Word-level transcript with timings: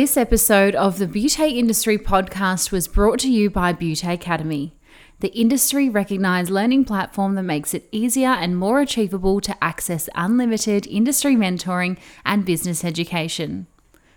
This 0.00 0.16
episode 0.16 0.74
of 0.76 0.96
the 0.96 1.06
Beauté 1.06 1.54
Industry 1.54 1.98
podcast 1.98 2.72
was 2.72 2.88
brought 2.88 3.18
to 3.18 3.30
you 3.30 3.50
by 3.50 3.74
Beauté 3.74 4.14
Academy, 4.14 4.74
the 5.18 5.28
industry 5.38 5.90
recognized 5.90 6.48
learning 6.48 6.86
platform 6.86 7.34
that 7.34 7.42
makes 7.42 7.74
it 7.74 7.86
easier 7.92 8.30
and 8.30 8.56
more 8.56 8.80
achievable 8.80 9.42
to 9.42 9.54
access 9.62 10.08
unlimited 10.14 10.86
industry 10.86 11.36
mentoring 11.36 11.98
and 12.24 12.46
business 12.46 12.82
education. 12.82 13.66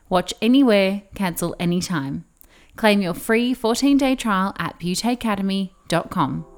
Watch 0.07 0.33
anywhere, 0.41 1.03
cancel 1.15 1.53
anytime. 1.59 2.23
Claim 2.77 3.01
your 3.01 3.13
free 3.13 3.53
14 3.53 3.97
day 3.97 4.15
trial 4.15 4.55
at 4.57 4.79
beautyacademy.com. 4.79 6.52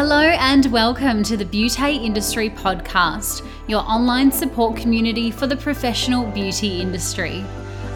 Hello 0.00 0.20
and 0.20 0.64
welcome 0.66 1.24
to 1.24 1.36
the 1.36 1.44
Beauté 1.44 1.92
Industry 1.92 2.50
Podcast, 2.50 3.44
your 3.66 3.80
online 3.80 4.30
support 4.30 4.76
community 4.76 5.32
for 5.32 5.48
the 5.48 5.56
professional 5.56 6.24
beauty 6.30 6.80
industry. 6.80 7.44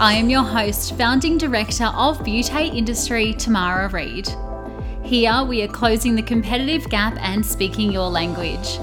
I 0.00 0.14
am 0.14 0.28
your 0.28 0.42
host, 0.42 0.96
founding 0.96 1.38
director 1.38 1.84
of 1.84 2.18
Beauté 2.18 2.74
Industry, 2.74 3.34
Tamara 3.34 3.88
Reid. 3.88 4.28
Here 5.04 5.44
we 5.44 5.62
are 5.62 5.68
closing 5.68 6.16
the 6.16 6.22
competitive 6.22 6.90
gap 6.90 7.16
and 7.20 7.46
speaking 7.46 7.92
your 7.92 8.08
language. 8.08 8.80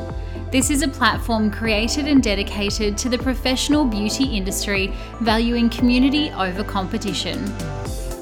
This 0.50 0.70
is 0.70 0.81
a 0.81 0.88
platform 0.88 1.52
created 1.52 2.08
and 2.08 2.23
dedicated 2.23 2.98
to 3.00 3.09
the 3.09 3.17
professional 3.17 3.84
beauty 3.84 4.38
industry, 4.38 4.94
valuing 5.20 5.70
community 5.70 6.31
over 6.31 6.64
competition. 6.64 7.54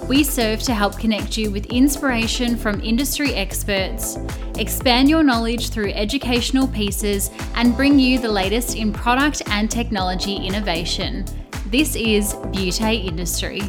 We 0.08 0.24
serve 0.24 0.64
to 0.64 0.74
help 0.74 0.98
connect 0.98 1.38
you 1.38 1.52
with 1.52 1.66
inspiration 1.66 2.56
from 2.56 2.80
industry 2.80 3.34
experts, 3.34 4.18
expand 4.58 5.10
your 5.10 5.22
knowledge 5.22 5.70
through 5.70 5.92
educational 5.92 6.66
pieces, 6.66 7.30
and 7.56 7.76
bring 7.76 8.00
you 8.00 8.18
the 8.18 8.32
latest 8.32 8.78
in 8.78 8.94
product 8.94 9.42
and 9.48 9.70
technology 9.70 10.38
innovation. 10.38 11.26
This 11.66 11.98
is 11.98 12.36
Beauté 12.36 13.06
Industry. 13.06 13.62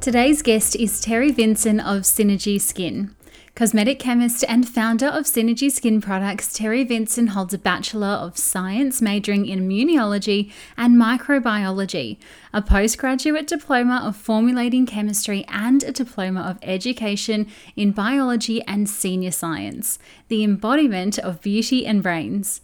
Today's 0.00 0.40
guest 0.40 0.74
is 0.74 1.02
Terry 1.02 1.32
Vincent 1.32 1.80
of 1.80 2.04
Synergy 2.04 2.58
Skin. 2.58 3.14
Cosmetic 3.58 3.98
chemist 3.98 4.44
and 4.46 4.68
founder 4.68 5.08
of 5.08 5.24
Synergy 5.24 5.68
Skin 5.68 6.00
Products, 6.00 6.52
Terry 6.52 6.84
Vincent 6.84 7.30
holds 7.30 7.52
a 7.52 7.58
Bachelor 7.58 8.06
of 8.06 8.38
Science 8.38 9.02
majoring 9.02 9.46
in 9.46 9.68
Immunology 9.68 10.52
and 10.76 10.94
Microbiology, 10.94 12.18
a 12.52 12.62
postgraduate 12.62 13.48
diploma 13.48 14.00
of 14.04 14.14
Formulating 14.14 14.86
Chemistry, 14.86 15.44
and 15.48 15.82
a 15.82 15.90
diploma 15.90 16.42
of 16.42 16.60
Education 16.62 17.48
in 17.74 17.90
Biology 17.90 18.62
and 18.62 18.88
Senior 18.88 19.32
Science, 19.32 19.98
the 20.28 20.44
embodiment 20.44 21.18
of 21.18 21.42
beauty 21.42 21.84
and 21.84 22.00
brains. 22.00 22.60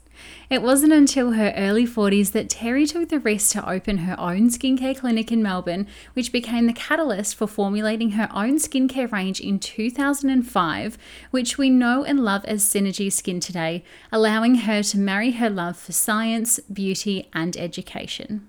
It 0.50 0.62
wasn't 0.62 0.92
until 0.92 1.32
her 1.32 1.52
early 1.56 1.86
40s 1.86 2.32
that 2.32 2.48
Terry 2.48 2.86
took 2.86 3.08
the 3.08 3.18
risk 3.18 3.52
to 3.52 3.68
open 3.68 3.98
her 3.98 4.18
own 4.18 4.50
skincare 4.50 4.96
clinic 4.96 5.32
in 5.32 5.42
Melbourne, 5.42 5.86
which 6.12 6.32
became 6.32 6.66
the 6.66 6.72
catalyst 6.72 7.36
for 7.36 7.46
formulating 7.46 8.12
her 8.12 8.28
own 8.32 8.58
skincare 8.58 9.10
range 9.10 9.40
in 9.40 9.58
2005, 9.58 10.98
which 11.30 11.58
we 11.58 11.70
know 11.70 12.04
and 12.04 12.20
love 12.24 12.44
as 12.44 12.64
Synergy 12.64 13.12
Skin 13.12 13.40
today, 13.40 13.84
allowing 14.12 14.56
her 14.56 14.82
to 14.82 14.98
marry 14.98 15.32
her 15.32 15.50
love 15.50 15.76
for 15.76 15.92
science, 15.92 16.60
beauty, 16.60 17.28
and 17.32 17.56
education. 17.56 18.48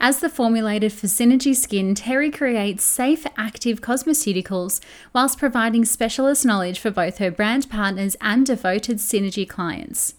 As 0.00 0.20
the 0.20 0.28
formulated 0.28 0.92
for 0.92 1.08
Synergy 1.08 1.56
Skin, 1.56 1.92
Terry 1.96 2.30
creates 2.30 2.84
safe, 2.84 3.26
active 3.36 3.80
cosmeceuticals 3.80 4.78
whilst 5.12 5.40
providing 5.40 5.84
specialist 5.84 6.46
knowledge 6.46 6.78
for 6.78 6.92
both 6.92 7.18
her 7.18 7.32
brand 7.32 7.68
partners 7.68 8.16
and 8.20 8.46
devoted 8.46 8.98
Synergy 8.98 9.48
clients. 9.48 10.14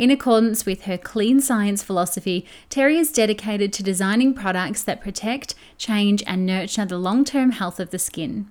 In 0.00 0.10
accordance 0.10 0.64
with 0.64 0.84
her 0.84 0.96
clean 0.96 1.42
science 1.42 1.82
philosophy, 1.82 2.46
Terry 2.70 2.96
is 2.96 3.12
dedicated 3.12 3.70
to 3.74 3.82
designing 3.82 4.32
products 4.32 4.82
that 4.84 5.02
protect, 5.02 5.54
change, 5.76 6.22
and 6.26 6.46
nurture 6.46 6.86
the 6.86 6.96
long 6.96 7.22
term 7.22 7.50
health 7.50 7.78
of 7.78 7.90
the 7.90 7.98
skin. 7.98 8.50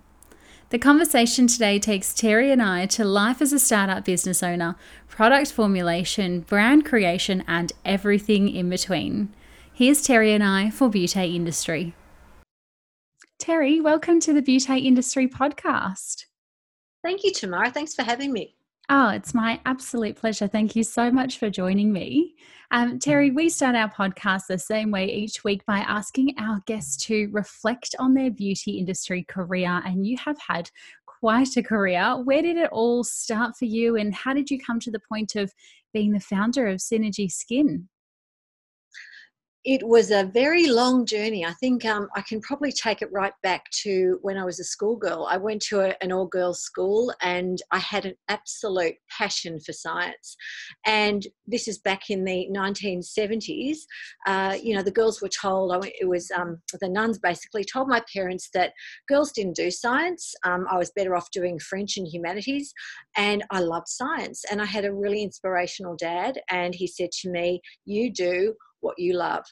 The 0.70 0.78
conversation 0.78 1.48
today 1.48 1.80
takes 1.80 2.14
Terry 2.14 2.52
and 2.52 2.62
I 2.62 2.86
to 2.86 3.04
life 3.04 3.42
as 3.42 3.52
a 3.52 3.58
startup 3.58 4.06
business 4.06 4.44
owner, 4.44 4.76
product 5.08 5.52
formulation, 5.52 6.42
brand 6.42 6.86
creation, 6.86 7.44
and 7.48 7.74
everything 7.84 8.48
in 8.50 8.70
between. 8.70 9.34
Here's 9.74 10.04
Terry 10.04 10.34
and 10.34 10.44
I 10.44 10.70
for 10.70 10.88
Beauté 10.88 11.34
Industry. 11.34 11.96
Terry, 13.40 13.82
welcome 13.82 14.20
to 14.20 14.34
the 14.34 14.44
Beauté 14.44 14.86
Industry 14.86 15.28
podcast. 15.28 16.26
Thank 17.04 17.24
you, 17.24 17.34
Tamara. 17.34 17.72
Thanks 17.72 17.96
for 17.96 18.04
having 18.04 18.32
me. 18.32 18.59
Oh, 18.92 19.10
it's 19.10 19.36
my 19.36 19.62
absolute 19.68 20.16
pleasure. 20.16 20.48
Thank 20.48 20.76
you 20.76 20.84
so 20.84 21.12
much 21.12 21.38
for 21.38 21.52
joining 21.52 21.94
me. 21.94 22.34
Um, 22.72 22.98
Terry, 22.98 23.30
we 23.30 23.48
start 23.48 23.76
our 23.76 23.88
podcast 23.88 24.48
the 24.48 24.58
same 24.58 24.90
way 24.90 25.06
each 25.06 25.44
week 25.44 25.64
by 25.68 25.78
asking 25.78 26.34
our 26.40 26.60
guests 26.66 26.98
to 27.06 27.30
reflect 27.32 27.94
on 28.00 28.16
their 28.16 28.32
beauty 28.32 28.80
industry 28.80 29.24
career. 29.24 29.84
And 29.86 30.08
you 30.08 30.18
have 30.18 30.40
had 30.40 30.72
quite 31.06 31.56
a 31.56 31.62
career. 31.62 32.18
Where 32.24 32.42
did 32.42 32.58
it 32.58 32.72
all 32.72 33.04
start 33.04 33.56
for 33.56 33.66
you? 33.66 33.96
And 33.96 34.12
how 34.12 34.34
did 34.34 34.50
you 34.50 34.60
come 34.60 34.80
to 34.80 34.92
the 34.92 35.02
point 35.08 35.36
of 35.36 35.54
being 35.94 36.12
the 36.12 36.20
founder 36.20 36.66
of 36.66 36.78
Synergy 36.78 37.32
Skin? 37.32 37.90
It 39.70 39.88
was 39.88 40.10
a 40.10 40.24
very 40.24 40.66
long 40.66 41.06
journey. 41.06 41.46
I 41.46 41.54
think 41.54 41.86
um, 41.86 42.10
I 42.16 42.22
can 42.22 42.42
probably 42.42 42.72
take 42.72 43.04
it 43.04 43.12
right 43.12 43.34
back 43.44 43.70
to 43.84 44.18
when 44.24 44.36
I 44.36 44.44
was 44.44 44.60
a 44.60 44.64
schoolgirl. 44.64 45.28
I 45.30 45.38
went 45.38 45.62
to 45.64 45.82
a, 45.82 45.96
an 46.02 46.12
all 46.12 46.26
girls 46.26 46.64
school 46.64 47.14
and 47.22 47.62
I 47.70 47.78
had 47.78 48.06
an 48.06 48.16
absolute 48.30 48.96
passion 49.16 49.60
for 49.60 49.72
science. 49.72 50.36
And 50.88 51.28
this 51.46 51.68
is 51.68 51.78
back 51.78 52.10
in 52.10 52.24
the 52.24 52.48
1970s. 52.52 53.78
Uh, 54.26 54.58
you 54.60 54.74
know, 54.74 54.82
the 54.82 54.90
girls 54.90 55.22
were 55.22 55.30
told, 55.30 55.86
it 55.86 56.10
was 56.10 56.32
um, 56.32 56.60
the 56.82 56.90
nuns 56.90 57.20
basically 57.20 57.64
told 57.64 57.88
my 57.88 58.02
parents 58.12 58.50
that 58.56 58.74
girls 59.08 59.32
didn't 59.32 59.56
do 59.56 59.70
science. 59.70 60.34
Um, 60.46 60.66
I 60.72 60.80
was 60.80 60.90
better 60.96 61.16
off 61.16 61.30
doing 61.30 61.60
French 61.60 61.96
and 61.96 62.08
humanities. 62.08 62.74
And 63.16 63.44
I 63.52 63.60
loved 63.60 63.88
science. 63.88 64.46
And 64.52 64.64
I 64.64 64.66
had 64.66 64.86
a 64.86 64.92
really 64.92 65.22
inspirational 65.22 65.96
dad. 65.96 66.40
And 66.50 66.74
he 66.74 66.88
said 66.88 67.12
to 67.22 67.30
me, 67.30 67.62
You 67.86 68.12
do 68.12 68.56
what 68.82 68.98
you 68.98 69.14
love. 69.14 69.46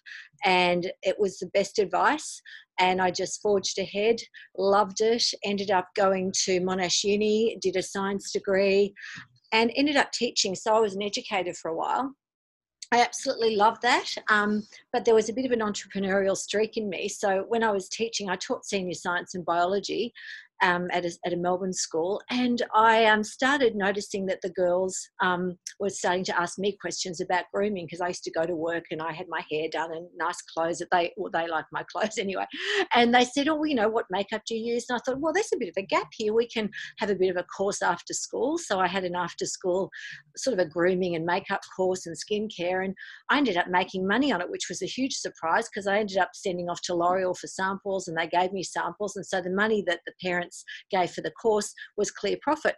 And 0.45 0.91
it 1.03 1.15
was 1.19 1.37
the 1.37 1.47
best 1.47 1.79
advice. 1.79 2.41
And 2.79 3.01
I 3.01 3.11
just 3.11 3.41
forged 3.41 3.79
ahead, 3.79 4.17
loved 4.57 5.01
it, 5.01 5.23
ended 5.43 5.71
up 5.71 5.87
going 5.95 6.31
to 6.43 6.61
Monash 6.61 7.03
Uni, 7.03 7.57
did 7.61 7.75
a 7.75 7.81
science 7.81 8.31
degree, 8.31 8.93
and 9.51 9.71
ended 9.75 9.95
up 9.95 10.11
teaching. 10.11 10.53
So 10.55 10.75
I 10.75 10.79
was 10.79 10.95
an 10.95 11.01
educator 11.01 11.53
for 11.53 11.71
a 11.71 11.75
while. 11.75 12.13
I 12.91 13.01
absolutely 13.01 13.55
loved 13.55 13.81
that. 13.81 14.07
Um, 14.29 14.63
but 14.93 15.03
there 15.03 15.15
was 15.15 15.27
a 15.27 15.33
bit 15.33 15.45
of 15.45 15.51
an 15.51 15.59
entrepreneurial 15.59 16.37
streak 16.37 16.77
in 16.77 16.89
me. 16.89 17.09
So 17.09 17.43
when 17.49 17.63
I 17.63 17.71
was 17.71 17.89
teaching, 17.89 18.29
I 18.29 18.37
taught 18.37 18.65
senior 18.65 18.93
science 18.93 19.35
and 19.35 19.43
biology 19.43 20.13
um, 20.61 20.87
at, 20.91 21.05
a, 21.05 21.11
at 21.25 21.33
a 21.33 21.37
Melbourne 21.37 21.73
school, 21.73 22.21
and 22.29 22.61
I 22.73 23.05
um, 23.05 23.23
started 23.23 23.75
noticing 23.75 24.25
that 24.27 24.41
the 24.41 24.49
girls 24.49 24.97
um, 25.21 25.57
were 25.79 25.89
starting 25.89 26.23
to 26.25 26.39
ask 26.39 26.57
me 26.57 26.77
questions 26.79 27.21
about 27.21 27.45
grooming 27.53 27.85
because 27.85 28.01
I 28.01 28.07
used 28.07 28.23
to 28.23 28.31
go 28.31 28.45
to 28.45 28.55
work 28.55 28.85
and 28.91 29.01
I 29.01 29.11
had 29.11 29.27
my 29.29 29.43
hair 29.51 29.67
done 29.71 29.91
and 29.91 30.07
nice 30.17 30.41
clothes 30.41 30.79
that 30.79 30.89
they 30.91 31.13
well, 31.17 31.31
they 31.31 31.47
liked 31.47 31.69
my 31.71 31.83
clothes 31.91 32.17
anyway, 32.17 32.45
and 32.93 33.13
they 33.13 33.25
said, 33.25 33.47
"Oh, 33.47 33.63
you 33.63 33.75
know, 33.75 33.89
what 33.89 34.05
makeup 34.09 34.41
do 34.47 34.55
you 34.55 34.73
use?" 34.73 34.85
And 34.89 34.97
I 34.97 35.01
thought, 35.05 35.21
well, 35.21 35.33
there's 35.33 35.51
a 35.53 35.57
bit 35.57 35.69
of 35.69 35.75
a 35.77 35.85
gap 35.85 36.07
here. 36.15 36.33
We 36.33 36.47
can 36.47 36.69
have 36.99 37.09
a 37.09 37.15
bit 37.15 37.29
of 37.29 37.37
a 37.37 37.43
course 37.43 37.81
after 37.81 38.13
school. 38.13 38.57
So 38.57 38.79
I 38.79 38.87
had 38.87 39.03
an 39.03 39.15
after 39.15 39.45
school 39.45 39.89
sort 40.35 40.59
of 40.59 40.65
a 40.65 40.69
grooming 40.69 41.15
and 41.15 41.25
makeup 41.25 41.61
course 41.75 42.05
and 42.05 42.15
skincare, 42.15 42.83
and 42.83 42.95
I 43.29 43.37
ended 43.37 43.57
up 43.57 43.67
making 43.69 44.07
money 44.07 44.31
on 44.31 44.41
it, 44.41 44.49
which 44.49 44.69
was 44.69 44.81
a 44.81 44.87
huge 44.87 45.13
surprise 45.13 45.67
because 45.69 45.87
I 45.87 45.99
ended 45.99 46.17
up 46.17 46.29
sending 46.33 46.69
off 46.69 46.81
to 46.83 46.95
L'Oreal 46.95 47.37
for 47.37 47.47
samples, 47.47 48.07
and 48.07 48.17
they 48.17 48.27
gave 48.27 48.51
me 48.51 48.63
samples, 48.63 49.15
and 49.15 49.25
so 49.25 49.41
the 49.41 49.49
money 49.49 49.83
that 49.87 50.01
the 50.05 50.13
parents 50.21 50.46
parents 50.47 50.63
gave 50.91 51.11
for 51.11 51.21
the 51.21 51.31
course 51.31 51.73
was 51.97 52.11
clear 52.11 52.37
profit. 52.41 52.75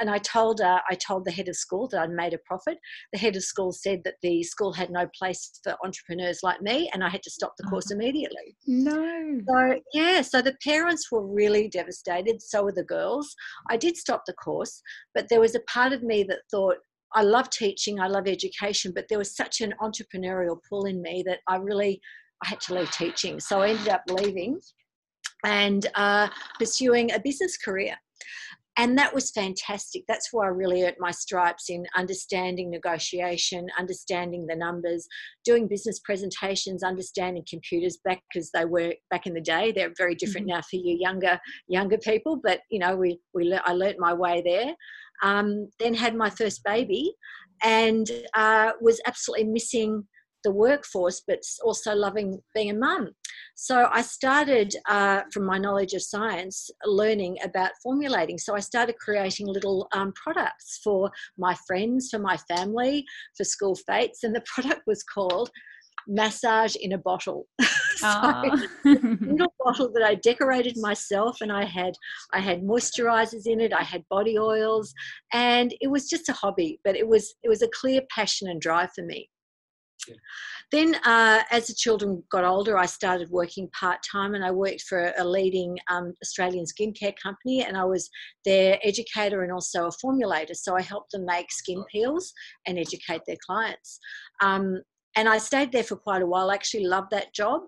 And 0.00 0.10
I 0.10 0.18
told 0.18 0.60
uh, 0.60 0.80
I 0.90 0.94
told 0.94 1.24
the 1.24 1.30
head 1.30 1.48
of 1.48 1.56
school 1.56 1.88
that 1.88 2.00
I'd 2.00 2.10
made 2.10 2.34
a 2.34 2.38
profit. 2.46 2.78
The 3.12 3.18
head 3.18 3.36
of 3.36 3.42
school 3.42 3.72
said 3.72 4.02
that 4.04 4.14
the 4.22 4.42
school 4.42 4.72
had 4.72 4.90
no 4.90 5.08
place 5.18 5.60
for 5.62 5.76
entrepreneurs 5.84 6.40
like 6.42 6.62
me, 6.62 6.90
and 6.92 7.02
I 7.02 7.08
had 7.08 7.22
to 7.22 7.30
stop 7.30 7.54
the 7.58 7.68
course 7.68 7.90
uh-huh. 7.90 8.00
immediately. 8.00 8.56
No. 8.66 9.40
So 9.48 9.80
yeah, 9.92 10.22
so 10.22 10.42
the 10.42 10.56
parents 10.64 11.10
were 11.10 11.26
really 11.26 11.68
devastated. 11.68 12.42
So 12.42 12.64
were 12.64 12.72
the 12.72 12.84
girls. 12.84 13.34
I 13.70 13.76
did 13.76 13.96
stop 13.96 14.22
the 14.26 14.34
course, 14.34 14.82
but 15.14 15.26
there 15.28 15.40
was 15.40 15.54
a 15.54 15.60
part 15.72 15.92
of 15.92 16.02
me 16.02 16.24
that 16.24 16.40
thought 16.50 16.76
I 17.14 17.22
love 17.22 17.48
teaching, 17.48 18.00
I 18.00 18.08
love 18.08 18.28
education, 18.28 18.92
but 18.94 19.06
there 19.08 19.18
was 19.18 19.34
such 19.34 19.62
an 19.62 19.72
entrepreneurial 19.80 20.58
pull 20.68 20.84
in 20.84 21.00
me 21.00 21.24
that 21.26 21.38
I 21.48 21.56
really 21.56 22.00
I 22.44 22.48
had 22.48 22.60
to 22.62 22.74
leave 22.74 22.90
teaching. 22.92 23.40
So 23.40 23.62
I 23.62 23.70
ended 23.70 23.88
up 23.88 24.02
leaving 24.08 24.60
and 25.44 25.86
uh, 25.94 26.28
pursuing 26.58 27.12
a 27.12 27.20
business 27.20 27.56
career. 27.56 27.96
and 28.78 28.96
that 28.96 29.12
was 29.12 29.32
fantastic. 29.32 30.04
That's 30.06 30.32
where 30.32 30.46
I 30.46 30.50
really 30.50 30.84
earned 30.84 30.96
my 31.00 31.10
stripes 31.10 31.68
in 31.68 31.84
understanding 31.96 32.70
negotiation, 32.70 33.66
understanding 33.76 34.46
the 34.46 34.54
numbers, 34.54 35.06
doing 35.44 35.66
business 35.66 35.98
presentations, 35.98 36.84
understanding 36.84 37.44
computers 37.50 37.98
back 38.04 38.22
because 38.32 38.50
they 38.52 38.64
were 38.64 38.94
back 39.10 39.26
in 39.26 39.34
the 39.34 39.40
day. 39.40 39.72
They're 39.72 39.92
very 39.98 40.14
different 40.14 40.46
mm-hmm. 40.46 40.56
now 40.56 40.62
for 40.62 40.76
you 40.76 40.96
younger 41.00 41.40
younger 41.66 41.98
people, 41.98 42.40
but 42.42 42.60
you 42.70 42.78
know 42.78 42.94
we 42.94 43.18
we 43.34 43.52
I 43.52 43.72
learnt 43.72 43.98
my 43.98 44.14
way 44.14 44.42
there. 44.44 44.74
Um, 45.22 45.68
then 45.80 45.94
had 45.94 46.14
my 46.14 46.30
first 46.30 46.62
baby, 46.64 47.12
and 47.64 48.08
uh, 48.34 48.70
was 48.80 49.00
absolutely 49.06 49.46
missing 49.46 50.06
the 50.48 50.54
workforce, 50.54 51.22
but 51.28 51.40
also 51.62 51.94
loving 51.94 52.40
being 52.54 52.70
a 52.70 52.74
mum. 52.74 53.10
So 53.54 53.86
I 53.92 54.00
started, 54.00 54.74
uh, 54.88 55.20
from 55.30 55.44
my 55.44 55.58
knowledge 55.58 55.92
of 55.92 56.02
science, 56.02 56.70
learning 56.86 57.36
about 57.44 57.72
formulating. 57.82 58.38
So 58.38 58.56
I 58.56 58.60
started 58.60 58.96
creating 58.96 59.46
little 59.46 59.88
um, 59.92 60.10
products 60.12 60.80
for 60.82 61.10
my 61.36 61.54
friends, 61.66 62.08
for 62.10 62.18
my 62.18 62.38
family, 62.52 63.04
for 63.36 63.44
school 63.44 63.76
fetes, 63.86 64.24
and 64.24 64.34
the 64.34 64.44
product 64.54 64.82
was 64.86 65.02
called 65.02 65.50
massage 66.06 66.74
in 66.76 66.92
a 66.92 66.98
bottle. 66.98 67.46
so, 67.96 68.42
little 68.84 69.54
bottle 69.62 69.92
that 69.92 70.02
I 70.02 70.14
decorated 70.14 70.76
myself, 70.78 71.42
and 71.42 71.52
I 71.52 71.66
had 71.66 71.92
I 72.32 72.40
had 72.40 72.62
moisturizers 72.62 73.44
in 73.44 73.60
it. 73.60 73.74
I 73.74 73.82
had 73.82 74.08
body 74.08 74.38
oils, 74.38 74.94
and 75.34 75.74
it 75.82 75.90
was 75.90 76.08
just 76.08 76.30
a 76.30 76.32
hobby, 76.32 76.80
but 76.84 76.96
it 76.96 77.06
was 77.06 77.34
it 77.42 77.50
was 77.50 77.60
a 77.60 77.68
clear 77.80 78.00
passion 78.14 78.48
and 78.48 78.60
drive 78.60 78.92
for 78.94 79.04
me. 79.04 79.28
Then, 80.70 80.94
uh, 81.04 81.42
as 81.50 81.66
the 81.66 81.74
children 81.74 82.22
got 82.30 82.44
older, 82.44 82.76
I 82.76 82.86
started 82.86 83.30
working 83.30 83.68
part 83.78 83.98
time 84.10 84.34
and 84.34 84.44
I 84.44 84.50
worked 84.50 84.82
for 84.82 85.12
a 85.16 85.24
leading 85.24 85.78
um, 85.90 86.12
Australian 86.22 86.64
skincare 86.64 87.14
company 87.22 87.64
and 87.64 87.76
I 87.76 87.84
was 87.84 88.10
their 88.44 88.78
educator 88.82 89.42
and 89.42 89.52
also 89.52 89.86
a 89.86 90.04
formulator. 90.04 90.54
So 90.54 90.76
I 90.76 90.82
helped 90.82 91.12
them 91.12 91.24
make 91.24 91.50
skin 91.50 91.84
peels 91.90 92.32
and 92.66 92.78
educate 92.78 93.22
their 93.26 93.38
clients. 93.46 93.98
Um, 94.42 94.82
and 95.18 95.28
I 95.28 95.38
stayed 95.38 95.72
there 95.72 95.82
for 95.82 95.96
quite 95.96 96.22
a 96.22 96.26
while. 96.26 96.48
I 96.48 96.54
actually 96.54 96.84
loved 96.84 97.10
that 97.10 97.34
job, 97.34 97.62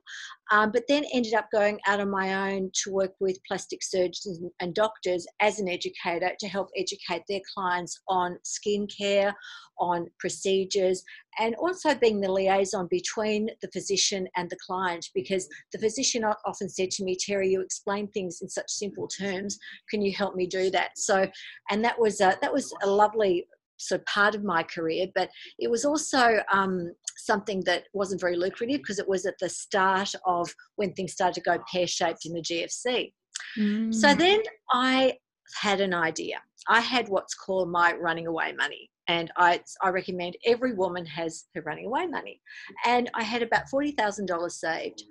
um, 0.52 0.70
but 0.70 0.84
then 0.86 1.04
ended 1.12 1.34
up 1.34 1.48
going 1.52 1.80
out 1.84 1.98
on 1.98 2.08
my 2.08 2.52
own 2.52 2.70
to 2.84 2.92
work 2.92 3.10
with 3.18 3.42
plastic 3.44 3.82
surgeons 3.82 4.38
and 4.60 4.72
doctors 4.72 5.26
as 5.40 5.58
an 5.58 5.68
educator 5.68 6.30
to 6.38 6.46
help 6.46 6.68
educate 6.76 7.22
their 7.28 7.40
clients 7.52 8.00
on 8.06 8.38
skincare, 8.44 9.32
on 9.80 10.06
procedures, 10.20 11.02
and 11.40 11.56
also 11.56 11.92
being 11.92 12.20
the 12.20 12.30
liaison 12.30 12.86
between 12.88 13.50
the 13.62 13.70
physician 13.72 14.28
and 14.36 14.48
the 14.48 14.58
client. 14.64 15.10
Because 15.12 15.48
the 15.72 15.78
physician 15.80 16.22
often 16.22 16.68
said 16.68 16.92
to 16.92 17.04
me, 17.04 17.16
"Terry, 17.16 17.50
you 17.50 17.62
explain 17.62 18.06
things 18.12 18.38
in 18.42 18.48
such 18.48 18.70
simple 18.70 19.08
terms. 19.08 19.58
Can 19.90 20.02
you 20.02 20.12
help 20.12 20.36
me 20.36 20.46
do 20.46 20.70
that?" 20.70 20.90
So, 20.96 21.28
and 21.68 21.84
that 21.84 21.98
was 21.98 22.20
a, 22.20 22.38
that 22.42 22.52
was 22.52 22.72
a 22.84 22.86
lovely 22.88 23.48
so 23.80 23.98
part 24.06 24.34
of 24.34 24.44
my 24.44 24.62
career, 24.62 25.06
but 25.14 25.30
it 25.58 25.70
was 25.70 25.84
also 25.84 26.42
um, 26.52 26.92
something 27.30 27.62
that 27.64 27.84
wasn't 27.92 28.20
very 28.20 28.36
lucrative 28.36 28.78
because 28.78 28.98
it 28.98 29.08
was 29.08 29.24
at 29.24 29.38
the 29.38 29.48
start 29.48 30.12
of 30.26 30.52
when 30.76 30.92
things 30.92 31.12
started 31.12 31.34
to 31.34 31.48
go 31.50 31.56
pear 31.72 31.86
shaped 31.86 32.26
in 32.26 32.32
the 32.32 32.42
GFC. 32.42 33.12
Mm. 33.56 33.94
So 33.94 34.14
then 34.14 34.40
I 34.72 35.16
had 35.60 35.80
an 35.80 35.94
idea. 35.94 36.38
I 36.68 36.80
had 36.80 37.08
what's 37.08 37.34
called 37.34 37.70
my 37.70 37.92
running 37.92 38.26
away 38.26 38.52
money. 38.52 38.90
And 39.06 39.30
I, 39.36 39.60
I 39.82 39.90
recommend 39.90 40.36
every 40.44 40.74
woman 40.74 41.06
has 41.06 41.44
her 41.54 41.62
running 41.62 41.86
away 41.86 42.06
money. 42.06 42.40
And 42.84 43.10
I 43.14 43.22
had 43.22 43.42
about 43.42 43.64
$40,000 43.72 44.50
saved. 44.50 45.02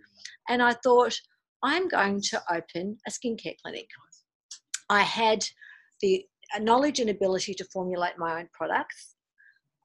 And 0.49 0.61
I 0.61 0.73
thought, 0.83 1.15
I'm 1.63 1.87
going 1.87 2.21
to 2.31 2.41
open 2.51 2.97
a 3.07 3.11
skincare 3.11 3.55
clinic. 3.61 3.87
I 4.89 5.01
had 5.01 5.43
the 6.01 6.25
knowledge 6.59 6.99
and 6.99 7.09
ability 7.09 7.53
to 7.55 7.65
formulate 7.73 8.17
my 8.17 8.39
own 8.39 8.49
products. 8.53 9.15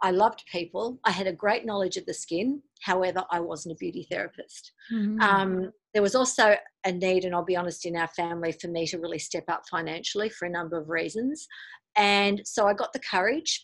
I 0.05 0.11
loved 0.11 0.45
people. 0.53 0.99
I 1.05 1.11
had 1.11 1.27
a 1.27 1.33
great 1.33 1.65
knowledge 1.65 1.97
of 1.97 2.05
the 2.05 2.12
skin. 2.12 2.61
However, 2.83 3.25
I 3.31 3.41
wasn't 3.41 3.73
a 3.73 3.79
beauty 3.79 4.06
therapist. 4.11 4.73
Mm-hmm. 4.93 5.19
Um, 5.19 5.73
there 5.95 6.03
was 6.03 6.15
also 6.15 6.56
a 6.85 6.93
need, 6.93 7.25
and 7.25 7.35
I'll 7.35 7.43
be 7.43 7.56
honest, 7.56 7.87
in 7.87 7.97
our 7.97 8.09
family 8.09 8.53
for 8.53 8.69
me 8.69 8.87
to 8.89 8.99
really 8.99 9.19
step 9.19 9.45
up 9.49 9.62
financially 9.71 10.29
for 10.29 10.45
a 10.45 10.51
number 10.51 10.77
of 10.77 10.91
reasons. 10.91 11.49
And 11.97 12.43
so 12.45 12.67
I 12.67 12.75
got 12.75 12.93
the 12.93 12.99
courage 12.99 13.62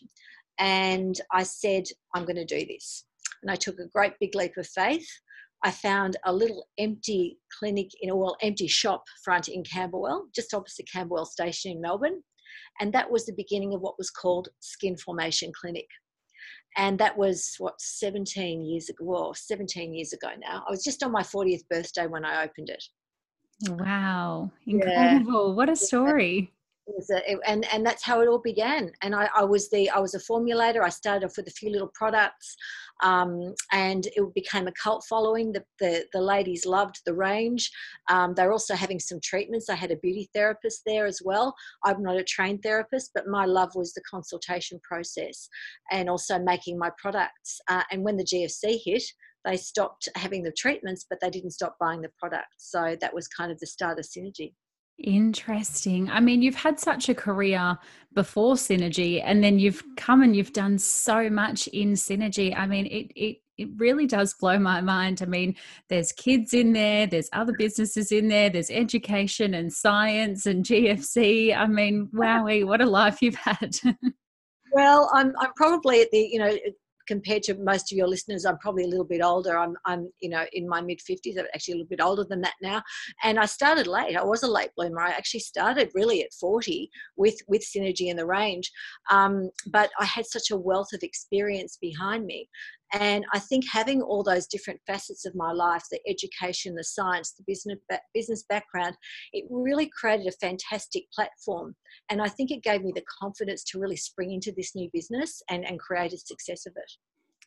and 0.57 1.15
I 1.31 1.43
said, 1.43 1.83
I'm 2.15 2.25
going 2.25 2.37
to 2.37 2.45
do 2.45 2.65
this. 2.65 3.05
And 3.43 3.51
I 3.51 3.55
took 3.55 3.77
a 3.77 3.89
great 3.93 4.13
big 4.19 4.33
leap 4.33 4.57
of 4.57 4.65
faith. 4.65 5.07
I 5.63 5.69
found 5.69 6.17
a 6.25 6.33
little 6.33 6.65
empty 6.79 7.37
clinic 7.59 7.91
in 8.01 8.09
a 8.09 8.15
well, 8.15 8.35
empty 8.41 8.67
shop 8.67 9.03
front 9.23 9.47
in 9.47 9.63
Camberwell, 9.63 10.25
just 10.33 10.55
opposite 10.55 10.89
Camberwell 10.91 11.27
Station 11.27 11.69
in 11.69 11.81
Melbourne. 11.81 12.23
And 12.79 12.91
that 12.93 13.11
was 13.11 13.27
the 13.27 13.33
beginning 13.33 13.75
of 13.75 13.81
what 13.81 13.99
was 13.99 14.09
called 14.09 14.49
Skin 14.59 14.97
Formation 14.97 15.51
Clinic 15.53 15.85
and 16.77 16.97
that 16.99 17.17
was 17.17 17.55
what 17.59 17.79
17 17.79 18.63
years 18.65 18.89
ago 18.89 19.03
well 19.03 19.33
17 19.33 19.93
years 19.93 20.13
ago 20.13 20.29
now. 20.39 20.63
I 20.67 20.71
was 20.71 20.83
just 20.83 21.03
on 21.03 21.11
my 21.11 21.21
40th 21.21 21.67
birthday 21.69 22.07
when 22.07 22.25
i 22.25 22.43
opened 22.43 22.69
it. 22.69 22.83
Wow. 23.69 24.51
Incredible. 24.65 25.49
Yeah. 25.49 25.55
what 25.55 25.69
a 25.69 25.75
story 25.75 26.51
a, 26.87 27.49
and 27.49 27.65
and 27.73 27.85
that's 27.85 28.03
how 28.03 28.21
it 28.21 28.27
all 28.27 28.39
began. 28.39 28.91
And 29.01 29.15
I, 29.15 29.29
I, 29.35 29.43
was 29.43 29.69
the 29.69 29.89
I 29.89 29.99
was 29.99 30.13
a 30.13 30.19
formulator. 30.19 30.81
I 30.83 30.89
started 30.89 31.25
off 31.25 31.37
with 31.37 31.47
a 31.47 31.51
few 31.51 31.71
little 31.71 31.91
products, 31.93 32.55
um, 33.03 33.53
and 33.71 34.07
it 34.07 34.33
became 34.33 34.67
a 34.67 34.73
cult 34.73 35.05
following. 35.07 35.51
The 35.51 35.63
the, 35.79 36.05
the 36.13 36.21
ladies 36.21 36.65
loved 36.65 37.01
the 37.05 37.13
range. 37.13 37.69
Um, 38.09 38.33
they're 38.35 38.51
also 38.51 38.75
having 38.75 38.99
some 38.99 39.19
treatments. 39.23 39.69
I 39.69 39.75
had 39.75 39.91
a 39.91 39.97
beauty 39.97 40.29
therapist 40.33 40.81
there 40.85 41.05
as 41.05 41.21
well. 41.23 41.55
I'm 41.83 42.01
not 42.01 42.17
a 42.17 42.23
trained 42.23 42.63
therapist, 42.63 43.11
but 43.13 43.27
my 43.27 43.45
love 43.45 43.71
was 43.75 43.93
the 43.93 44.01
consultation 44.09 44.79
process, 44.83 45.47
and 45.91 46.09
also 46.09 46.39
making 46.39 46.77
my 46.77 46.91
products. 46.97 47.59
Uh, 47.67 47.83
and 47.91 48.03
when 48.03 48.17
the 48.17 48.25
GFC 48.25 48.79
hit, 48.83 49.03
they 49.45 49.57
stopped 49.57 50.07
having 50.15 50.43
the 50.43 50.51
treatments, 50.51 51.05
but 51.09 51.19
they 51.21 51.29
didn't 51.29 51.51
stop 51.51 51.75
buying 51.79 52.01
the 52.01 52.11
products. 52.19 52.69
So 52.71 52.95
that 52.99 53.13
was 53.13 53.27
kind 53.27 53.51
of 53.51 53.59
the 53.59 53.67
start 53.67 53.99
of 53.99 54.05
synergy. 54.05 54.53
Interesting. 55.03 56.09
I 56.09 56.19
mean, 56.19 56.41
you've 56.41 56.55
had 56.55 56.79
such 56.79 57.09
a 57.09 57.15
career 57.15 57.77
before 58.13 58.55
Synergy, 58.55 59.21
and 59.23 59.43
then 59.43 59.57
you've 59.57 59.83
mm. 59.83 59.97
come 59.97 60.21
and 60.21 60.35
you've 60.35 60.53
done 60.53 60.77
so 60.77 61.29
much 61.29 61.67
in 61.67 61.93
Synergy. 61.93 62.57
I 62.57 62.65
mean, 62.67 62.85
it 62.85 63.11
it 63.15 63.37
it 63.57 63.69
really 63.77 64.05
does 64.07 64.33
blow 64.33 64.59
my 64.59 64.81
mind. 64.81 65.21
I 65.21 65.25
mean, 65.25 65.55
there's 65.89 66.11
kids 66.11 66.53
in 66.53 66.73
there, 66.73 67.07
there's 67.07 67.29
other 67.33 67.53
businesses 67.57 68.11
in 68.11 68.27
there, 68.27 68.49
there's 68.49 68.69
education 68.69 69.53
and 69.53 69.71
science 69.71 70.45
and 70.45 70.65
GFC. 70.65 71.55
I 71.55 71.67
mean, 71.67 72.09
wowie, 72.13 72.65
what 72.65 72.81
a 72.81 72.85
life 72.85 73.21
you've 73.21 73.35
had. 73.35 73.75
well, 74.71 75.09
I'm 75.13 75.33
I'm 75.39 75.53
probably 75.55 76.01
at 76.01 76.11
the 76.11 76.19
you 76.19 76.39
know 76.39 76.55
compared 77.11 77.43
to 77.43 77.55
most 77.55 77.91
of 77.91 77.97
your 77.97 78.07
listeners, 78.07 78.45
I'm 78.45 78.57
probably 78.59 78.85
a 78.85 78.87
little 78.87 79.03
bit 79.03 79.21
older. 79.21 79.57
I'm, 79.57 79.75
I'm 79.83 80.09
you 80.21 80.29
know, 80.29 80.45
in 80.53 80.65
my 80.65 80.79
mid 80.79 80.99
50s. 80.99 81.37
I'm 81.37 81.45
actually 81.53 81.73
a 81.73 81.75
little 81.75 81.89
bit 81.89 81.99
older 81.99 82.23
than 82.23 82.39
that 82.39 82.53
now. 82.61 82.81
And 83.21 83.37
I 83.37 83.47
started 83.47 83.85
late. 83.85 84.15
I 84.15 84.23
was 84.23 84.43
a 84.43 84.47
late 84.47 84.69
bloomer. 84.77 85.01
I 85.01 85.09
actually 85.09 85.41
started 85.41 85.91
really 85.93 86.23
at 86.23 86.31
40 86.31 86.89
with, 87.17 87.35
with 87.49 87.67
Synergy 87.67 88.07
in 88.07 88.15
the 88.15 88.25
range. 88.25 88.71
Um, 89.09 89.49
but 89.67 89.89
I 89.99 90.05
had 90.05 90.25
such 90.25 90.51
a 90.51 90.55
wealth 90.55 90.93
of 90.93 91.03
experience 91.03 91.77
behind 91.81 92.25
me. 92.25 92.47
And 92.93 93.25
I 93.33 93.39
think 93.39 93.65
having 93.71 94.01
all 94.01 94.23
those 94.23 94.47
different 94.47 94.81
facets 94.85 95.25
of 95.25 95.35
my 95.35 95.51
life 95.51 95.83
the 95.91 95.99
education, 96.07 96.75
the 96.75 96.83
science, 96.83 97.33
the 97.33 97.43
business, 97.47 97.77
business 98.13 98.43
background 98.49 98.95
it 99.33 99.45
really 99.49 99.89
created 99.89 100.27
a 100.27 100.31
fantastic 100.31 101.03
platform. 101.13 101.75
And 102.09 102.21
I 102.21 102.27
think 102.27 102.51
it 102.51 102.63
gave 102.63 102.83
me 102.83 102.91
the 102.93 103.03
confidence 103.21 103.63
to 103.65 103.79
really 103.79 103.95
spring 103.95 104.31
into 104.31 104.51
this 104.55 104.75
new 104.75 104.89
business 104.93 105.41
and, 105.49 105.65
and 105.65 105.79
create 105.79 106.13
a 106.13 106.17
success 106.17 106.65
of 106.65 106.73
it. 106.75 106.91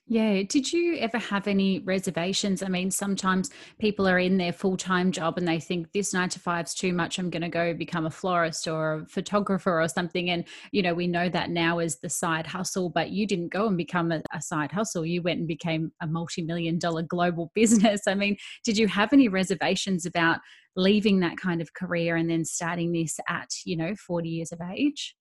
Yeah. 0.07 0.43
Did 0.43 0.71
you 0.71 0.99
ever 0.99 1.17
have 1.17 1.47
any 1.47 1.79
reservations? 1.79 2.63
I 2.63 2.69
mean, 2.69 2.91
sometimes 2.91 3.49
people 3.79 4.07
are 4.07 4.19
in 4.19 4.37
their 4.37 4.53
full 4.53 4.77
time 4.77 5.11
job 5.11 5.39
and 5.39 5.49
they 5.49 5.59
think 5.59 5.93
this 5.93 6.13
nine 6.13 6.29
to 6.31 6.39
five's 6.39 6.75
too 6.75 6.93
much. 6.93 7.19
I'm 7.19 7.31
going 7.31 7.43
to 7.43 7.49
go 7.49 7.73
become 7.73 8.05
a 8.05 8.11
florist 8.11 8.69
or 8.69 8.95
a 8.95 9.07
photographer 9.07 9.81
or 9.81 9.89
something. 9.89 10.29
And, 10.29 10.45
you 10.73 10.83
know, 10.83 10.93
we 10.93 11.07
know 11.07 11.31
that 11.31 11.49
now 11.49 11.79
as 11.79 12.01
the 12.01 12.11
side 12.11 12.47
hustle, 12.47 12.91
but 12.91 13.11
you 13.11 13.27
didn't 13.27 13.49
go 13.49 13.67
and 13.67 13.79
become 13.79 14.13
a, 14.13 14.21
a 14.35 14.43
side 14.43 14.73
hustle. 14.73 15.07
You 15.07 15.23
went 15.23 15.39
and 15.39 15.49
became 15.49 15.91
a 16.03 16.07
multi 16.07 16.43
million 16.43 16.79
dollar 16.79 17.03
global 17.03 17.51
business. 17.55 18.03
I 18.07 18.15
mean, 18.15 18.37
did 18.63 18.77
you 18.77 18.89
have 18.89 19.15
any 19.15 19.29
reservations 19.29 20.05
about 20.05 20.41
leaving 20.77 21.21
that 21.21 21.39
kind 21.39 21.63
of 21.63 21.73
career 21.73 22.17
and 22.17 22.29
then 22.29 22.45
starting 22.45 22.93
this 22.93 23.19
at, 23.27 23.49
you 23.65 23.79
know, 23.79 23.95
40 23.95 24.29
years 24.29 24.53
of 24.53 24.61
age? 24.61 25.17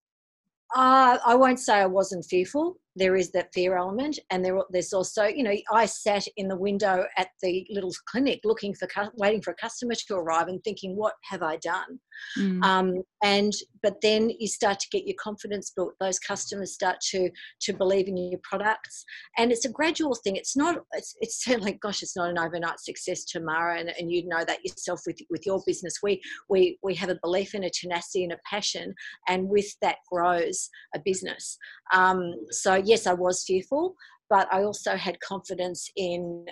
Uh, 0.76 1.20
I 1.26 1.36
won't 1.36 1.60
say 1.60 1.76
I 1.76 1.86
wasn't 1.86 2.26
fearful. 2.26 2.78
There 2.96 3.16
is 3.16 3.32
that 3.32 3.54
fear 3.54 3.78
element, 3.78 4.20
and 4.30 4.44
there, 4.44 4.60
there's 4.70 4.94
also, 4.94 5.26
you 5.26 5.44
know, 5.44 5.54
I 5.72 5.86
sat 5.86 6.28
in 6.38 6.48
the 6.48 6.58
window 6.58 7.06
at 7.18 7.30
the 7.42 7.66
little 7.70 7.92
clinic 8.08 8.42
looking 8.44 8.74
for, 8.74 8.88
waiting 9.16 9.42
for 9.42 9.52
a 9.52 9.56
customer 9.56 9.96
to 9.96 10.16
arrive 10.16 10.48
and 10.48 10.64
thinking, 10.64 10.96
what 10.96 11.14
have 11.30 11.42
I 11.42 11.58
done? 11.58 12.00
Mm. 12.38 12.64
Um, 12.64 13.04
and 13.24 13.54
but 13.82 13.96
then 14.02 14.32
you 14.40 14.48
start 14.48 14.80
to 14.80 14.88
get 14.92 15.06
your 15.06 15.16
confidence 15.20 15.72
built. 15.76 15.94
Those 16.00 16.20
customers 16.20 16.74
start 16.74 16.98
to 17.12 17.30
to 17.62 17.74
believe 17.74 18.08
in 18.08 18.18
your 18.18 18.40
products, 18.44 19.06
and 19.38 19.52
it's 19.52 19.66
a 19.66 19.72
gradual 19.72 20.16
thing. 20.16 20.36
It's 20.36 20.56
not. 20.56 20.78
It's, 20.94 21.16
it's 21.22 21.44
certainly, 21.44 21.74
gosh, 21.74 22.02
it's 22.02 22.16
not 22.16 22.30
an 22.30 22.40
overnight 22.40 22.80
success, 22.80 23.24
Tamara, 23.26 23.80
and, 23.80 23.92
and 24.00 24.12
you 24.12 24.28
know 24.28 24.44
that 24.46 24.64
yourself 24.64 25.02
with 25.06 25.20
with 25.30 25.46
your 25.46 25.62
business. 25.66 25.96
We 26.02 26.22
we 26.50 26.78
we 26.84 26.96
have 26.96 27.10
a 27.10 27.20
belief 27.22 27.56
in 27.56 27.64
a 27.64 27.70
tenacity 27.70 28.24
and 28.24 28.34
a 28.34 28.40
passion, 28.50 28.94
and 29.28 29.48
with 29.48 29.68
that 29.82 29.98
grows 30.12 30.70
a 30.96 31.00
business. 31.00 31.58
Um, 31.94 32.34
so 32.50 32.76
yes, 32.86 33.08
I 33.08 33.14
was 33.14 33.44
fearful 33.44 33.96
but 34.34 34.52
I 34.52 34.64
also 34.64 34.96
had 34.96 35.20
confidence 35.20 35.88
in 35.96 36.46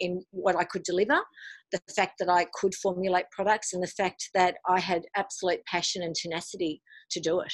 in 0.00 0.24
what 0.32 0.56
I 0.56 0.64
could 0.64 0.82
deliver, 0.82 1.18
the 1.70 1.80
fact 1.94 2.14
that 2.18 2.28
I 2.28 2.46
could 2.52 2.74
formulate 2.74 3.30
products, 3.30 3.72
and 3.72 3.80
the 3.80 3.94
fact 4.00 4.30
that 4.34 4.56
I 4.66 4.80
had 4.80 5.02
absolute 5.14 5.64
passion 5.66 6.02
and 6.02 6.16
tenacity 6.16 6.82
to 7.12 7.20
do 7.20 7.40
it. 7.40 7.52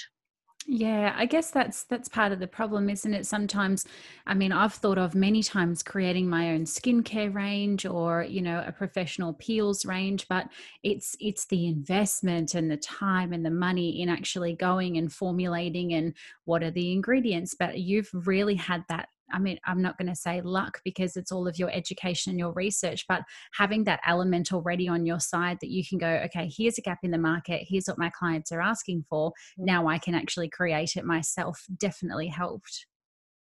Yeah, 0.67 1.13
I 1.15 1.27
guess 1.27 1.51
that's 1.51 1.85
that's 1.85 2.09
part 2.09 2.33
of 2.33 2.39
the 2.41 2.47
problem, 2.47 2.89
isn't 2.89 3.13
it? 3.13 3.27
Sometimes, 3.27 3.85
I 4.27 4.33
mean, 4.33 4.51
I've 4.51 4.73
thought 4.73 4.97
of 4.97 5.15
many 5.15 5.43
times 5.43 5.83
creating 5.83 6.27
my 6.31 6.53
own 6.53 6.65
skincare 6.65 7.33
range 7.35 7.85
or, 7.85 8.23
you 8.23 8.41
know, 8.41 8.65
a 8.67 8.73
professional 8.73 9.35
peels 9.35 9.85
range, 9.85 10.27
but 10.27 10.49
it's 10.83 11.17
it's 11.21 11.45
the 11.47 11.67
investment 11.67 12.55
and 12.55 12.71
the 12.71 12.79
time 12.79 13.35
and 13.35 13.45
the 13.45 13.51
money 13.51 14.01
in 14.01 14.09
actually 14.09 14.55
going 14.55 14.97
and 14.97 15.13
formulating 15.13 15.93
and 15.93 16.15
what 16.45 16.63
are 16.63 16.71
the 16.71 16.93
ingredients. 16.93 17.55
But 17.55 17.79
you've 17.81 18.09
really 18.27 18.55
had 18.55 18.85
that 18.89 19.09
I 19.33 19.39
mean, 19.39 19.59
I'm 19.65 19.83
not 19.83 19.99
going 19.99 20.09
to 20.09 20.15
say 20.15 20.41
luck 20.41 20.81
because 20.85 21.17
it's 21.17 21.33
all 21.33 21.49
of 21.49 21.59
your 21.59 21.71
education 21.71 22.31
and 22.31 22.39
your 22.39 22.53
research, 22.53 23.05
but 23.09 23.23
having 23.55 23.85
that 23.85 24.01
element 24.07 24.53
already 24.53 24.89
on 24.89 25.07
your 25.07 25.21
side 25.21 25.59
that 25.61 25.71
you 25.71 25.85
can 25.87 25.99
go, 25.99 26.09
okay, 26.27 26.51
here's 26.55 26.79
a 26.79 26.83
gap 26.83 26.99
in 27.03 27.11
the 27.11 27.19
market. 27.19 27.67
Here's 27.69 27.87
what 27.87 27.99
my 27.99 28.11
clients 28.11 28.53
are 28.53 28.61
asking 28.61 29.05
for. 29.09 29.33
Now 29.57 29.89
I 29.89 29.99
can 29.99 30.15
actually 30.15 30.49
create 30.49 30.97
it 30.97 31.05
myself 31.05 31.65
definitely 31.79 32.29
helped. 32.29 32.87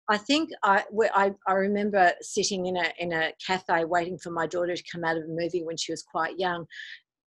I 0.08 0.18
think 0.18 0.50
I, 0.62 0.84
I, 1.14 1.32
I 1.48 1.52
remember 1.52 2.12
sitting 2.20 2.66
in 2.66 2.76
a 2.76 2.92
in 2.98 3.12
a 3.12 3.32
cafe 3.44 3.84
waiting 3.84 4.18
for 4.18 4.30
my 4.30 4.46
daughter 4.46 4.76
to 4.76 4.82
come 4.92 5.02
out 5.02 5.16
of 5.16 5.24
a 5.24 5.28
movie 5.28 5.64
when 5.64 5.78
she 5.78 5.92
was 5.92 6.02
quite 6.02 6.38
young, 6.38 6.66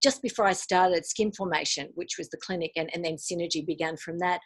just 0.07 0.23
before 0.23 0.47
I 0.47 0.53
started 0.53 1.05
Skin 1.05 1.33
Formation, 1.33 1.89
which 1.97 2.15
was 2.17 2.29
the 2.29 2.37
clinic, 2.37 2.71
and, 2.77 2.89
and 2.95 3.05
then 3.05 3.17
Synergy 3.17 3.67
began 3.67 3.97
from 3.97 4.21
that. 4.21 4.41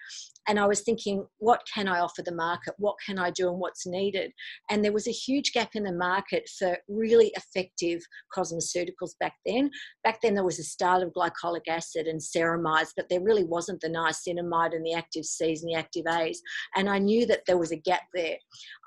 And 0.48 0.58
I 0.58 0.66
was 0.66 0.80
thinking, 0.80 1.26
what 1.36 1.60
can 1.74 1.86
I 1.86 2.00
offer 2.00 2.22
the 2.22 2.34
market? 2.34 2.72
What 2.78 2.96
can 3.04 3.18
I 3.18 3.30
do 3.30 3.50
and 3.50 3.58
what's 3.58 3.86
needed? 3.86 4.32
And 4.70 4.82
there 4.82 4.94
was 4.94 5.06
a 5.06 5.12
huge 5.12 5.52
gap 5.52 5.72
in 5.74 5.82
the 5.82 5.92
market 5.92 6.48
for 6.58 6.78
really 6.88 7.30
effective 7.36 8.00
cosmeceuticals 8.34 9.18
back 9.20 9.34
then. 9.44 9.70
Back 10.02 10.22
then, 10.22 10.34
there 10.34 10.46
was 10.46 10.58
a 10.58 10.64
start 10.64 11.02
of 11.02 11.12
glycolic 11.12 11.68
acid 11.68 12.06
and 12.06 12.18
ceramides, 12.18 12.94
but 12.96 13.10
there 13.10 13.20
really 13.20 13.44
wasn't 13.44 13.82
the 13.82 13.88
niacinamide 13.88 14.74
and 14.74 14.86
the 14.86 14.94
active 14.94 15.26
C's 15.26 15.62
and 15.62 15.70
the 15.70 15.78
active 15.78 16.06
A's. 16.08 16.40
And 16.74 16.88
I 16.88 16.98
knew 16.98 17.26
that 17.26 17.42
there 17.46 17.58
was 17.58 17.70
a 17.70 17.76
gap 17.76 18.04
there. 18.14 18.38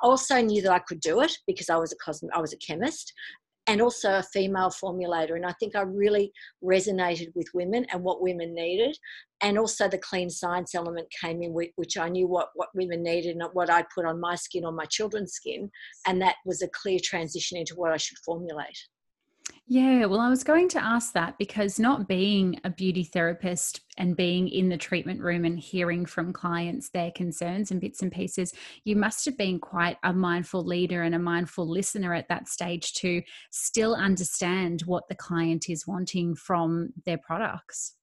I 0.01 0.07
also 0.07 0.41
knew 0.41 0.63
that 0.63 0.71
I 0.71 0.79
could 0.79 1.01
do 1.01 1.21
it 1.21 1.37
because 1.45 1.69
I 1.69 1.75
was 1.75 1.93
a 1.93 1.97
cosm- 1.97 2.33
I 2.33 2.41
was 2.41 2.51
a 2.51 2.57
chemist 2.57 3.13
and 3.67 3.81
also 3.81 4.17
a 4.17 4.23
female 4.23 4.69
formulator. 4.69 5.35
And 5.35 5.45
I 5.45 5.53
think 5.59 5.75
I 5.75 5.81
really 5.81 6.31
resonated 6.63 7.27
with 7.35 7.47
women 7.53 7.85
and 7.91 8.03
what 8.03 8.21
women 8.21 8.53
needed. 8.53 8.97
And 9.41 9.57
also 9.57 9.87
the 9.87 9.97
clean 9.97 10.29
science 10.29 10.75
element 10.75 11.07
came 11.21 11.41
in, 11.41 11.53
which 11.53 11.97
I 11.97 12.09
knew 12.09 12.27
what, 12.27 12.49
what 12.55 12.69
women 12.75 13.03
needed 13.03 13.35
and 13.35 13.43
what 13.53 13.69
I 13.69 13.85
put 13.93 14.05
on 14.05 14.19
my 14.19 14.35
skin, 14.35 14.65
on 14.65 14.75
my 14.75 14.85
children's 14.85 15.33
skin. 15.33 15.69
And 16.07 16.21
that 16.21 16.35
was 16.45 16.61
a 16.61 16.69
clear 16.69 16.99
transition 17.03 17.57
into 17.57 17.75
what 17.75 17.91
I 17.91 17.97
should 17.97 18.17
formulate. 18.25 18.77
Yeah, 19.65 20.05
well, 20.07 20.19
I 20.19 20.29
was 20.29 20.43
going 20.43 20.67
to 20.69 20.83
ask 20.83 21.13
that 21.13 21.37
because 21.37 21.79
not 21.79 22.07
being 22.07 22.59
a 22.65 22.69
beauty 22.69 23.05
therapist 23.05 23.79
and 23.97 24.15
being 24.15 24.49
in 24.49 24.67
the 24.67 24.77
treatment 24.77 25.21
room 25.21 25.45
and 25.45 25.57
hearing 25.57 26.05
from 26.05 26.33
clients 26.33 26.89
their 26.89 27.11
concerns 27.11 27.71
and 27.71 27.79
bits 27.79 28.01
and 28.01 28.11
pieces, 28.11 28.53
you 28.83 28.97
must 28.97 29.23
have 29.23 29.37
been 29.37 29.59
quite 29.59 29.97
a 30.03 30.11
mindful 30.11 30.65
leader 30.65 31.03
and 31.03 31.15
a 31.15 31.19
mindful 31.19 31.65
listener 31.65 32.13
at 32.13 32.27
that 32.27 32.49
stage 32.49 32.93
to 32.95 33.21
still 33.51 33.95
understand 33.95 34.81
what 34.81 35.07
the 35.07 35.15
client 35.15 35.69
is 35.69 35.87
wanting 35.87 36.35
from 36.35 36.89
their 37.05 37.17
products. 37.17 37.93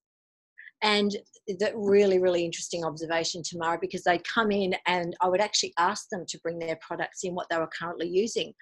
And 0.82 1.16
that 1.58 1.72
really, 1.74 2.18
really 2.18 2.44
interesting 2.44 2.84
observation, 2.84 3.42
Tamara, 3.42 3.78
because 3.80 4.04
they'd 4.04 4.22
come 4.24 4.50
in 4.50 4.74
and 4.86 5.16
I 5.20 5.28
would 5.28 5.40
actually 5.40 5.74
ask 5.78 6.08
them 6.08 6.24
to 6.28 6.38
bring 6.38 6.58
their 6.58 6.76
products 6.76 7.24
in, 7.24 7.34
what 7.34 7.48
they 7.50 7.56
were 7.56 7.68
currently 7.68 8.08
using. 8.08 8.52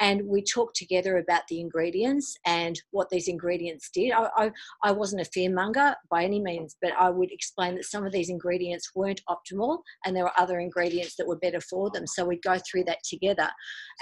And 0.00 0.26
we 0.26 0.42
talked 0.42 0.76
together 0.76 1.18
about 1.18 1.42
the 1.48 1.60
ingredients 1.60 2.36
and 2.46 2.80
what 2.90 3.10
these 3.10 3.28
ingredients 3.28 3.90
did. 3.92 4.12
I, 4.12 4.28
I, 4.36 4.50
I 4.82 4.92
wasn't 4.92 5.26
a 5.26 5.30
fearmonger 5.30 5.94
by 6.10 6.24
any 6.24 6.40
means, 6.40 6.76
but 6.82 6.92
I 6.98 7.10
would 7.10 7.30
explain 7.30 7.76
that 7.76 7.84
some 7.84 8.04
of 8.04 8.12
these 8.12 8.28
ingredients 8.28 8.90
weren't 8.94 9.22
optimal 9.28 9.78
and 10.04 10.16
there 10.16 10.24
were 10.24 10.32
other 10.38 10.60
ingredients 10.60 11.16
that 11.16 11.26
were 11.26 11.38
better 11.38 11.60
for 11.60 11.90
them. 11.90 12.06
So 12.06 12.24
we'd 12.24 12.42
go 12.42 12.58
through 12.58 12.84
that 12.84 13.02
together. 13.04 13.48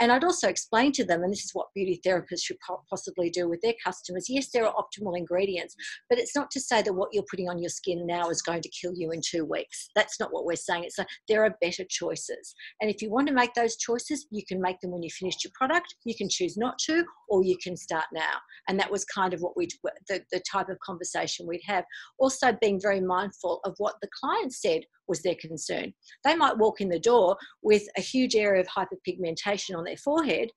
And 0.00 0.10
I'd 0.10 0.24
also 0.24 0.48
explain 0.48 0.92
to 0.92 1.04
them, 1.04 1.22
and 1.22 1.32
this 1.32 1.44
is 1.44 1.54
what 1.54 1.68
beauty 1.74 2.00
therapists 2.04 2.44
should 2.44 2.58
possibly 2.88 3.30
do 3.30 3.48
with 3.48 3.60
their 3.60 3.74
customers 3.84 4.28
yes, 4.28 4.50
there 4.52 4.66
are 4.66 4.74
optimal 4.74 5.16
ingredients, 5.16 5.74
but 6.08 6.18
it's 6.18 6.34
not 6.34 6.50
to 6.52 6.60
say 6.60 6.82
that 6.82 6.92
what 6.92 7.10
you're 7.12 7.24
putting 7.30 7.48
on 7.48 7.59
your 7.60 7.70
skin 7.70 8.06
now 8.06 8.28
is 8.28 8.42
going 8.42 8.62
to 8.62 8.68
kill 8.70 8.92
you 8.94 9.10
in 9.12 9.20
two 9.24 9.44
weeks. 9.44 9.88
That's 9.94 10.18
not 10.20 10.32
what 10.32 10.44
we're 10.44 10.56
saying. 10.56 10.84
It's 10.84 10.98
like 10.98 11.08
there 11.28 11.44
are 11.44 11.56
better 11.60 11.84
choices. 11.88 12.54
And 12.80 12.90
if 12.90 13.02
you 13.02 13.10
want 13.10 13.28
to 13.28 13.34
make 13.34 13.54
those 13.54 13.76
choices, 13.76 14.26
you 14.30 14.42
can 14.46 14.60
make 14.60 14.80
them 14.80 14.90
when 14.90 15.02
you 15.02 15.10
finished 15.10 15.44
your 15.44 15.52
product. 15.54 15.94
You 16.04 16.14
can 16.14 16.28
choose 16.28 16.56
not 16.56 16.78
to, 16.86 17.04
or 17.28 17.44
you 17.44 17.56
can 17.62 17.76
start 17.76 18.06
now. 18.12 18.34
And 18.68 18.78
that 18.78 18.90
was 18.90 19.04
kind 19.04 19.34
of 19.34 19.40
what 19.40 19.56
we, 19.56 19.68
the, 20.08 20.22
the 20.32 20.42
type 20.50 20.68
of 20.68 20.78
conversation 20.80 21.46
we'd 21.46 21.62
have. 21.66 21.84
Also, 22.18 22.56
being 22.60 22.80
very 22.80 23.00
mindful 23.00 23.60
of 23.64 23.74
what 23.78 23.96
the 24.02 24.08
client 24.18 24.52
said 24.52 24.82
was 25.08 25.22
their 25.22 25.36
concern. 25.40 25.92
They 26.24 26.36
might 26.36 26.58
walk 26.58 26.80
in 26.80 26.88
the 26.88 27.00
door 27.00 27.36
with 27.62 27.82
a 27.96 28.00
huge 28.00 28.36
area 28.36 28.60
of 28.60 28.68
hyperpigmentation 28.68 29.76
on 29.76 29.84
their 29.84 29.96
forehead, 29.96 30.50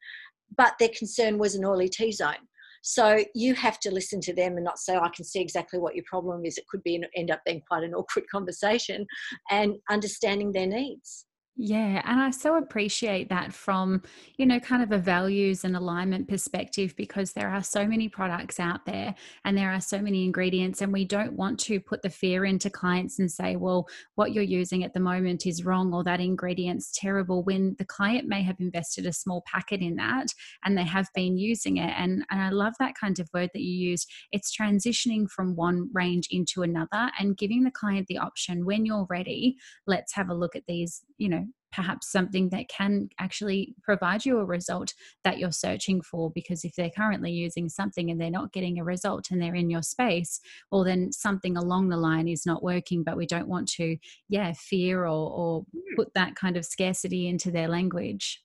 but 0.55 0.73
their 0.79 0.89
concern 0.95 1.37
was 1.37 1.55
an 1.55 1.65
oily 1.65 1.89
T 1.89 2.11
zone. 2.11 2.47
So 2.85 3.23
you 3.33 3.55
have 3.55 3.79
to 3.79 3.91
listen 3.91 4.19
to 4.21 4.33
them 4.33 4.57
and 4.57 4.63
not 4.63 4.77
say, 4.77 4.95
oh, 4.95 4.99
I 5.01 5.09
can 5.09 5.23
see 5.23 5.39
exactly 5.39 5.79
what 5.79 5.95
your 5.95 6.03
problem 6.05 6.45
is. 6.45 6.57
It 6.57 6.67
could 6.67 6.83
be 6.83 7.01
end 7.15 7.31
up 7.31 7.41
being 7.45 7.61
quite 7.65 7.83
an 7.83 7.95
awkward 7.95 8.25
conversation 8.31 9.07
and 9.49 9.75
understanding 9.89 10.51
their 10.51 10.67
needs. 10.67 11.25
Yeah, 11.55 12.01
and 12.05 12.19
I 12.19 12.31
so 12.31 12.57
appreciate 12.57 13.29
that 13.29 13.53
from, 13.53 14.01
you 14.37 14.45
know, 14.47 14.59
kind 14.59 14.81
of 14.81 14.91
a 14.91 14.97
values 14.97 15.63
and 15.63 15.75
alignment 15.75 16.27
perspective 16.27 16.95
because 16.97 17.33
there 17.33 17.47
are 17.47 17.61
so 17.61 17.85
many 17.85 18.09
products 18.09 18.59
out 18.59 18.87
there 18.87 19.13
and 19.45 19.55
there 19.55 19.71
are 19.71 19.79
so 19.79 20.01
many 20.01 20.23
ingredients 20.25 20.81
and 20.81 20.91
we 20.91 21.05
don't 21.05 21.33
want 21.33 21.59
to 21.59 21.79
put 21.79 22.01
the 22.01 22.09
fear 22.09 22.43
into 22.43 22.71
clients 22.71 23.19
and 23.19 23.31
say, 23.31 23.55
well, 23.55 23.87
what 24.15 24.31
you're 24.33 24.43
using 24.43 24.83
at 24.83 24.95
the 24.95 24.99
moment 24.99 25.45
is 25.45 25.63
wrong 25.63 25.93
or 25.93 26.03
that 26.03 26.19
ingredient's 26.19 26.91
terrible 26.91 27.43
when 27.43 27.75
the 27.77 27.85
client 27.85 28.27
may 28.27 28.41
have 28.41 28.59
invested 28.59 29.05
a 29.05 29.13
small 29.13 29.43
packet 29.45 29.79
in 29.79 29.95
that 29.97 30.29
and 30.65 30.75
they 30.75 30.83
have 30.85 31.07
been 31.13 31.37
using 31.37 31.77
it 31.77 31.93
and 31.97 32.25
and 32.31 32.41
I 32.41 32.49
love 32.49 32.73
that 32.79 32.95
kind 32.99 33.19
of 33.19 33.29
word 33.33 33.51
that 33.53 33.61
you 33.61 33.89
use. 33.91 34.07
It's 34.31 34.55
transitioning 34.55 35.29
from 35.29 35.55
one 35.55 35.89
range 35.93 36.27
into 36.31 36.63
another 36.63 37.11
and 37.19 37.37
giving 37.37 37.63
the 37.63 37.71
client 37.71 38.07
the 38.07 38.17
option 38.17 38.65
when 38.65 38.85
you're 38.85 39.05
ready, 39.09 39.55
let's 39.87 40.13
have 40.15 40.29
a 40.29 40.33
look 40.33 40.55
at 40.55 40.63
these, 40.67 41.03
you 41.17 41.29
know, 41.29 41.45
perhaps 41.73 42.11
something 42.11 42.49
that 42.49 42.69
can 42.69 43.09
actually 43.19 43.75
provide 43.81 44.25
you 44.25 44.39
a 44.39 44.45
result 44.45 44.93
that 45.23 45.39
you're 45.39 45.51
searching 45.51 46.01
for. 46.01 46.31
Because 46.31 46.63
if 46.63 46.75
they're 46.75 46.89
currently 46.89 47.31
using 47.31 47.69
something 47.69 48.09
and 48.11 48.19
they're 48.19 48.29
not 48.29 48.53
getting 48.53 48.79
a 48.79 48.83
result 48.83 49.31
and 49.31 49.41
they're 49.41 49.55
in 49.55 49.69
your 49.69 49.81
space, 49.81 50.39
well, 50.71 50.83
then 50.83 51.11
something 51.11 51.57
along 51.57 51.89
the 51.89 51.97
line 51.97 52.27
is 52.27 52.45
not 52.45 52.63
working. 52.63 53.03
But 53.03 53.17
we 53.17 53.25
don't 53.25 53.47
want 53.47 53.67
to, 53.73 53.97
yeah, 54.29 54.53
fear 54.53 55.01
or, 55.03 55.31
or 55.31 55.65
hmm. 55.71 55.95
put 55.95 56.13
that 56.13 56.35
kind 56.35 56.57
of 56.57 56.65
scarcity 56.65 57.27
into 57.27 57.51
their 57.51 57.67
language 57.67 58.43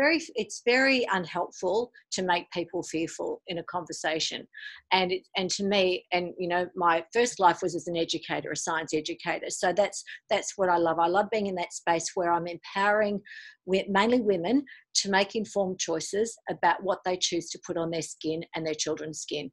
very 0.00 0.20
it's 0.34 0.62
very 0.64 1.06
unhelpful 1.12 1.92
to 2.12 2.22
make 2.22 2.50
people 2.50 2.82
fearful 2.82 3.42
in 3.48 3.58
a 3.58 3.64
conversation. 3.64 4.46
And 4.92 5.12
it, 5.12 5.22
and 5.36 5.50
to 5.50 5.64
me 5.64 6.06
and 6.12 6.32
you 6.38 6.48
know 6.48 6.68
my 6.74 7.04
first 7.12 7.38
life 7.38 7.60
was 7.62 7.74
as 7.74 7.86
an 7.86 7.96
educator 7.96 8.50
a 8.50 8.56
science 8.56 8.94
educator. 8.94 9.50
So 9.50 9.72
that's 9.72 10.02
that's 10.30 10.54
what 10.56 10.68
i 10.68 10.76
love. 10.76 10.98
I 10.98 11.06
love 11.06 11.26
being 11.30 11.48
in 11.48 11.54
that 11.56 11.72
space 11.72 12.10
where 12.14 12.32
i'm 12.32 12.46
empowering 12.46 13.20
mainly 13.66 14.20
women 14.20 14.64
to 14.94 15.10
make 15.10 15.36
informed 15.36 15.78
choices 15.78 16.36
about 16.48 16.82
what 16.82 17.00
they 17.04 17.16
choose 17.16 17.50
to 17.50 17.60
put 17.64 17.76
on 17.76 17.90
their 17.90 18.02
skin 18.02 18.42
and 18.54 18.66
their 18.66 18.74
children's 18.74 19.20
skin. 19.20 19.50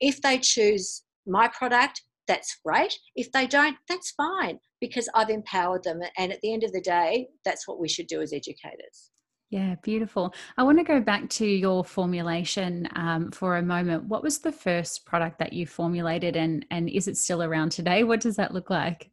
If 0.00 0.20
they 0.20 0.38
choose 0.38 1.02
my 1.26 1.48
product 1.48 2.02
that's 2.28 2.58
great. 2.64 2.92
If 3.14 3.30
they 3.30 3.46
don't 3.46 3.76
that's 3.88 4.10
fine 4.10 4.58
because 4.80 5.08
i've 5.14 5.30
empowered 5.30 5.84
them. 5.84 6.00
And 6.18 6.32
at 6.32 6.40
the 6.40 6.52
end 6.52 6.64
of 6.64 6.72
the 6.72 6.80
day 6.80 7.28
that's 7.44 7.68
what 7.68 7.78
we 7.78 7.88
should 7.88 8.08
do 8.08 8.20
as 8.20 8.32
educators 8.32 9.10
yeah, 9.50 9.76
beautiful. 9.82 10.34
I 10.56 10.64
want 10.64 10.78
to 10.78 10.84
go 10.84 11.00
back 11.00 11.28
to 11.30 11.46
your 11.46 11.84
formulation 11.84 12.88
um, 12.96 13.30
for 13.30 13.56
a 13.56 13.62
moment. 13.62 14.04
What 14.04 14.22
was 14.22 14.38
the 14.38 14.50
first 14.50 15.06
product 15.06 15.38
that 15.38 15.52
you 15.52 15.66
formulated, 15.66 16.36
and 16.36 16.66
and 16.70 16.88
is 16.88 17.06
it 17.06 17.16
still 17.16 17.42
around 17.42 17.70
today? 17.70 18.02
What 18.02 18.20
does 18.20 18.36
that 18.36 18.52
look 18.52 18.70
like? 18.70 19.08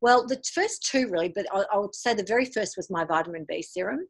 Well, 0.00 0.26
the 0.26 0.40
first 0.52 0.84
two 0.84 1.08
really, 1.08 1.28
but 1.28 1.46
I, 1.52 1.64
I 1.72 1.78
would 1.78 1.94
say 1.94 2.14
the 2.14 2.24
very 2.24 2.44
first 2.44 2.76
was 2.76 2.90
my 2.90 3.04
vitamin 3.04 3.46
B 3.48 3.62
serum, 3.62 4.06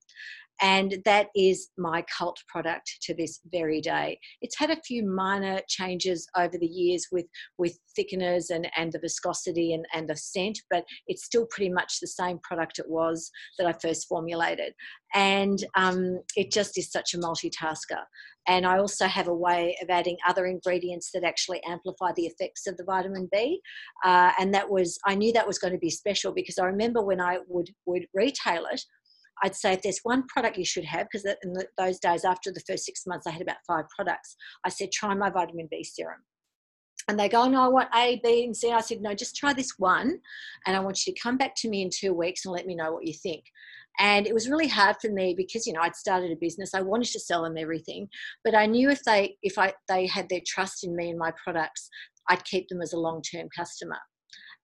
and 0.60 0.98
that 1.04 1.28
is 1.34 1.70
my 1.78 2.04
cult 2.16 2.38
product 2.48 2.98
to 3.02 3.14
this 3.14 3.40
very 3.50 3.80
day. 3.80 4.18
It's 4.40 4.58
had 4.58 4.70
a 4.70 4.80
few 4.82 5.04
minor 5.08 5.60
changes 5.68 6.28
over 6.36 6.56
the 6.58 6.66
years 6.66 7.06
with 7.12 7.26
with 7.58 7.78
thickeners 7.98 8.50
and 8.50 8.68
and 8.76 8.92
the 8.92 8.98
viscosity 8.98 9.74
and 9.74 9.86
and 9.94 10.08
the 10.08 10.16
scent, 10.16 10.58
but 10.70 10.84
it's 11.06 11.24
still 11.24 11.46
pretty 11.50 11.70
much 11.70 12.00
the 12.00 12.06
same 12.06 12.38
product 12.42 12.78
it 12.78 12.88
was 12.88 13.30
that 13.58 13.66
I 13.66 13.72
first 13.72 14.08
formulated, 14.08 14.74
and 15.14 15.64
um, 15.76 16.20
it 16.36 16.50
just 16.50 16.78
is 16.78 16.90
such 16.90 17.14
a 17.14 17.18
multitasker. 17.18 18.02
And 18.48 18.66
I 18.66 18.78
also 18.78 19.06
have 19.06 19.28
a 19.28 19.34
way 19.34 19.76
of 19.82 19.90
adding 19.90 20.16
other 20.26 20.46
ingredients 20.46 21.10
that 21.12 21.22
actually 21.22 21.62
amplify 21.64 22.12
the 22.16 22.24
effects 22.24 22.66
of 22.66 22.78
the 22.78 22.84
vitamin 22.84 23.28
B. 23.30 23.60
Uh, 24.02 24.32
and 24.40 24.54
that 24.54 24.70
was, 24.70 24.98
I 25.04 25.14
knew 25.14 25.34
that 25.34 25.46
was 25.46 25.58
going 25.58 25.74
to 25.74 25.78
be 25.78 25.90
special 25.90 26.32
because 26.32 26.56
I 26.58 26.64
remember 26.64 27.02
when 27.02 27.20
I 27.20 27.40
would, 27.46 27.68
would 27.84 28.06
retail 28.14 28.64
it, 28.72 28.82
I'd 29.42 29.54
say 29.54 29.72
if 29.72 29.82
there's 29.82 30.00
one 30.02 30.26
product 30.26 30.56
you 30.56 30.64
should 30.64 30.84
have, 30.84 31.06
because 31.10 31.24
in 31.42 31.52
the, 31.52 31.66
those 31.76 31.98
days 31.98 32.24
after 32.24 32.52
the 32.52 32.62
first 32.66 32.84
six 32.84 33.06
months, 33.06 33.26
I 33.26 33.30
had 33.30 33.42
about 33.42 33.56
five 33.66 33.84
products. 33.94 34.36
I 34.64 34.68
said, 34.68 34.92
try 34.92 35.14
my 35.14 35.30
vitamin 35.30 35.68
B 35.70 35.84
serum. 35.84 36.20
And 37.08 37.18
they 37.18 37.28
go, 37.28 37.42
oh, 37.42 37.48
no, 37.48 37.62
I 37.62 37.68
want 37.68 37.88
A, 37.94 38.20
B, 38.22 38.44
and 38.44 38.54
C. 38.54 38.70
I 38.70 38.80
said, 38.80 39.00
no, 39.00 39.14
just 39.14 39.34
try 39.34 39.54
this 39.54 39.72
one. 39.78 40.18
And 40.66 40.76
I 40.76 40.80
want 40.80 41.06
you 41.06 41.14
to 41.14 41.20
come 41.20 41.38
back 41.38 41.54
to 41.58 41.68
me 41.68 41.80
in 41.80 41.90
two 41.90 42.12
weeks 42.12 42.44
and 42.44 42.52
let 42.52 42.66
me 42.66 42.74
know 42.74 42.92
what 42.92 43.06
you 43.06 43.14
think. 43.14 43.44
And 43.98 44.26
it 44.26 44.34
was 44.34 44.48
really 44.48 44.68
hard 44.68 44.96
for 45.00 45.10
me 45.10 45.34
because, 45.36 45.66
you 45.66 45.72
know, 45.72 45.80
I'd 45.80 45.96
started 45.96 46.30
a 46.30 46.36
business. 46.36 46.74
I 46.74 46.82
wanted 46.82 47.10
to 47.12 47.20
sell 47.20 47.42
them 47.42 47.56
everything. 47.56 48.08
But 48.44 48.54
I 48.54 48.66
knew 48.66 48.90
if 48.90 49.02
they 49.04 49.36
if 49.42 49.58
I 49.58 49.72
they 49.88 50.06
had 50.06 50.28
their 50.28 50.42
trust 50.46 50.84
in 50.84 50.94
me 50.94 51.10
and 51.10 51.18
my 51.18 51.32
products, 51.42 51.88
I'd 52.28 52.44
keep 52.44 52.68
them 52.68 52.82
as 52.82 52.92
a 52.92 52.98
long-term 52.98 53.48
customer. 53.56 53.98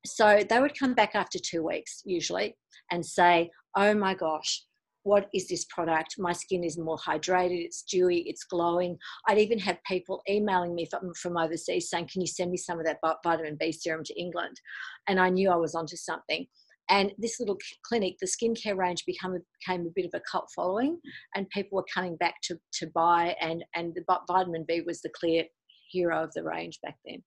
So 0.07 0.43
they 0.49 0.61
would 0.61 0.79
come 0.79 0.95
back 0.95 1.15
after 1.15 1.39
two 1.39 1.63
weeks 1.63 2.03
usually 2.05 2.57
and 2.91 3.05
say, 3.05 3.51
oh 3.77 3.95
my 3.95 4.15
gosh, 4.15 4.63
what 5.05 5.29
is 5.35 5.49
this 5.49 5.67
product? 5.67 6.15
My 6.19 6.33
skin 6.33 6.65
is 6.65 6.79
more 6.79 6.97
hydrated, 6.97 7.63
it's 7.63 7.83
dewy, 7.83 8.21
it's 8.21 8.45
glowing. 8.45 8.97
I'd 9.29 9.39
even 9.39 9.59
have 9.61 9.79
people 9.87 10.23
emailing 10.29 10.75
me 10.75 10.87
from, 10.87 11.13
from 11.15 11.37
overseas 11.37 11.91
saying, 11.91 12.09
Can 12.11 12.23
you 12.23 12.27
send 12.27 12.51
me 12.51 12.57
some 12.57 12.79
of 12.79 12.87
that 12.87 12.99
vitamin 13.23 13.57
B 13.61 13.71
serum 13.71 14.03
to 14.05 14.19
England? 14.19 14.59
And 15.07 15.21
I 15.21 15.29
knew 15.29 15.51
I 15.51 15.57
was 15.57 15.75
onto 15.75 15.97
something. 15.97 16.47
And 16.91 17.13
this 17.19 17.39
little 17.39 17.59
clinic, 17.87 18.17
the 18.21 18.27
skincare 18.27 18.77
range 18.77 19.05
became, 19.07 19.39
became 19.61 19.87
a 19.87 19.93
bit 19.95 20.07
of 20.07 20.11
a 20.15 20.23
cult 20.31 20.49
following, 20.55 20.99
and 21.35 21.49
people 21.51 21.77
were 21.77 21.87
coming 21.93 22.17
back 22.17 22.35
to, 22.45 22.59
to 22.75 22.87
buy. 22.95 23.35
And, 23.41 23.65
and 23.75 23.95
the 23.95 24.05
vitamin 24.27 24.65
B 24.67 24.83
was 24.87 25.01
the 25.01 25.11
clear 25.11 25.45
hero 25.91 26.23
of 26.23 26.33
the 26.35 26.43
range 26.43 26.79
back 26.83 26.97
then. 27.05 27.23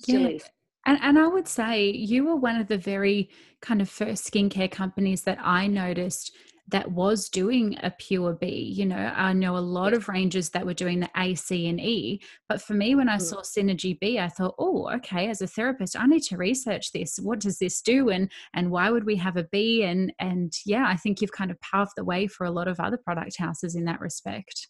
Still 0.00 0.22
yeah. 0.22 0.28
is. 0.28 0.44
And, 0.88 0.98
and 1.02 1.18
I 1.18 1.26
would 1.26 1.46
say 1.46 1.90
you 1.90 2.24
were 2.24 2.36
one 2.36 2.56
of 2.56 2.66
the 2.66 2.78
very 2.78 3.28
kind 3.60 3.82
of 3.82 3.90
first 3.90 4.32
skincare 4.32 4.70
companies 4.70 5.22
that 5.24 5.36
I 5.38 5.66
noticed 5.66 6.34
that 6.68 6.90
was 6.90 7.28
doing 7.28 7.76
a 7.82 7.90
pure 7.90 8.32
B. 8.32 8.72
You 8.74 8.86
know, 8.86 9.12
I 9.14 9.34
know 9.34 9.58
a 9.58 9.60
lot 9.60 9.92
of 9.92 10.08
ranges 10.08 10.48
that 10.50 10.64
were 10.64 10.72
doing 10.72 11.00
the 11.00 11.10
A, 11.14 11.34
C, 11.34 11.68
and 11.68 11.78
E. 11.78 12.22
But 12.48 12.62
for 12.62 12.72
me, 12.72 12.94
when 12.94 13.10
I 13.10 13.18
mm. 13.18 13.20
saw 13.20 13.42
Synergy 13.42 14.00
B, 14.00 14.18
I 14.18 14.28
thought, 14.28 14.54
oh, 14.58 14.88
okay, 14.94 15.28
as 15.28 15.42
a 15.42 15.46
therapist, 15.46 15.94
I 15.94 16.06
need 16.06 16.22
to 16.22 16.38
research 16.38 16.90
this. 16.92 17.18
What 17.18 17.40
does 17.40 17.58
this 17.58 17.82
do? 17.82 18.08
And 18.08 18.32
and 18.54 18.70
why 18.70 18.88
would 18.88 19.04
we 19.04 19.16
have 19.16 19.36
a 19.36 19.44
B? 19.44 19.84
And 19.84 20.10
and 20.18 20.54
yeah, 20.64 20.86
I 20.88 20.96
think 20.96 21.20
you've 21.20 21.32
kind 21.32 21.50
of 21.50 21.60
paved 21.60 21.92
the 21.98 22.04
way 22.04 22.26
for 22.26 22.44
a 22.44 22.50
lot 22.50 22.66
of 22.66 22.80
other 22.80 22.96
product 22.96 23.36
houses 23.38 23.74
in 23.74 23.84
that 23.84 24.00
respect. 24.00 24.68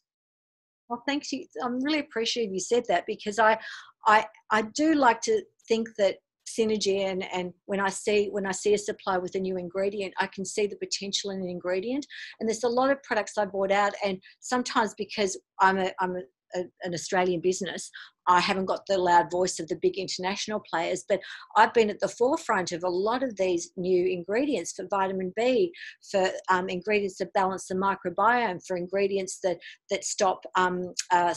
Well, 0.88 1.02
thanks. 1.06 1.30
You. 1.30 1.46
I'm 1.62 1.82
really 1.84 2.00
appreciative 2.00 2.52
you 2.52 2.60
said 2.60 2.84
that 2.88 3.06
because 3.06 3.38
I, 3.38 3.58
I, 4.06 4.26
I 4.50 4.62
do 4.62 4.94
like 4.94 5.20
to 5.22 5.42
think 5.68 5.88
that 5.98 6.16
synergy 6.48 7.04
and, 7.04 7.24
and 7.32 7.52
when 7.66 7.78
I 7.78 7.90
see 7.90 8.28
when 8.30 8.46
I 8.46 8.52
see 8.52 8.74
a 8.74 8.78
supply 8.78 9.18
with 9.18 9.34
a 9.34 9.38
new 9.38 9.56
ingredient, 9.58 10.14
I 10.18 10.26
can 10.28 10.44
see 10.44 10.66
the 10.66 10.76
potential 10.76 11.30
in 11.30 11.40
an 11.40 11.48
ingredient. 11.48 12.06
And 12.40 12.48
there's 12.48 12.64
a 12.64 12.68
lot 12.68 12.90
of 12.90 13.02
products 13.02 13.36
I 13.36 13.44
bought 13.44 13.70
out, 13.70 13.92
and 14.04 14.18
sometimes 14.40 14.94
because 14.96 15.38
I'm 15.60 15.78
a 15.78 15.92
I'm 16.00 16.16
a 16.16 16.22
a, 16.54 16.60
an 16.82 16.94
Australian 16.94 17.40
business. 17.40 17.90
I 18.30 18.40
haven't 18.40 18.66
got 18.66 18.82
the 18.86 18.98
loud 18.98 19.30
voice 19.30 19.58
of 19.58 19.68
the 19.68 19.78
big 19.80 19.96
international 19.96 20.62
players, 20.70 21.04
but 21.08 21.20
I've 21.56 21.72
been 21.72 21.88
at 21.88 22.00
the 22.00 22.08
forefront 22.08 22.72
of 22.72 22.84
a 22.84 22.88
lot 22.88 23.22
of 23.22 23.36
these 23.36 23.70
new 23.76 24.06
ingredients 24.06 24.72
for 24.72 24.86
vitamin 24.90 25.32
B, 25.34 25.72
for 26.10 26.28
um, 26.50 26.68
ingredients 26.68 27.16
that 27.18 27.32
balance 27.32 27.66
the 27.68 27.74
microbiome, 27.74 28.60
for 28.66 28.76
ingredients 28.76 29.38
that 29.42 29.58
that 29.90 30.04
stop 30.04 30.44
um, 30.56 30.92
uh, 31.10 31.34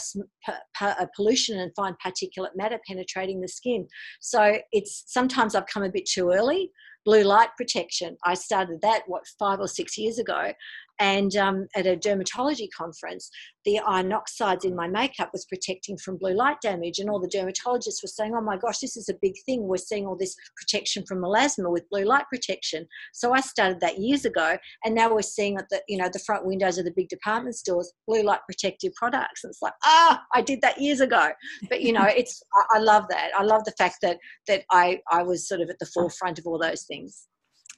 uh, 0.80 1.06
pollution 1.16 1.58
and 1.60 1.72
fine 1.74 1.96
particulate 2.04 2.54
matter 2.56 2.78
penetrating 2.86 3.40
the 3.40 3.48
skin. 3.48 3.88
So 4.20 4.58
it's 4.70 5.04
sometimes 5.06 5.54
I've 5.54 5.66
come 5.66 5.84
a 5.84 5.90
bit 5.90 6.06
too 6.06 6.30
early 6.30 6.70
blue 7.04 7.24
light 7.24 7.48
protection. 7.56 8.16
I 8.24 8.34
started 8.34 8.80
that, 8.82 9.02
what, 9.06 9.22
five 9.38 9.60
or 9.60 9.68
six 9.68 9.98
years 9.98 10.18
ago. 10.18 10.52
And 10.98 11.34
um, 11.36 11.66
at 11.74 11.86
a 11.86 11.96
dermatology 11.96 12.68
conference, 12.76 13.30
the 13.64 13.80
iron 13.80 14.12
oxides 14.12 14.64
in 14.64 14.76
my 14.76 14.88
makeup 14.88 15.30
was 15.32 15.44
protecting 15.46 15.96
from 15.96 16.16
blue 16.16 16.34
light 16.34 16.60
damage. 16.62 16.98
And 16.98 17.08
all 17.08 17.20
the 17.20 17.28
dermatologists 17.28 18.02
were 18.02 18.08
saying, 18.08 18.34
oh 18.36 18.40
my 18.40 18.56
gosh, 18.56 18.78
this 18.78 18.96
is 18.96 19.08
a 19.08 19.14
big 19.20 19.34
thing. 19.46 19.62
We're 19.66 19.78
seeing 19.78 20.06
all 20.06 20.16
this 20.16 20.36
protection 20.56 21.04
from 21.06 21.18
melasma 21.18 21.70
with 21.70 21.88
blue 21.90 22.04
light 22.04 22.24
protection. 22.30 22.86
So 23.12 23.32
I 23.32 23.40
started 23.40 23.80
that 23.80 23.98
years 23.98 24.24
ago. 24.24 24.56
And 24.84 24.94
now 24.94 25.12
we're 25.12 25.22
seeing 25.22 25.56
at 25.56 25.68
the, 25.70 25.80
you 25.88 25.96
know, 25.96 26.08
the 26.12 26.18
front 26.20 26.46
windows 26.46 26.78
of 26.78 26.84
the 26.84 26.92
big 26.94 27.08
department 27.08 27.56
stores, 27.56 27.92
blue 28.06 28.22
light 28.22 28.40
protective 28.46 28.92
products. 28.94 29.44
And 29.44 29.50
it's 29.50 29.62
like, 29.62 29.74
ah, 29.84 30.22
I 30.34 30.42
did 30.42 30.60
that 30.62 30.80
years 30.80 31.00
ago. 31.00 31.30
But, 31.68 31.80
you 31.82 31.92
know, 31.92 32.04
it's, 32.04 32.42
I 32.70 32.78
love 32.78 33.06
that. 33.10 33.30
I 33.36 33.42
love 33.42 33.64
the 33.64 33.74
fact 33.78 33.96
that, 34.02 34.18
that 34.48 34.64
I, 34.70 35.00
I 35.10 35.22
was 35.22 35.48
sort 35.48 35.60
of 35.60 35.70
at 35.70 35.78
the 35.78 35.86
forefront 35.86 36.38
of 36.38 36.46
all 36.46 36.58
those 36.58 36.84
things. 36.84 37.26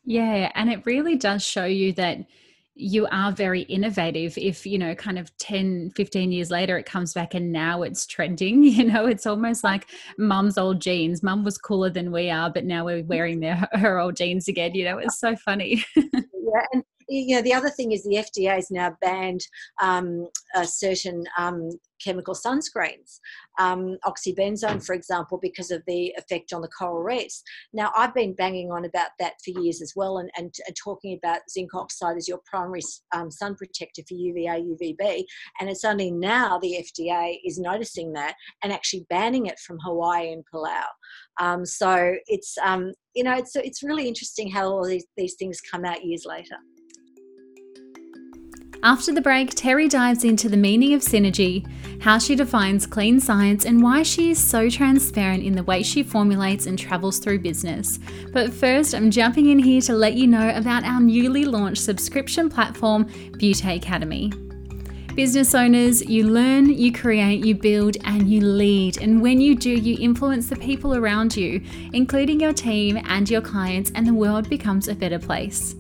Yeah. 0.05 0.53
And 0.55 0.71
it 0.71 0.85
really 0.85 1.17
does 1.17 1.43
show 1.43 1.65
you 1.65 1.93
that 1.95 2.19
you 2.77 3.07
are 3.13 3.31
very 3.31 3.63
innovative. 3.63 4.37
If 4.37 4.67
you 4.67 4.79
know 4.79 4.95
kind 4.95 5.19
of 5.19 5.37
10 5.39 5.93
15 5.95 6.33
years 6.33 6.51
later 6.51 6.77
it 6.77 6.87
comes 6.87 7.15
back 7.15 7.35
and 7.35 7.53
now 7.53 7.83
it's 7.83 8.07
trending 8.07 8.63
you 8.65 8.85
know 8.85 9.07
it's 9.07 9.27
almost 9.27 9.65
like 9.65 9.87
mum's 10.19 10.59
old 10.59 10.81
jeans. 10.81 11.23
Mum 11.23 11.45
was 11.45 11.59
cooler 11.59 11.91
than 11.91 12.11
we 12.11 12.31
are 12.31 12.51
but 12.51 12.65
now 12.65 12.85
we're 12.85 13.05
wearing 13.05 13.41
their 13.41 13.69
her 13.73 13.99
old 13.99 14.17
jeans 14.17 14.49
again 14.49 14.75
you 14.75 14.85
know 14.85 14.99
it's 14.99 15.19
so 15.19 15.37
funny. 15.37 15.85
Yeah 16.47 16.67
and 16.73 16.85
you 17.09 17.37
know 17.37 17.43
the 17.43 17.55
other 17.55 17.71
thing 17.71 17.93
is 17.93 18.03
the 18.05 18.17
fda 18.17 18.55
has 18.55 18.71
now 18.71 18.97
banned 19.01 19.41
um, 19.81 20.29
certain 20.65 21.25
um, 21.39 21.71
chemical 22.05 22.35
sunscreens, 22.35 23.21
um, 23.59 23.97
oxybenzone, 24.05 24.85
for 24.85 24.95
example, 24.95 25.39
because 25.41 25.71
of 25.71 25.83
the 25.87 26.15
effect 26.19 26.53
on 26.53 26.61
the 26.61 26.69
coral 26.69 27.03
reefs. 27.03 27.43
Now, 27.73 27.91
I've 27.97 28.15
been 28.15 28.35
banging 28.35 28.71
on 28.71 28.85
about 28.85 29.11
that 29.19 29.35
for 29.45 29.59
years 29.61 29.81
as 29.81 29.93
well 29.97 30.19
and, 30.19 30.31
and, 30.37 30.55
and 30.67 30.77
talking 30.77 31.19
about 31.23 31.51
zinc 31.51 31.75
oxide 31.75 32.17
as 32.17 32.29
your 32.29 32.41
primary 32.45 32.83
um, 33.13 33.31
sun 33.31 33.55
protector 33.55 34.03
for 34.07 34.15
UVA, 34.15 34.63
UVB. 34.63 35.25
And 35.61 35.71
it's 35.71 35.85
only 35.85 36.11
now 36.11 36.59
the 36.59 36.85
FDA 36.85 37.39
is 37.45 37.59
noticing 37.59 38.13
that 38.13 38.35
and 38.63 38.73
actually 38.73 39.07
banning 39.09 39.47
it 39.47 39.59
from 39.59 39.79
Hawaii 39.81 40.33
and 40.33 40.45
Palau. 40.53 40.85
Um, 41.41 41.65
so 41.65 42.15
it's, 42.27 42.57
um, 42.63 42.93
you 43.15 43.25
know, 43.25 43.35
it's, 43.35 43.57
it's 43.57 43.83
really 43.83 44.07
interesting 44.07 44.51
how 44.51 44.69
all 44.69 44.85
these, 44.85 45.07
these 45.17 45.35
things 45.39 45.61
come 45.61 45.85
out 45.85 46.05
years 46.05 46.25
later. 46.27 46.57
After 48.85 49.15
the 49.15 49.23
break, 49.23 49.55
Terry 49.55 49.89
dives 49.89 50.25
into 50.25 50.51
the 50.51 50.59
meaning 50.59 50.93
of 50.93 51.01
synergy, 51.01 51.67
how 52.03 52.19
she 52.19 52.37
defines 52.37 52.87
clean 52.87 53.19
science, 53.19 53.65
and 53.65 53.83
why 53.83 54.03
she 54.03 54.33
is 54.33 54.39
so 54.39 54.69
transparent 54.69 55.43
in 55.43 55.55
the 55.55 55.63
way 55.63 55.83
she 55.83 56.03
formulates 56.03 56.67
and 56.67 56.79
travels 56.79 57.19
through 57.19 57.39
business. 57.39 57.99
But 58.31 58.53
first, 58.53 58.95
I'm 58.95 59.11
jumping 59.11 59.49
in 59.49 59.59
here 59.59 59.81
to 59.81 59.95
let 59.95 60.13
you 60.13 60.27
know 60.27 60.55
about 60.55 60.85
our 60.85 61.01
newly 61.01 61.47
launched 61.47 61.83
subscription 61.83 62.51
platform, 62.51 63.09
Beauty 63.39 63.75
Academy. 63.75 64.31
Business 65.15 65.55
owners, 65.55 66.03
you 66.03 66.29
learn, 66.29 66.69
you 66.69 66.93
create, 66.93 67.43
you 67.43 67.55
build, 67.55 67.97
and 68.05 68.29
you 68.29 68.43
lead. 68.43 69.01
And 69.01 69.23
when 69.23 69.41
you 69.41 69.57
do, 69.57 69.71
you 69.71 69.97
influence 69.99 70.51
the 70.51 70.57
people 70.57 70.95
around 70.95 71.35
you, 71.35 71.63
including 71.95 72.39
your 72.39 72.53
team 72.53 73.01
and 73.07 73.31
your 73.31 73.41
clients, 73.41 73.93
and 73.95 74.07
the 74.07 74.13
world 74.13 74.51
becomes 74.51 74.89
a 74.89 74.95
better 74.95 75.19
place. 75.19 75.75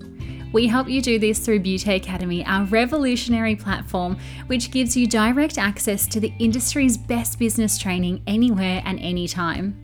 We 0.54 0.68
help 0.68 0.88
you 0.88 1.02
do 1.02 1.18
this 1.18 1.40
through 1.40 1.60
Beauty 1.60 1.94
Academy, 1.94 2.46
our 2.46 2.64
revolutionary 2.66 3.56
platform, 3.56 4.16
which 4.46 4.70
gives 4.70 4.96
you 4.96 5.04
direct 5.04 5.58
access 5.58 6.06
to 6.06 6.20
the 6.20 6.32
industry's 6.38 6.96
best 6.96 7.40
business 7.40 7.76
training 7.76 8.22
anywhere 8.28 8.80
and 8.84 9.00
anytime. 9.00 9.83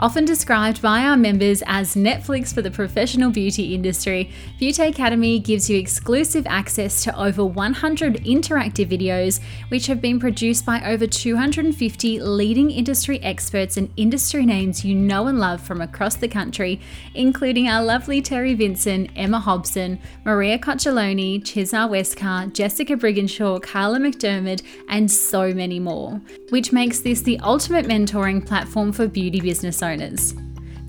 Often 0.00 0.24
described 0.24 0.80
by 0.80 1.02
our 1.02 1.16
members 1.18 1.62
as 1.66 1.94
Netflix 1.94 2.54
for 2.54 2.62
the 2.62 2.70
professional 2.70 3.30
beauty 3.30 3.74
industry, 3.74 4.30
Beauty 4.58 4.84
Academy 4.84 5.38
gives 5.38 5.68
you 5.68 5.76
exclusive 5.78 6.46
access 6.46 7.04
to 7.04 7.14
over 7.22 7.44
100 7.44 8.14
interactive 8.24 8.86
videos, 8.86 9.42
which 9.68 9.88
have 9.88 10.00
been 10.00 10.18
produced 10.18 10.64
by 10.64 10.80
over 10.90 11.06
250 11.06 12.18
leading 12.18 12.70
industry 12.70 13.22
experts 13.22 13.76
and 13.76 13.92
industry 13.98 14.46
names 14.46 14.86
you 14.86 14.94
know 14.94 15.26
and 15.26 15.38
love 15.38 15.60
from 15.60 15.82
across 15.82 16.16
the 16.16 16.28
country, 16.28 16.80
including 17.14 17.68
our 17.68 17.84
lovely 17.84 18.22
Terry 18.22 18.54
Vincent, 18.54 19.10
Emma 19.16 19.38
Hobson, 19.38 20.00
Maria 20.24 20.58
Coccioloni, 20.58 21.42
Chisar 21.42 21.90
Westcar, 21.90 22.50
Jessica 22.54 22.96
Brigginshaw, 22.96 23.62
Carla 23.62 23.98
McDermott, 23.98 24.62
and 24.88 25.10
so 25.10 25.52
many 25.52 25.78
more, 25.78 26.22
which 26.48 26.72
makes 26.72 27.00
this 27.00 27.20
the 27.20 27.38
ultimate 27.40 27.84
mentoring 27.84 28.46
platform 28.46 28.92
for 28.92 29.06
beauty 29.06 29.42
business 29.42 29.82
owners 29.82 29.89
owners. 29.90 30.34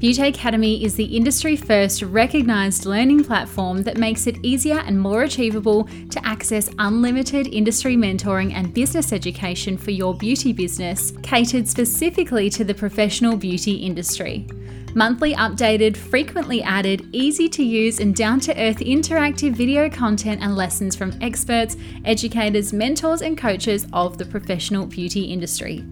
Beauty 0.02 0.24
Academy 0.24 0.84
is 0.84 0.96
the 0.96 1.16
industry 1.16 1.56
first 1.56 2.02
recognised 2.02 2.88
learning 2.88 3.24
platform 3.24 3.84
that 3.84 3.98
makes 3.98 4.26
it 4.26 4.36
easier 4.42 4.80
and 4.80 5.00
more 5.00 5.22
achievable 5.22 5.88
to 6.10 6.26
access 6.26 6.72
unlimited 6.80 7.46
industry 7.46 7.96
mentoring 7.96 8.52
and 8.54 8.74
business 8.74 9.14
education 9.14 9.78
for 9.78 9.92
your 9.92 10.16
beauty 10.16 10.54
business, 10.54 11.14
catered 11.22 11.68
specifically 11.68 12.50
to 12.50 12.64
the 12.64 12.74
professional 12.74 13.38
beauty 13.38 13.74
industry. 13.74 14.48
Monthly 14.96 15.36
updated, 15.36 15.96
frequently 15.96 16.64
added, 16.64 17.08
easy 17.14 17.48
to 17.50 17.64
use, 17.64 18.00
and 18.00 18.16
down 18.16 18.40
to 18.40 18.60
earth 18.60 18.80
interactive 18.80 19.54
video 19.54 19.88
content 19.88 20.42
and 20.42 20.56
lessons 20.56 20.96
from 20.96 21.14
experts, 21.22 21.78
educators, 22.06 22.74
mentors, 22.74 23.22
and 23.22 23.38
coaches 23.38 23.86
of 23.94 24.18
the 24.18 24.26
professional 24.26 24.88
beauty 24.88 25.26
industry. 25.26 25.86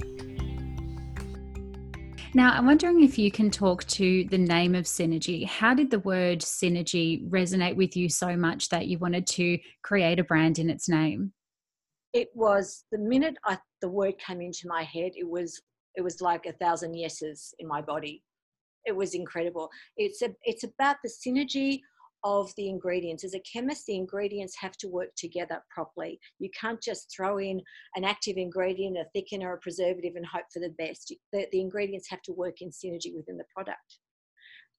Now, 2.34 2.52
I'm 2.52 2.65
wondering 2.65 3.02
if 3.02 3.17
you 3.17 3.32
can 3.32 3.49
talk 3.49 3.86
to 3.86 4.25
the 4.25 4.38
name 4.38 4.75
of 4.75 4.84
Synergy. 4.84 5.45
How 5.45 5.73
did 5.73 5.89
the 5.89 5.99
word 5.99 6.39
synergy 6.39 7.25
resonate 7.30 7.78
with 7.78 7.95
you 7.95 8.10
so 8.10 8.36
much 8.36 8.67
that 8.67 8.88
you 8.88 8.97
wanted 8.97 9.25
to 9.28 9.58
create 9.84 10.19
a 10.19 10.23
brand 10.25 10.60
in 10.60 10.69
its 10.69 10.89
name? 10.89 11.32
It 12.12 12.28
was 12.36 12.84
the 12.91 12.97
minute 12.97 13.38
I, 13.45 13.58
the 13.80 13.88
word 13.88 14.15
came 14.19 14.41
into 14.41 14.67
my 14.67 14.84
head, 14.84 15.13
it 15.15 15.30
was 15.30 15.62
it 15.95 16.02
was 16.02 16.19
like 16.19 16.45
a 16.45 16.52
thousand 16.52 16.95
yeses 16.95 17.54
in 17.58 17.69
my 17.69 17.82
body 17.82 18.21
it 18.85 18.95
was 18.95 19.13
incredible. 19.13 19.69
It's 19.97 20.21
a 20.21 20.29
it's 20.43 20.63
about 20.63 20.97
the 21.03 21.09
synergy 21.09 21.81
of 22.23 22.53
the 22.57 22.67
ingredients. 22.67 23.23
As 23.23 23.33
a 23.33 23.41
chemist, 23.41 23.85
the 23.85 23.95
ingredients 23.95 24.55
have 24.59 24.75
to 24.77 24.87
work 24.87 25.09
together 25.15 25.63
properly. 25.73 26.19
You 26.39 26.49
can't 26.59 26.81
just 26.81 27.13
throw 27.15 27.39
in 27.39 27.61
an 27.95 28.03
active 28.03 28.35
ingredient, 28.37 28.97
a 28.97 29.05
thickener, 29.17 29.53
a 29.53 29.57
preservative, 29.57 30.15
and 30.15 30.25
hope 30.25 30.45
for 30.51 30.59
the 30.59 30.73
best. 30.77 31.13
The, 31.31 31.47
the 31.51 31.61
ingredients 31.61 32.09
have 32.09 32.21
to 32.23 32.33
work 32.33 32.61
in 32.61 32.69
synergy 32.69 33.15
within 33.15 33.37
the 33.37 33.45
product. 33.53 33.99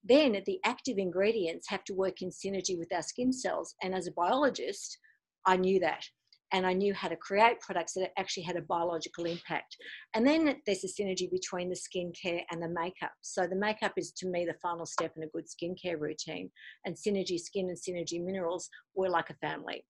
Then 0.04 0.42
the 0.46 0.58
active 0.64 0.98
ingredients 0.98 1.68
have 1.68 1.84
to 1.84 1.94
work 1.94 2.22
in 2.22 2.30
synergy 2.30 2.78
with 2.78 2.92
our 2.92 3.02
skin 3.02 3.32
cells. 3.32 3.74
And 3.82 3.94
as 3.94 4.06
a 4.06 4.12
biologist, 4.12 4.98
I 5.46 5.56
knew 5.56 5.80
that 5.80 6.04
and 6.52 6.66
I 6.66 6.72
knew 6.72 6.94
how 6.94 7.08
to 7.08 7.16
create 7.16 7.60
products 7.60 7.94
that 7.94 8.10
actually 8.18 8.42
had 8.42 8.56
a 8.56 8.62
biological 8.62 9.24
impact. 9.26 9.76
And 10.14 10.26
then 10.26 10.56
there's 10.66 10.84
a 10.84 10.88
synergy 10.88 11.30
between 11.30 11.68
the 11.68 11.76
skincare 11.76 12.42
and 12.50 12.62
the 12.62 12.68
makeup. 12.68 13.12
So 13.20 13.46
the 13.46 13.56
makeup 13.56 13.92
is 13.96 14.12
to 14.12 14.26
me 14.26 14.44
the 14.44 14.58
final 14.60 14.86
step 14.86 15.12
in 15.16 15.22
a 15.22 15.28
good 15.28 15.46
skincare 15.46 15.98
routine. 15.98 16.50
And 16.84 16.96
Synergy 16.96 17.38
Skin 17.38 17.68
and 17.68 17.78
Synergy 17.78 18.24
Minerals 18.24 18.68
were 18.94 19.08
like 19.08 19.30
a 19.30 19.34
family. 19.34 19.84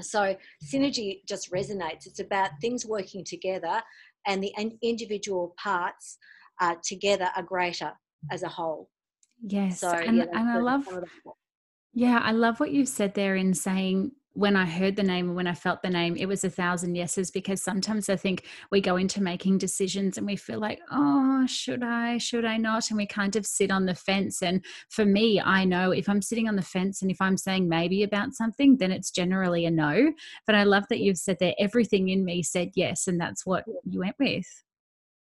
So 0.00 0.36
synergy 0.64 1.20
just 1.28 1.50
resonates. 1.52 2.06
It's 2.06 2.20
about 2.20 2.50
things 2.60 2.86
working 2.86 3.24
together, 3.24 3.82
and 4.26 4.42
the 4.42 4.52
individual 4.82 5.54
parts 5.62 6.18
uh, 6.60 6.76
together 6.82 7.28
are 7.36 7.42
greater 7.42 7.92
as 8.30 8.42
a 8.42 8.48
whole. 8.48 8.88
Yes, 9.42 9.80
so, 9.80 9.90
and, 9.90 10.18
yeah, 10.18 10.24
and 10.32 10.48
I 10.48 10.58
love. 10.58 10.86
Yeah, 11.92 12.20
I 12.22 12.32
love 12.32 12.60
what 12.60 12.70
you've 12.70 12.88
said 12.88 13.14
there 13.14 13.34
in 13.36 13.52
saying 13.52 14.12
when 14.40 14.56
I 14.56 14.64
heard 14.64 14.96
the 14.96 15.02
name 15.02 15.26
and 15.26 15.36
when 15.36 15.46
I 15.46 15.52
felt 15.52 15.82
the 15.82 15.90
name, 15.90 16.16
it 16.16 16.24
was 16.24 16.44
a 16.44 16.48
thousand 16.48 16.94
yeses 16.94 17.30
because 17.30 17.60
sometimes 17.60 18.08
I 18.08 18.16
think 18.16 18.46
we 18.70 18.80
go 18.80 18.96
into 18.96 19.22
making 19.22 19.58
decisions 19.58 20.16
and 20.16 20.26
we 20.26 20.34
feel 20.34 20.58
like, 20.58 20.80
oh, 20.90 21.44
should 21.46 21.82
I, 21.82 22.16
should 22.16 22.46
I 22.46 22.56
not? 22.56 22.88
And 22.88 22.96
we 22.96 23.06
kind 23.06 23.36
of 23.36 23.44
sit 23.44 23.70
on 23.70 23.84
the 23.84 23.94
fence. 23.94 24.42
And 24.42 24.64
for 24.88 25.04
me, 25.04 25.42
I 25.42 25.66
know 25.66 25.90
if 25.90 26.08
I'm 26.08 26.22
sitting 26.22 26.48
on 26.48 26.56
the 26.56 26.62
fence 26.62 27.02
and 27.02 27.10
if 27.10 27.20
I'm 27.20 27.36
saying 27.36 27.68
maybe 27.68 28.02
about 28.02 28.32
something, 28.32 28.78
then 28.78 28.90
it's 28.90 29.10
generally 29.10 29.66
a 29.66 29.70
no. 29.70 30.10
But 30.46 30.54
I 30.54 30.62
love 30.62 30.84
that 30.88 31.00
you've 31.00 31.18
said 31.18 31.36
that 31.40 31.60
everything 31.60 32.08
in 32.08 32.24
me 32.24 32.42
said 32.42 32.70
yes. 32.74 33.08
And 33.08 33.20
that's 33.20 33.44
what 33.44 33.64
you 33.84 34.00
went 34.00 34.16
with 34.18 34.46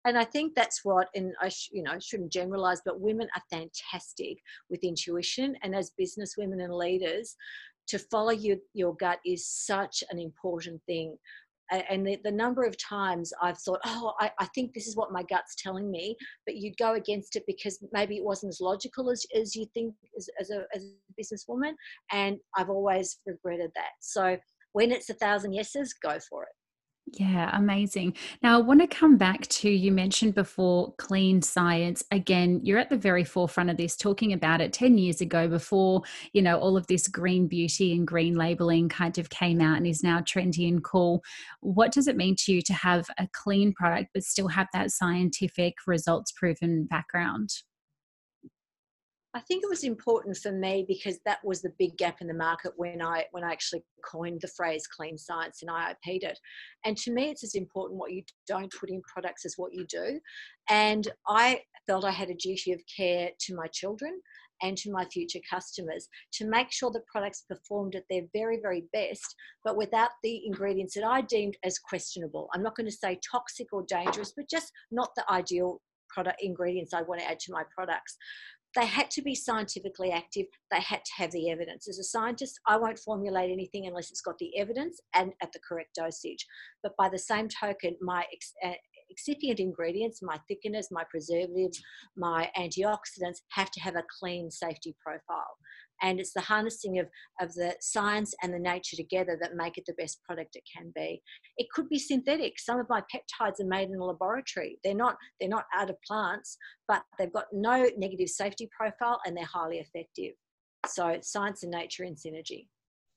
and 0.05 0.19
I 0.19 0.23
think 0.23 0.53
that's 0.53 0.85
what, 0.85 1.07
and 1.15 1.33
I, 1.41 1.49
sh- 1.49 1.71
you 1.73 1.81
know, 1.81 1.97
shouldn't 1.99 2.31
generalize, 2.31 2.79
but 2.85 3.01
women 3.01 3.27
are 3.35 3.41
fantastic 3.49 4.37
with 4.69 4.83
intuition. 4.83 5.55
And 5.63 5.75
as 5.75 5.89
business 5.97 6.35
women 6.37 6.61
and 6.61 6.71
leaders, 6.71 7.35
to 7.87 7.99
follow 7.99 8.31
your, 8.31 8.57
your 8.73 8.95
gut 8.95 9.19
is 9.25 9.47
such 9.47 10.03
an 10.09 10.19
important 10.19 10.81
thing 10.85 11.17
and 11.71 12.05
the, 12.05 12.19
the, 12.23 12.31
number 12.31 12.63
of 12.63 12.77
times 12.77 13.33
I've 13.41 13.57
thought, 13.57 13.79
oh, 13.85 14.13
I, 14.19 14.31
I, 14.39 14.45
think 14.53 14.73
this 14.73 14.87
is 14.87 14.95
what 14.95 15.11
my 15.11 15.23
gut's 15.23 15.55
telling 15.55 15.89
me, 15.89 16.15
but 16.45 16.55
you'd 16.55 16.77
go 16.77 16.93
against 16.93 17.35
it 17.35 17.43
because 17.47 17.83
maybe 17.91 18.17
it 18.17 18.23
wasn't 18.23 18.51
as 18.51 18.61
logical 18.61 19.09
as, 19.09 19.25
as 19.35 19.55
you 19.55 19.65
think 19.73 19.93
as, 20.17 20.29
as, 20.39 20.51
a, 20.51 20.65
as 20.75 20.83
a 20.85 21.21
businesswoman. 21.21 21.73
And 22.11 22.37
I've 22.55 22.69
always 22.69 23.19
regretted 23.25 23.71
that. 23.75 23.91
So 23.99 24.37
when 24.73 24.91
it's 24.91 25.09
a 25.09 25.15
thousand 25.15 25.53
yeses, 25.53 25.93
go 25.93 26.19
for 26.29 26.43
it. 26.43 26.49
Yeah, 27.13 27.55
amazing. 27.55 28.15
Now, 28.41 28.57
I 28.57 28.61
want 28.61 28.81
to 28.81 28.87
come 28.87 29.15
back 29.15 29.45
to 29.47 29.69
you 29.69 29.91
mentioned 29.91 30.33
before 30.33 30.93
clean 30.97 31.41
science. 31.41 32.03
Again, 32.11 32.59
you're 32.63 32.79
at 32.79 32.89
the 32.89 32.97
very 32.97 33.23
forefront 33.23 33.69
of 33.69 33.77
this, 33.77 33.95
talking 33.95 34.33
about 34.33 34.59
it 34.59 34.73
10 34.73 34.97
years 34.97 35.21
ago 35.21 35.47
before, 35.47 36.01
you 36.33 36.41
know, 36.41 36.57
all 36.57 36.75
of 36.75 36.87
this 36.87 37.07
green 37.07 37.47
beauty 37.47 37.93
and 37.93 38.07
green 38.07 38.35
labeling 38.35 38.89
kind 38.89 39.19
of 39.19 39.29
came 39.29 39.61
out 39.61 39.77
and 39.77 39.85
is 39.85 40.01
now 40.03 40.19
trendy 40.19 40.67
and 40.67 40.83
cool. 40.83 41.23
What 41.61 41.91
does 41.91 42.07
it 42.07 42.17
mean 42.17 42.35
to 42.39 42.51
you 42.51 42.61
to 42.63 42.73
have 42.73 43.07
a 43.19 43.27
clean 43.33 43.71
product 43.73 44.09
but 44.13 44.23
still 44.23 44.47
have 44.47 44.67
that 44.73 44.89
scientific 44.91 45.75
results 45.85 46.31
proven 46.31 46.85
background? 46.85 47.49
I 49.35 49.41
think 49.41 49.63
it 49.63 49.69
was 49.69 49.83
important 49.83 50.37
for 50.37 50.53
me 50.53 50.85
because 50.87 51.19
that 51.25 51.43
was 51.43 51.61
the 51.61 51.73
big 51.77 51.97
gap 51.97 52.21
in 52.21 52.27
the 52.27 52.33
market 52.33 52.71
when 52.77 53.01
I 53.01 53.25
when 53.31 53.43
I 53.43 53.51
actually 53.51 53.83
coined 54.09 54.39
the 54.39 54.47
phrase 54.47 54.87
clean 54.87 55.17
science 55.17 55.61
and 55.61 55.69
I 55.69 55.91
IP'd 55.91 56.23
it. 56.23 56.39
And 56.85 56.95
to 56.99 57.11
me, 57.11 57.31
it's 57.31 57.43
as 57.43 57.53
important 57.53 57.99
what 57.99 58.13
you 58.13 58.23
don't 58.47 58.71
put 58.71 58.89
in 58.89 59.01
products 59.01 59.43
as 59.45 59.55
what 59.57 59.73
you 59.73 59.85
do. 59.89 60.21
And 60.69 61.11
I 61.27 61.61
felt 61.85 62.05
I 62.05 62.11
had 62.11 62.29
a 62.29 62.35
duty 62.35 62.71
of 62.71 62.81
care 62.95 63.29
to 63.41 63.55
my 63.55 63.67
children 63.67 64.21
and 64.61 64.77
to 64.77 64.89
my 64.89 65.03
future 65.05 65.41
customers 65.49 66.07
to 66.35 66.47
make 66.47 66.71
sure 66.71 66.89
the 66.89 67.03
products 67.11 67.43
performed 67.49 67.95
at 67.95 68.05
their 68.09 68.21
very, 68.31 68.59
very 68.61 68.85
best, 68.93 69.35
but 69.65 69.75
without 69.75 70.11
the 70.23 70.45
ingredients 70.45 70.93
that 70.93 71.03
I 71.05 71.19
deemed 71.19 71.57
as 71.65 71.77
questionable. 71.77 72.47
I'm 72.53 72.63
not 72.63 72.77
going 72.77 72.89
to 72.89 72.95
say 72.95 73.19
toxic 73.29 73.67
or 73.73 73.83
dangerous, 73.85 74.31
but 74.33 74.49
just 74.49 74.71
not 74.91 75.09
the 75.17 75.29
ideal 75.29 75.81
product 76.15 76.41
ingredients 76.41 76.93
I 76.93 77.01
want 77.01 77.19
to 77.19 77.29
add 77.29 77.39
to 77.41 77.51
my 77.51 77.63
products 77.75 78.15
they 78.75 78.85
had 78.85 79.09
to 79.11 79.21
be 79.21 79.35
scientifically 79.35 80.11
active. 80.11 80.45
They 80.71 80.81
had 80.81 81.03
to 81.05 81.11
have 81.17 81.31
the 81.31 81.49
evidence. 81.49 81.87
As 81.87 81.99
a 81.99 82.03
scientist, 82.03 82.59
I 82.67 82.77
won't 82.77 82.99
formulate 82.99 83.51
anything 83.51 83.87
unless 83.87 84.11
it's 84.11 84.21
got 84.21 84.37
the 84.37 84.57
evidence 84.57 84.99
and 85.13 85.31
at 85.41 85.51
the 85.53 85.59
correct 85.67 85.95
dosage. 85.95 86.45
But 86.83 86.97
by 86.97 87.09
the 87.09 87.19
same 87.19 87.47
token, 87.47 87.95
my 88.01 88.25
ex- 88.33 88.53
uh, 88.63 88.73
excipient 89.11 89.59
ingredients, 89.59 90.19
my 90.21 90.39
thickeners, 90.49 90.87
my 90.91 91.03
preservatives, 91.09 91.81
my 92.17 92.49
antioxidants 92.57 93.39
have 93.51 93.71
to 93.71 93.79
have 93.79 93.95
a 93.95 94.03
clean 94.19 94.51
safety 94.51 94.95
profile 95.03 95.55
and 96.01 96.19
it's 96.19 96.33
the 96.33 96.41
harnessing 96.41 96.99
of, 96.99 97.07
of 97.39 97.53
the 97.53 97.75
science 97.81 98.33
and 98.41 98.53
the 98.53 98.59
nature 98.59 98.95
together 98.95 99.37
that 99.41 99.55
make 99.55 99.77
it 99.77 99.85
the 99.87 99.93
best 99.93 100.21
product 100.23 100.55
it 100.55 100.63
can 100.75 100.91
be. 100.95 101.21
It 101.57 101.67
could 101.73 101.89
be 101.89 101.99
synthetic. 101.99 102.59
Some 102.59 102.79
of 102.79 102.87
my 102.89 103.01
peptides 103.01 103.59
are 103.59 103.67
made 103.67 103.89
in 103.89 103.95
a 103.95 104.05
laboratory. 104.05 104.79
They're 104.83 104.93
not 104.93 105.17
they're 105.39 105.49
not 105.49 105.65
out 105.73 105.89
of 105.89 106.01
plants 106.07 106.57
but 106.87 107.03
they've 107.17 107.33
got 107.33 107.45
no 107.51 107.87
negative 107.97 108.29
safety 108.29 108.69
profile 108.77 109.19
and 109.25 109.35
they're 109.35 109.45
highly 109.45 109.77
effective. 109.77 110.33
So 110.87 111.17
science 111.21 111.63
and 111.63 111.71
nature 111.71 112.03
in 112.03 112.15
synergy 112.15 112.67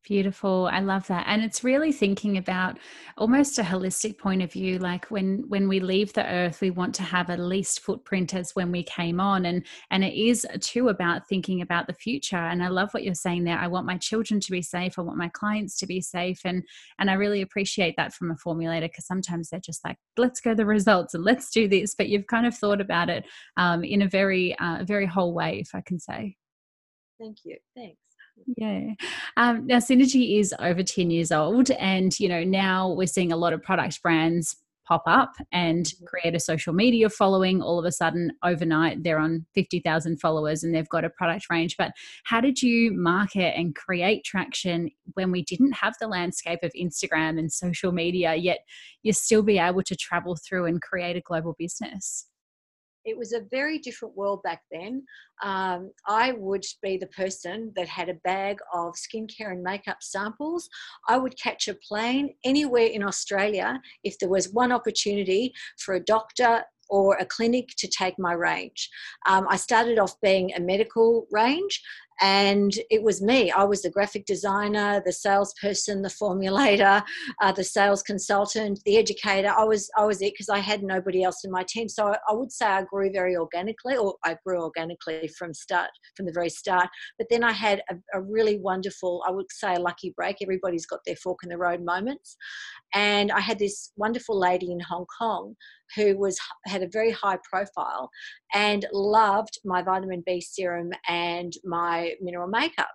Beautiful. 0.09 0.71
I 0.73 0.81
love 0.81 1.07
that. 1.09 1.27
And 1.29 1.43
it's 1.43 1.63
really 1.63 1.93
thinking 1.93 2.39
about 2.39 2.79
almost 3.19 3.59
a 3.59 3.63
holistic 3.63 4.17
point 4.17 4.41
of 4.41 4.51
view. 4.51 4.79
Like 4.79 5.05
when 5.11 5.45
when 5.49 5.69
we 5.69 5.81
leave 5.81 6.15
the 6.15 6.25
earth, 6.25 6.63
we 6.63 6.71
want 6.71 6.95
to 6.95 7.03
have 7.03 7.29
a 7.29 7.37
least 7.37 7.81
footprint 7.81 8.33
as 8.33 8.53
when 8.53 8.73
we 8.73 8.83
came 8.83 9.21
on. 9.21 9.45
And 9.45 9.67
and 9.91 10.03
it 10.03 10.15
is 10.15 10.47
too 10.61 10.89
about 10.89 11.29
thinking 11.29 11.61
about 11.61 11.89
the 11.89 11.93
future. 11.93 12.39
And 12.39 12.65
I 12.65 12.69
love 12.69 12.95
what 12.95 13.05
you're 13.05 13.13
saying 13.13 13.45
there. 13.45 13.59
I 13.59 13.67
want 13.67 13.85
my 13.85 13.99
children 13.99 14.41
to 14.41 14.51
be 14.51 14.63
safe. 14.63 14.99
I 14.99 15.03
want 15.03 15.19
my 15.19 15.29
clients 15.29 15.77
to 15.81 15.87
be 15.87 16.01
safe. 16.01 16.41
And 16.43 16.63
and 16.99 17.11
I 17.11 17.13
really 17.13 17.43
appreciate 17.43 17.95
that 17.99 18.15
from 18.15 18.31
a 18.31 18.35
formulator 18.35 18.89
because 18.89 19.07
sometimes 19.07 19.51
they're 19.51 19.61
just 19.61 19.85
like, 19.85 19.99
let's 20.17 20.41
go 20.41 20.55
the 20.55 20.65
results 20.65 21.13
and 21.13 21.23
let's 21.23 21.51
do 21.51 21.69
this. 21.69 21.95
But 21.95 22.09
you've 22.09 22.29
kind 22.29 22.47
of 22.47 22.57
thought 22.57 22.81
about 22.81 23.11
it 23.11 23.27
um, 23.59 23.85
in 23.85 24.01
a 24.01 24.09
very 24.09 24.59
uh, 24.59 24.85
very 24.85 25.05
whole 25.05 25.35
way, 25.35 25.59
if 25.61 25.75
I 25.75 25.83
can 25.83 26.01
say. 26.01 26.37
Thank 27.21 27.41
you. 27.45 27.59
Thanks. 27.77 28.08
Yeah. 28.57 28.95
Um, 29.37 29.67
now, 29.67 29.79
Synergy 29.79 30.39
is 30.39 30.55
over 30.59 30.83
10 30.83 31.11
years 31.11 31.33
old, 31.33 31.71
and 31.73 32.19
you 32.19 32.29
know 32.29 32.45
now 32.45 32.91
we're 32.93 33.07
seeing 33.07 33.33
a 33.33 33.37
lot 33.37 33.53
of 33.53 33.63
product 33.63 34.03
brands 34.03 34.57
pop 34.89 35.03
up 35.07 35.35
and 35.53 35.85
mm-hmm. 35.85 36.05
create 36.07 36.35
a 36.35 36.41
social 36.41 36.73
media 36.73 37.11
following. 37.11 37.61
All 37.61 37.79
of 37.79 37.85
a 37.85 37.93
sudden, 37.93 38.33
overnight, 38.43 39.05
they're 39.05 39.19
on 39.19 39.45
50,000 39.55 40.19
followers 40.19 40.65
and 40.65 40.75
they've 40.75 40.89
got 40.89 41.05
a 41.05 41.11
product 41.11 41.47
range. 41.51 41.77
But 41.77 41.93
how 42.25 42.41
did 42.41 42.63
you 42.63 42.93
market 42.93 43.55
and 43.57 43.77
create 43.77 44.25
traction 44.25 44.91
when 45.15 45.31
we 45.31 45.43
didn't 45.43 45.73
have 45.73 45.95
the 46.01 46.09
landscape 46.09 46.61
of 46.63 46.73
Instagram 46.73 47.39
and 47.39 47.53
social 47.53 47.93
media, 47.93 48.35
yet 48.35 48.61
you 49.03 49.13
still 49.13 49.43
be 49.43 49.59
able 49.59 49.83
to 49.83 49.95
travel 49.95 50.37
through 50.37 50.65
and 50.65 50.81
create 50.81 51.17
a 51.17 51.21
global 51.21 51.55
business? 51.59 52.27
It 53.09 53.19
was 53.19 53.33
a 53.33 53.47
very 53.51 53.79
different 53.79 54.17
world 54.17 54.43
back 54.43 54.63
then. 54.71 55.05
Um, 55.43 55.91
I 56.07 56.33
would 56.33 56.65
be 56.83 56.97
the 56.97 57.07
person 57.09 57.73
that 57.77 57.89
had 57.89 58.09
a 58.09 58.15
bag 58.15 58.59
of 58.73 58.95
skincare 58.95 59.53
and 59.53 59.63
makeup 59.63 59.99
samples. 60.01 60.69
I 61.09 61.17
would 61.17 61.41
catch 61.41 61.69
a 61.69 61.75
plane 61.75 62.35
anywhere 62.45 62.87
in 62.87 63.03
Australia 63.03 63.81
if 64.05 64.19
there 64.19 64.29
was 64.29 64.53
one 64.53 64.73
opportunity 64.73 65.53
for 65.79 65.95
a 65.95 66.05
doctor 66.05 66.65
or 66.91 67.17
a 67.17 67.25
clinic 67.25 67.69
to 67.77 67.87
take 67.87 68.19
my 68.19 68.33
range. 68.33 68.89
Um, 69.27 69.47
I 69.49 69.57
started 69.57 69.99
off 69.99 70.21
being 70.21 70.53
a 70.55 70.61
medical 70.61 71.27
range 71.31 71.83
and 72.21 72.73
it 72.91 73.03
was 73.03 73.23
me. 73.23 73.51
I 73.51 73.65
was 73.65 73.83
the 73.83 73.91
graphic 73.91 74.27
designer, 74.27 75.03
the 75.05 75.13
salesperson, 75.13 76.03
the 76.03 76.09
formulator, 76.09 77.03
uh, 77.41 77.53
the 77.53 77.65
sales 77.65 78.03
consultant, 78.03 78.81
the 78.85 78.97
educator. 78.97 79.49
I 79.49 79.65
was 79.65 79.91
I 79.97 80.05
was 80.05 80.21
it 80.23 80.33
because 80.35 80.49
I 80.49 80.59
had 80.59 80.83
nobody 80.83 81.23
else 81.23 81.45
in 81.45 81.51
my 81.51 81.65
team. 81.69 81.89
So 81.89 82.09
I, 82.09 82.19
I, 82.29 82.35
would 82.35 82.53
say 82.53 82.67
I 82.67 82.83
grew 82.83 83.11
very 83.13 83.37
organically, 83.37 83.97
or 83.97 84.17
I 84.25 84.37
grew 84.45 84.63
organically 84.63 85.29
from 85.39 85.55
start 85.55 85.91
from 86.17 86.27
the 86.27 86.33
very 86.33 86.51
start. 86.51 86.89
But 87.19 87.29
then 87.31 87.45
I 87.45 87.53
had 87.53 87.83
a, 87.91 87.97
a 88.19 88.21
really 88.21 88.59
wonderful, 88.59 89.23
I 89.27 89.31
would 89.31 89.51
say, 89.51 89.77
lucky 89.77 90.13
break. 90.17 90.37
Everybody's 90.43 90.87
got 90.87 91.01
their 91.07 91.17
fork 91.17 91.41
in 91.43 91.49
the 91.49 91.59
road 91.59 91.83
moments, 91.83 92.37
and 92.95 93.31
I 93.31 93.41
had 93.41 93.59
this 93.59 93.93
wonderful 93.97 94.39
lady 94.39 94.73
in 94.73 94.81
Hong 94.81 95.07
Kong 95.19 95.55
who 95.97 96.17
was 96.17 96.39
had 96.67 96.83
a 96.83 96.89
very 96.89 97.11
high 97.11 97.39
profile 97.49 98.11
and 98.55 98.87
loved 98.93 99.59
my 99.65 99.83
vitamin 99.83 100.23
B 100.27 100.41
serum 100.41 100.91
and 101.09 101.53
my 101.65 102.15
mineral 102.21 102.49
makeup. 102.49 102.95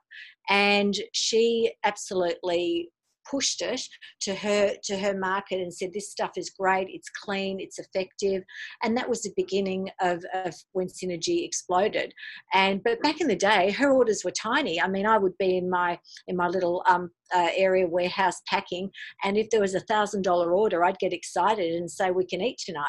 And 0.49 0.95
she 1.13 1.73
absolutely 1.84 2.89
pushed 3.29 3.62
it 3.62 3.82
to 4.21 4.36
her 4.36 4.73
to 4.84 4.97
her 4.97 5.17
market 5.17 5.60
and 5.60 5.73
said 5.73 5.93
this 5.93 6.12
stuff 6.12 6.32
is 6.38 6.49
great. 6.49 6.88
It's 6.89 7.10
clean. 7.10 7.60
It's 7.60 7.79
effective. 7.79 8.43
And 8.84 8.95
that 8.97 9.10
was 9.10 9.21
the 9.21 9.34
beginning 9.36 9.89
of, 10.01 10.23
of 10.34 10.53
when 10.73 10.88
synergy 10.88 11.45
exploded. 11.45 12.13
And 12.53 12.84
but 12.84 13.01
back 13.01 13.21
in 13.21 13.27
the 13.27 13.36
day 13.36 13.71
her 13.71 13.91
orders 13.91 14.23
were 14.23 14.32
tiny. 14.32 14.82
I 14.82 14.88
mean 14.88 15.06
i 15.06 15.17
would 15.17 15.38
be 15.38 15.58
in 15.58 15.69
my 15.69 15.99
in 16.27 16.36
my 16.36 16.47
little 16.47 16.84
um, 16.88 17.12
uh, 17.34 17.50
area 17.56 17.88
warehouse 17.88 18.41
packing 18.48 18.89
and 19.24 19.38
if 19.38 19.50
there 19.50 19.62
was 19.62 19.76
a 19.76 19.80
thousand 19.82 20.22
dollar 20.24 20.54
order 20.54 20.84
i'd 20.84 21.00
get 21.00 21.13
excited 21.13 21.74
and 21.74 21.89
say 21.89 22.12
we 22.12 22.26
can 22.26 22.41
eat 22.41 22.58
tonight 22.63 22.84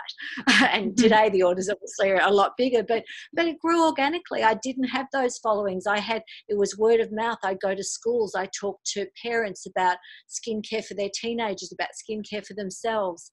and 0.73 0.93
mm-hmm. 0.93 1.03
today 1.03 1.29
the 1.31 1.43
orders 1.43 1.69
obviously 1.69 2.11
are 2.11 2.29
a 2.29 2.31
lot 2.31 2.53
bigger 2.57 2.83
but 2.83 3.05
but 3.33 3.47
it 3.47 3.59
grew 3.59 3.85
organically 3.85 4.43
i 4.43 4.55
didn't 4.63 4.89
have 4.89 5.07
those 5.13 5.39
followings 5.39 5.87
i 5.87 5.99
had 5.99 6.23
it 6.49 6.59
was 6.59 6.77
word 6.79 7.01
of 7.01 7.13
mouth 7.13 7.39
i'd 7.45 7.61
go 7.61 7.75
to 7.75 7.85
schools 7.85 8.35
i 8.35 8.49
talked 8.59 8.85
to 8.87 9.07
parents 9.23 9.67
about 9.67 9.97
skincare 10.29 10.85
for 10.85 10.95
their 10.95 11.11
teenagers 11.15 11.73
about 11.73 11.89
skincare 12.01 12.45
for 12.45 12.55
themselves 12.55 13.31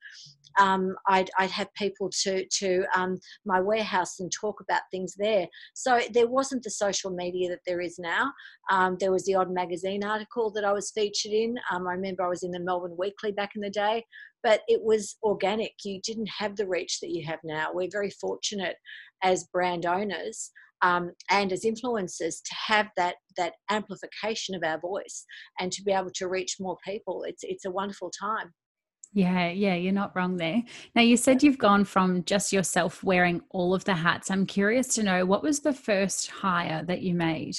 um, 0.59 0.95
I'd, 1.07 1.29
I'd 1.37 1.51
have 1.51 1.73
people 1.75 2.09
to 2.23 2.45
to 2.45 2.85
um, 2.95 3.19
my 3.45 3.59
warehouse 3.59 4.19
and 4.19 4.31
talk 4.31 4.59
about 4.61 4.81
things 4.91 5.15
there. 5.17 5.47
So 5.73 6.01
there 6.13 6.27
wasn't 6.27 6.63
the 6.63 6.69
social 6.69 7.11
media 7.11 7.49
that 7.49 7.61
there 7.65 7.81
is 7.81 7.97
now. 7.99 8.31
Um, 8.69 8.97
there 8.99 9.11
was 9.11 9.25
the 9.25 9.35
odd 9.35 9.51
magazine 9.51 10.03
article 10.03 10.51
that 10.51 10.65
I 10.65 10.73
was 10.73 10.89
featured 11.01 11.31
in. 11.31 11.55
Um, 11.71 11.87
I 11.87 11.93
remember 11.93 12.23
I 12.23 12.29
was 12.29 12.43
in 12.43 12.51
the 12.51 12.59
Melbourne 12.59 12.95
Weekly 12.97 13.31
back 13.31 13.51
in 13.55 13.61
the 13.61 13.69
day, 13.69 14.05
but 14.43 14.61
it 14.67 14.81
was 14.83 15.17
organic. 15.23 15.73
You 15.83 15.99
didn't 16.03 16.29
have 16.37 16.55
the 16.55 16.67
reach 16.67 16.99
that 16.99 17.09
you 17.09 17.25
have 17.25 17.39
now. 17.43 17.69
We're 17.73 17.89
very 17.91 18.11
fortunate 18.11 18.75
as 19.23 19.45
brand 19.45 19.85
owners. 19.85 20.51
Um, 20.83 21.11
and 21.29 21.53
as 21.53 21.63
influencers 21.63 22.41
to 22.43 22.55
have 22.67 22.87
that 22.97 23.15
that 23.37 23.53
amplification 23.69 24.55
of 24.55 24.63
our 24.63 24.79
voice 24.79 25.25
and 25.59 25.71
to 25.71 25.83
be 25.83 25.91
able 25.91 26.09
to 26.15 26.27
reach 26.27 26.55
more 26.59 26.75
people 26.83 27.23
it's 27.27 27.43
it's 27.43 27.65
a 27.65 27.69
wonderful 27.69 28.09
time 28.09 28.51
yeah, 29.13 29.49
yeah, 29.49 29.75
you're 29.75 29.91
not 29.91 30.15
wrong 30.15 30.37
there. 30.37 30.63
Now, 30.95 31.01
you 31.01 31.17
said 31.17 31.43
you've 31.43 31.57
gone 31.57 31.83
from 31.83 32.23
just 32.23 32.53
yourself 32.53 33.03
wearing 33.03 33.41
all 33.49 33.73
of 33.73 33.83
the 33.83 33.95
hats. 33.95 34.31
I'm 34.31 34.45
curious 34.45 34.87
to 34.95 35.03
know 35.03 35.25
what 35.25 35.43
was 35.43 35.59
the 35.59 35.73
first 35.73 36.31
hire 36.31 36.81
that 36.85 37.01
you 37.01 37.13
made? 37.13 37.57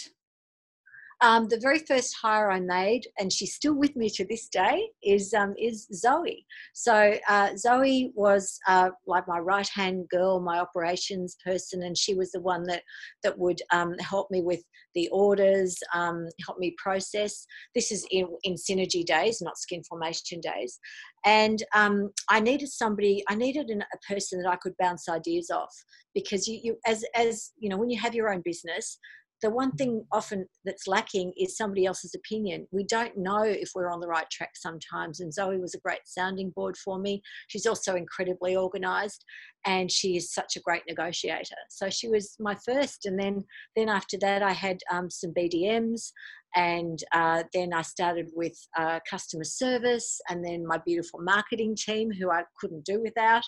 Um, 1.22 1.46
the 1.46 1.60
very 1.60 1.78
first 1.78 2.16
hire 2.20 2.50
I 2.50 2.58
made, 2.58 3.06
and 3.16 3.32
she's 3.32 3.54
still 3.54 3.74
with 3.74 3.94
me 3.94 4.10
to 4.10 4.24
this 4.24 4.48
day, 4.48 4.88
is 5.04 5.32
um, 5.32 5.54
is 5.56 5.86
Zoe. 5.94 6.44
So 6.74 7.14
uh, 7.28 7.56
Zoe 7.56 8.10
was 8.16 8.58
uh, 8.66 8.90
like 9.06 9.28
my 9.28 9.38
right 9.38 9.68
hand 9.68 10.08
girl, 10.08 10.40
my 10.40 10.58
operations 10.58 11.36
person, 11.44 11.84
and 11.84 11.96
she 11.96 12.14
was 12.14 12.32
the 12.32 12.40
one 12.40 12.64
that 12.64 12.82
that 13.22 13.38
would 13.38 13.62
um, 13.72 13.94
help 14.00 14.32
me 14.32 14.42
with 14.42 14.64
the 14.96 15.08
orders, 15.12 15.78
um, 15.94 16.26
help 16.44 16.58
me 16.58 16.74
process. 16.76 17.46
This 17.72 17.92
is 17.92 18.04
in, 18.10 18.26
in 18.42 18.54
synergy 18.54 19.04
days, 19.04 19.40
not 19.40 19.58
skin 19.58 19.84
formation 19.84 20.40
days, 20.40 20.80
and 21.24 21.62
um, 21.72 22.10
I 22.28 22.40
needed 22.40 22.68
somebody. 22.68 23.22
I 23.28 23.36
needed 23.36 23.70
an, 23.70 23.84
a 23.94 24.12
person 24.12 24.42
that 24.42 24.50
I 24.50 24.56
could 24.56 24.74
bounce 24.76 25.08
ideas 25.08 25.50
off 25.50 25.72
because 26.14 26.48
you, 26.48 26.58
you 26.64 26.76
as 26.84 27.04
as 27.14 27.52
you 27.60 27.68
know 27.68 27.76
when 27.76 27.90
you 27.90 28.00
have 28.00 28.14
your 28.14 28.32
own 28.32 28.42
business 28.44 28.98
the 29.42 29.50
one 29.50 29.72
thing 29.72 30.04
often 30.12 30.46
that's 30.64 30.86
lacking 30.86 31.32
is 31.36 31.56
somebody 31.56 31.84
else's 31.84 32.14
opinion. 32.14 32.66
We 32.70 32.84
don't 32.84 33.16
know 33.16 33.42
if 33.42 33.72
we're 33.74 33.90
on 33.90 34.00
the 34.00 34.06
right 34.06 34.28
track 34.30 34.52
sometimes. 34.54 35.20
And 35.20 35.34
Zoe 35.34 35.58
was 35.58 35.74
a 35.74 35.80
great 35.80 36.00
sounding 36.04 36.50
board 36.50 36.76
for 36.76 36.98
me. 36.98 37.22
She's 37.48 37.66
also 37.66 37.96
incredibly 37.96 38.54
organized 38.54 39.24
and 39.66 39.90
she 39.90 40.16
is 40.16 40.32
such 40.32 40.56
a 40.56 40.60
great 40.60 40.82
negotiator. 40.88 41.56
So 41.70 41.90
she 41.90 42.08
was 42.08 42.36
my 42.38 42.56
first. 42.64 43.04
And 43.04 43.18
then, 43.18 43.44
then 43.74 43.88
after 43.88 44.16
that, 44.20 44.42
I 44.42 44.52
had 44.52 44.78
um, 44.90 45.10
some 45.10 45.34
BDMs 45.34 46.12
and 46.54 47.02
uh, 47.12 47.44
then 47.52 47.72
I 47.72 47.82
started 47.82 48.30
with 48.34 48.56
uh, 48.76 49.00
customer 49.08 49.44
service 49.44 50.20
and 50.28 50.44
then 50.44 50.66
my 50.66 50.78
beautiful 50.84 51.20
marketing 51.22 51.76
team 51.76 52.10
who 52.12 52.30
I 52.30 52.42
couldn't 52.60 52.84
do 52.84 53.00
without. 53.00 53.44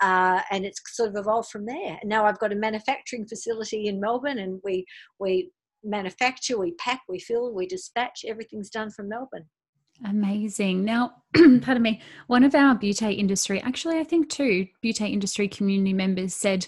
Uh, 0.00 0.40
and 0.50 0.64
it's 0.64 0.80
sort 0.94 1.10
of 1.10 1.16
evolved 1.16 1.50
from 1.50 1.66
there. 1.66 1.98
And 2.00 2.08
now 2.08 2.24
I've 2.24 2.38
got 2.38 2.52
a 2.52 2.56
manufacturing 2.56 3.26
facility 3.26 3.86
in 3.86 4.00
Melbourne 4.00 4.38
and 4.38 4.60
we, 4.64 4.84
we 5.18 5.50
manufacture, 5.84 6.58
we 6.58 6.72
pack, 6.72 7.00
we 7.08 7.18
fill, 7.18 7.54
we 7.54 7.66
dispatch, 7.66 8.24
everything's 8.26 8.70
done 8.70 8.90
from 8.90 9.08
Melbourne. 9.08 9.46
Amazing. 10.04 10.84
Now, 10.84 11.22
pardon 11.34 11.82
me, 11.82 12.00
one 12.26 12.44
of 12.44 12.54
our 12.54 12.74
beauty 12.74 13.12
industry, 13.12 13.60
actually, 13.60 13.98
I 13.98 14.04
think 14.04 14.28
two 14.28 14.66
beauty 14.80 15.06
industry 15.06 15.48
community 15.48 15.92
members 15.92 16.34
said 16.34 16.66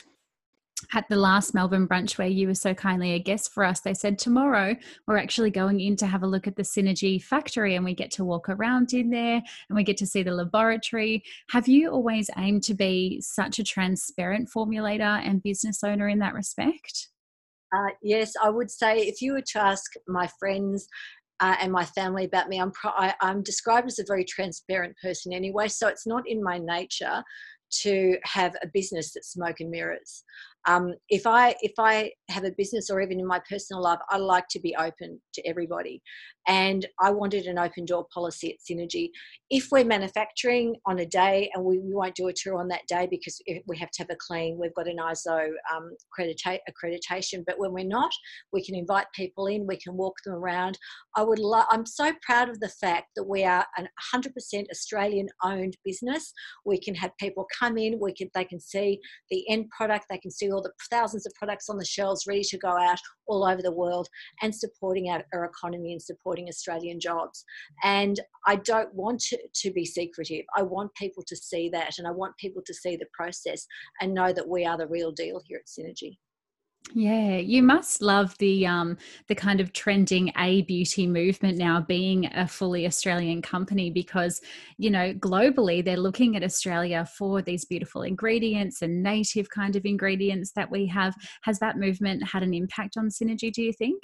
at 0.92 1.08
the 1.08 1.16
last 1.16 1.54
Melbourne 1.54 1.88
brunch 1.88 2.18
where 2.18 2.28
you 2.28 2.48
were 2.48 2.54
so 2.54 2.74
kindly 2.74 3.12
a 3.12 3.18
guest 3.18 3.52
for 3.52 3.64
us, 3.64 3.80
they 3.80 3.94
said 3.94 4.18
tomorrow 4.18 4.76
we're 5.06 5.18
actually 5.18 5.50
going 5.50 5.80
in 5.80 5.96
to 5.96 6.06
have 6.06 6.22
a 6.22 6.26
look 6.26 6.46
at 6.46 6.56
the 6.56 6.62
Synergy 6.62 7.22
factory 7.22 7.74
and 7.74 7.84
we 7.84 7.94
get 7.94 8.10
to 8.12 8.24
walk 8.24 8.48
around 8.48 8.92
in 8.92 9.10
there 9.10 9.42
and 9.68 9.76
we 9.76 9.84
get 9.84 9.96
to 9.98 10.06
see 10.06 10.22
the 10.22 10.32
laboratory. 10.32 11.22
Have 11.50 11.68
you 11.68 11.90
always 11.90 12.30
aimed 12.36 12.62
to 12.64 12.74
be 12.74 13.20
such 13.20 13.58
a 13.58 13.64
transparent 13.64 14.48
formulator 14.54 15.26
and 15.26 15.42
business 15.42 15.82
owner 15.82 16.08
in 16.08 16.18
that 16.20 16.34
respect? 16.34 17.08
Uh, 17.74 17.90
yes, 18.02 18.32
I 18.42 18.50
would 18.50 18.70
say 18.70 18.98
if 18.98 19.20
you 19.20 19.32
were 19.32 19.42
to 19.52 19.60
ask 19.60 19.92
my 20.06 20.28
friends 20.38 20.86
uh, 21.40 21.56
and 21.60 21.72
my 21.72 21.84
family 21.84 22.24
about 22.24 22.48
me, 22.48 22.60
I'm, 22.60 22.70
pro- 22.70 22.92
I, 22.92 23.14
I'm 23.20 23.42
described 23.42 23.88
as 23.88 23.98
a 23.98 24.04
very 24.06 24.24
transparent 24.24 24.94
person 25.02 25.32
anyway, 25.32 25.68
so 25.68 25.88
it's 25.88 26.06
not 26.06 26.28
in 26.28 26.42
my 26.42 26.58
nature 26.58 27.22
to 27.82 28.16
have 28.22 28.54
a 28.62 28.68
business 28.72 29.12
that's 29.12 29.32
smoke 29.32 29.56
and 29.58 29.70
mirrors 29.70 30.22
um, 30.66 30.94
if 31.08 31.26
I 31.26 31.54
if 31.60 31.72
I 31.78 32.12
have 32.30 32.44
a 32.44 32.52
business 32.56 32.90
or 32.90 33.00
even 33.00 33.20
in 33.20 33.26
my 33.26 33.40
personal 33.48 33.82
life, 33.82 33.98
I 34.10 34.16
like 34.16 34.48
to 34.50 34.60
be 34.60 34.74
open 34.76 35.20
to 35.34 35.46
everybody, 35.46 36.02
and 36.46 36.86
I 37.00 37.10
wanted 37.10 37.46
an 37.46 37.58
open 37.58 37.84
door 37.84 38.06
policy 38.12 38.50
at 38.52 38.58
Synergy. 38.58 39.10
If 39.50 39.68
we're 39.70 39.84
manufacturing 39.84 40.76
on 40.86 40.98
a 40.98 41.06
day 41.06 41.50
and 41.54 41.64
we, 41.64 41.78
we 41.78 41.94
won't 41.94 42.14
do 42.14 42.28
a 42.28 42.32
tour 42.32 42.58
on 42.58 42.68
that 42.68 42.86
day 42.88 43.06
because 43.10 43.40
we 43.66 43.76
have 43.78 43.90
to 43.92 44.02
have 44.02 44.10
a 44.10 44.16
clean, 44.16 44.58
we've 44.58 44.74
got 44.74 44.88
an 44.88 44.96
ISO 44.98 45.48
um, 45.74 45.94
accredita- 46.18 46.58
accreditation. 46.68 47.44
But 47.46 47.58
when 47.58 47.72
we're 47.72 47.84
not, 47.84 48.10
we 48.52 48.64
can 48.64 48.74
invite 48.74 49.06
people 49.14 49.46
in, 49.46 49.66
we 49.66 49.76
can 49.76 49.96
walk 49.96 50.14
them 50.24 50.34
around. 50.34 50.78
I 51.16 51.22
would 51.22 51.38
love. 51.38 51.66
I'm 51.70 51.86
so 51.86 52.12
proud 52.22 52.48
of 52.48 52.60
the 52.60 52.68
fact 52.68 53.08
that 53.16 53.24
we 53.24 53.44
are 53.44 53.64
an 53.76 53.88
100% 54.14 54.64
Australian 54.70 55.28
owned 55.42 55.76
business. 55.84 56.32
We 56.64 56.78
can 56.78 56.94
have 56.96 57.12
people 57.18 57.46
come 57.58 57.78
in, 57.78 57.98
we 58.00 58.12
can 58.12 58.28
they 58.34 58.44
can 58.44 58.60
see 58.60 59.00
the 59.30 59.48
end 59.48 59.70
product, 59.70 60.06
they 60.10 60.18
can 60.18 60.30
see 60.30 60.48
all 60.54 60.62
the 60.62 60.72
thousands 60.90 61.26
of 61.26 61.34
products 61.34 61.68
on 61.68 61.76
the 61.76 61.84
shelves 61.84 62.26
ready 62.26 62.42
to 62.44 62.58
go 62.58 62.68
out 62.68 62.98
all 63.26 63.44
over 63.44 63.62
the 63.62 63.72
world 63.72 64.08
and 64.42 64.54
supporting 64.54 65.10
our, 65.10 65.24
our 65.32 65.44
economy 65.44 65.92
and 65.92 66.02
supporting 66.02 66.48
Australian 66.48 67.00
jobs. 67.00 67.44
And 67.82 68.20
I 68.46 68.56
don't 68.56 68.92
want 68.94 69.20
to, 69.20 69.38
to 69.62 69.72
be 69.72 69.84
secretive. 69.84 70.44
I 70.56 70.62
want 70.62 70.94
people 70.94 71.22
to 71.26 71.36
see 71.36 71.68
that 71.70 71.98
and 71.98 72.06
I 72.06 72.10
want 72.10 72.36
people 72.38 72.62
to 72.64 72.74
see 72.74 72.96
the 72.96 73.06
process 73.12 73.66
and 74.00 74.14
know 74.14 74.32
that 74.32 74.48
we 74.48 74.64
are 74.64 74.78
the 74.78 74.86
real 74.86 75.12
deal 75.12 75.40
here 75.46 75.60
at 75.60 75.66
Synergy. 75.66 76.18
Yeah, 76.92 77.38
you 77.38 77.62
must 77.62 78.02
love 78.02 78.36
the 78.38 78.66
um 78.66 78.98
the 79.28 79.34
kind 79.34 79.60
of 79.60 79.72
trending 79.72 80.30
a 80.36 80.62
beauty 80.62 81.06
movement 81.06 81.56
now 81.56 81.80
being 81.80 82.26
a 82.26 82.46
fully 82.46 82.86
Australian 82.86 83.40
company 83.42 83.90
because 83.90 84.40
you 84.76 84.90
know 84.90 85.14
globally 85.14 85.82
they're 85.84 85.96
looking 85.96 86.36
at 86.36 86.44
Australia 86.44 87.06
for 87.16 87.40
these 87.40 87.64
beautiful 87.64 88.02
ingredients 88.02 88.82
and 88.82 89.02
native 89.02 89.48
kind 89.48 89.76
of 89.76 89.86
ingredients 89.86 90.52
that 90.52 90.70
we 90.70 90.86
have. 90.86 91.14
Has 91.42 91.58
that 91.60 91.78
movement 91.78 92.22
had 92.28 92.42
an 92.42 92.52
impact 92.52 92.96
on 92.98 93.08
Synergy, 93.08 93.52
do 93.52 93.62
you 93.62 93.72
think? 93.72 94.02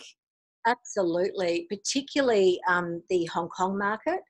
Absolutely, 0.67 1.67
particularly 1.71 2.61
um, 2.69 3.03
the 3.09 3.25
Hong 3.27 3.49
Kong 3.49 3.79
market 3.79 4.21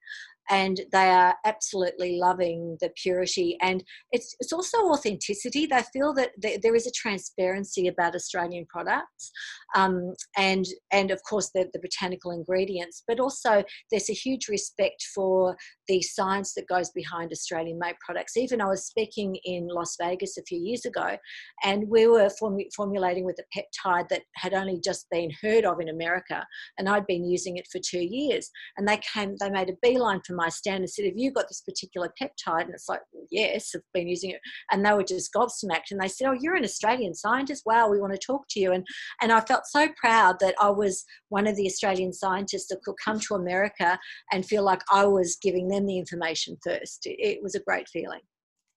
and 0.50 0.80
they 0.92 1.08
are 1.10 1.36
absolutely 1.44 2.18
loving 2.18 2.76
the 2.80 2.90
purity. 3.02 3.56
And 3.62 3.84
it's 4.12 4.34
it's 4.40 4.52
also 4.52 4.78
authenticity. 4.90 5.66
They 5.66 5.82
feel 5.92 6.12
that 6.14 6.30
there 6.62 6.74
is 6.74 6.86
a 6.86 6.90
transparency 6.90 7.86
about 7.86 8.14
australian 8.14 8.66
products 8.66 9.30
um, 9.74 10.14
and 10.36 10.66
and 10.92 11.10
of 11.10 11.22
course 11.22 11.50
the, 11.54 11.68
the 11.72 11.80
botanical 11.80 12.30
ingredients 12.30 13.02
but 13.06 13.20
also 13.20 13.62
there's 13.90 14.10
a 14.10 14.14
huge 14.14 14.48
respect 14.48 15.04
for 15.14 15.56
the 15.88 16.00
science 16.02 16.54
that 16.54 16.68
goes 16.68 16.90
behind 16.90 17.30
australian 17.32 17.78
made 17.78 17.94
products 18.04 18.36
even 18.36 18.60
i 18.60 18.66
was 18.66 18.86
speaking 18.86 19.36
in 19.44 19.68
las 19.68 19.96
vegas 20.00 20.36
a 20.38 20.42
few 20.42 20.58
years 20.58 20.84
ago 20.84 21.16
and 21.64 21.88
we 21.88 22.06
were 22.06 22.30
form- 22.38 22.58
formulating 22.74 23.24
with 23.24 23.38
a 23.38 23.58
peptide 23.58 24.08
that 24.08 24.22
had 24.36 24.54
only 24.54 24.80
just 24.84 25.06
been 25.10 25.30
heard 25.42 25.64
of 25.64 25.80
in 25.80 25.88
america 25.88 26.44
and 26.78 26.88
i'd 26.88 27.06
been 27.06 27.24
using 27.24 27.56
it 27.56 27.66
for 27.70 27.78
two 27.78 28.04
years 28.04 28.50
and 28.76 28.86
they 28.86 28.98
came 28.98 29.36
they 29.40 29.50
made 29.50 29.68
a 29.68 29.76
beeline 29.82 30.20
for 30.26 30.34
my 30.34 30.48
stand 30.48 30.80
and 30.80 30.90
said, 30.90 31.06
Have 31.06 31.16
you 31.16 31.30
got 31.30 31.48
this 31.48 31.62
particular 31.62 32.12
peptide? 32.20 32.64
And 32.64 32.74
it's 32.74 32.88
like, 32.88 33.00
Yes, 33.30 33.72
I've 33.74 33.82
been 33.92 34.08
using 34.08 34.30
it. 34.30 34.40
And 34.70 34.84
they 34.84 34.92
were 34.92 35.04
just 35.04 35.32
gobsmacked. 35.32 35.90
And 35.90 36.00
they 36.00 36.08
said, 36.08 36.28
Oh, 36.28 36.36
you're 36.38 36.54
an 36.54 36.64
Australian 36.64 37.14
scientist. 37.14 37.64
Wow, 37.66 37.88
we 37.88 38.00
want 38.00 38.12
to 38.12 38.18
talk 38.18 38.46
to 38.50 38.60
you. 38.60 38.72
And, 38.72 38.86
and 39.20 39.32
I 39.32 39.40
felt 39.40 39.59
so 39.66 39.88
proud 39.96 40.36
that 40.40 40.54
I 40.60 40.70
was 40.70 41.04
one 41.28 41.46
of 41.46 41.56
the 41.56 41.66
Australian 41.66 42.12
scientists 42.12 42.68
that 42.68 42.82
could 42.82 42.96
come 43.04 43.20
to 43.20 43.34
America 43.34 43.98
and 44.32 44.44
feel 44.44 44.62
like 44.62 44.82
I 44.92 45.04
was 45.04 45.36
giving 45.40 45.68
them 45.68 45.86
the 45.86 45.98
information 45.98 46.56
first. 46.62 47.06
It, 47.06 47.16
it 47.18 47.42
was 47.42 47.54
a 47.54 47.60
great 47.60 47.88
feeling. 47.88 48.20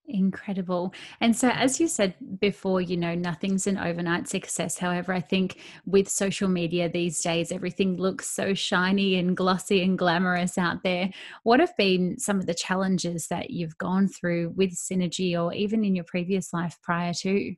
Incredible. 0.06 0.94
And 1.22 1.34
so, 1.34 1.48
as 1.48 1.80
you 1.80 1.88
said 1.88 2.16
before, 2.42 2.82
you 2.82 2.98
know, 2.98 3.16
nothing's 3.16 3.68
an 3.68 3.78
overnight 3.78 4.28
success. 4.28 4.78
However, 4.78 5.14
I 5.14 5.22
think 5.22 5.62
with 5.86 6.10
social 6.10 6.50
media 6.50 6.90
these 6.90 7.22
days, 7.22 7.54
everything 7.54 7.96
looks 7.96 8.30
so 8.30 8.54
shiny 8.54 9.16
and 9.16 9.38
glossy 9.38 9.82
and 9.82 9.98
glamorous 9.98 10.58
out 10.58 10.84
there. 10.84 11.10
What 11.44 11.62
have 11.62 11.76
been 11.78 12.20
some 12.20 12.38
of 12.38 12.48
the 12.48 12.54
challenges 12.54 13.28
that 13.28 13.52
you've 13.52 13.78
gone 13.78 14.10
through 14.10 14.54
with 14.58 14.72
Synergy 14.72 15.42
or 15.42 15.54
even 15.54 15.86
in 15.86 15.96
your 15.96 16.06
previous 16.06 16.52
life 16.52 16.78
prior 16.82 17.14
to? 17.22 17.56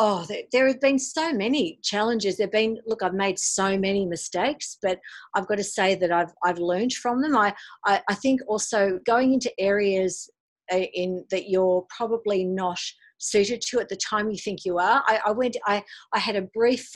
Oh, 0.00 0.24
there, 0.28 0.42
there 0.52 0.68
have 0.68 0.80
been 0.80 0.98
so 0.98 1.32
many 1.32 1.80
challenges. 1.82 2.36
There've 2.36 2.52
been 2.52 2.78
look, 2.86 3.02
I've 3.02 3.14
made 3.14 3.36
so 3.36 3.76
many 3.76 4.06
mistakes, 4.06 4.78
but 4.80 5.00
I've 5.34 5.48
got 5.48 5.56
to 5.56 5.64
say 5.64 5.96
that 5.96 6.12
I've 6.12 6.32
I've 6.44 6.58
learned 6.58 6.92
from 6.94 7.20
them. 7.20 7.36
I 7.36 7.52
I, 7.84 8.00
I 8.08 8.14
think 8.14 8.40
also 8.46 9.00
going 9.04 9.34
into 9.34 9.52
areas 9.58 10.30
uh, 10.72 10.76
in 10.76 11.24
that 11.30 11.48
you're 11.48 11.84
probably 11.96 12.44
not 12.44 12.78
suited 13.18 13.60
to 13.60 13.80
at 13.80 13.88
the 13.88 13.96
time 13.96 14.30
you 14.30 14.38
think 14.38 14.64
you 14.64 14.78
are. 14.78 15.02
I, 15.06 15.20
I 15.26 15.32
went, 15.32 15.56
I, 15.66 15.82
I 16.14 16.18
had 16.18 16.36
a 16.36 16.42
brief 16.42 16.88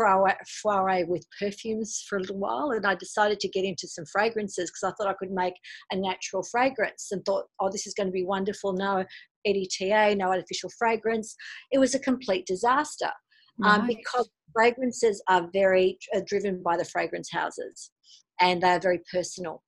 foray 0.62 1.04
with 1.04 1.26
perfumes 1.38 2.04
for 2.08 2.16
a 2.16 2.20
little 2.20 2.38
while 2.38 2.70
and 2.70 2.86
I 2.86 2.94
decided 2.94 3.40
to 3.40 3.48
get 3.48 3.64
into 3.64 3.88
some 3.88 4.04
fragrances 4.06 4.70
because 4.70 4.84
I 4.84 4.92
thought 4.94 5.10
I 5.10 5.16
could 5.18 5.32
make 5.32 5.54
a 5.90 5.96
natural 5.96 6.42
fragrance 6.44 7.08
and 7.10 7.24
thought, 7.24 7.46
oh, 7.60 7.70
this 7.70 7.86
is 7.86 7.94
going 7.94 8.06
to 8.06 8.12
be 8.12 8.24
wonderful. 8.24 8.72
No 8.72 9.04
EDTA, 9.46 10.16
no 10.16 10.28
artificial 10.28 10.70
fragrance. 10.78 11.34
It 11.70 11.78
was 11.78 11.94
a 11.94 11.98
complete 11.98 12.46
disaster 12.46 13.10
nice. 13.58 13.78
um, 13.80 13.86
because 13.86 14.30
fragrances 14.52 15.22
are 15.28 15.48
very 15.52 15.98
uh, 16.14 16.20
driven 16.26 16.62
by 16.62 16.76
the 16.76 16.84
fragrance 16.84 17.30
houses 17.32 17.90
and 18.40 18.62
they 18.62 18.68
are 18.68 18.80
very 18.80 19.00
personal 19.10 19.62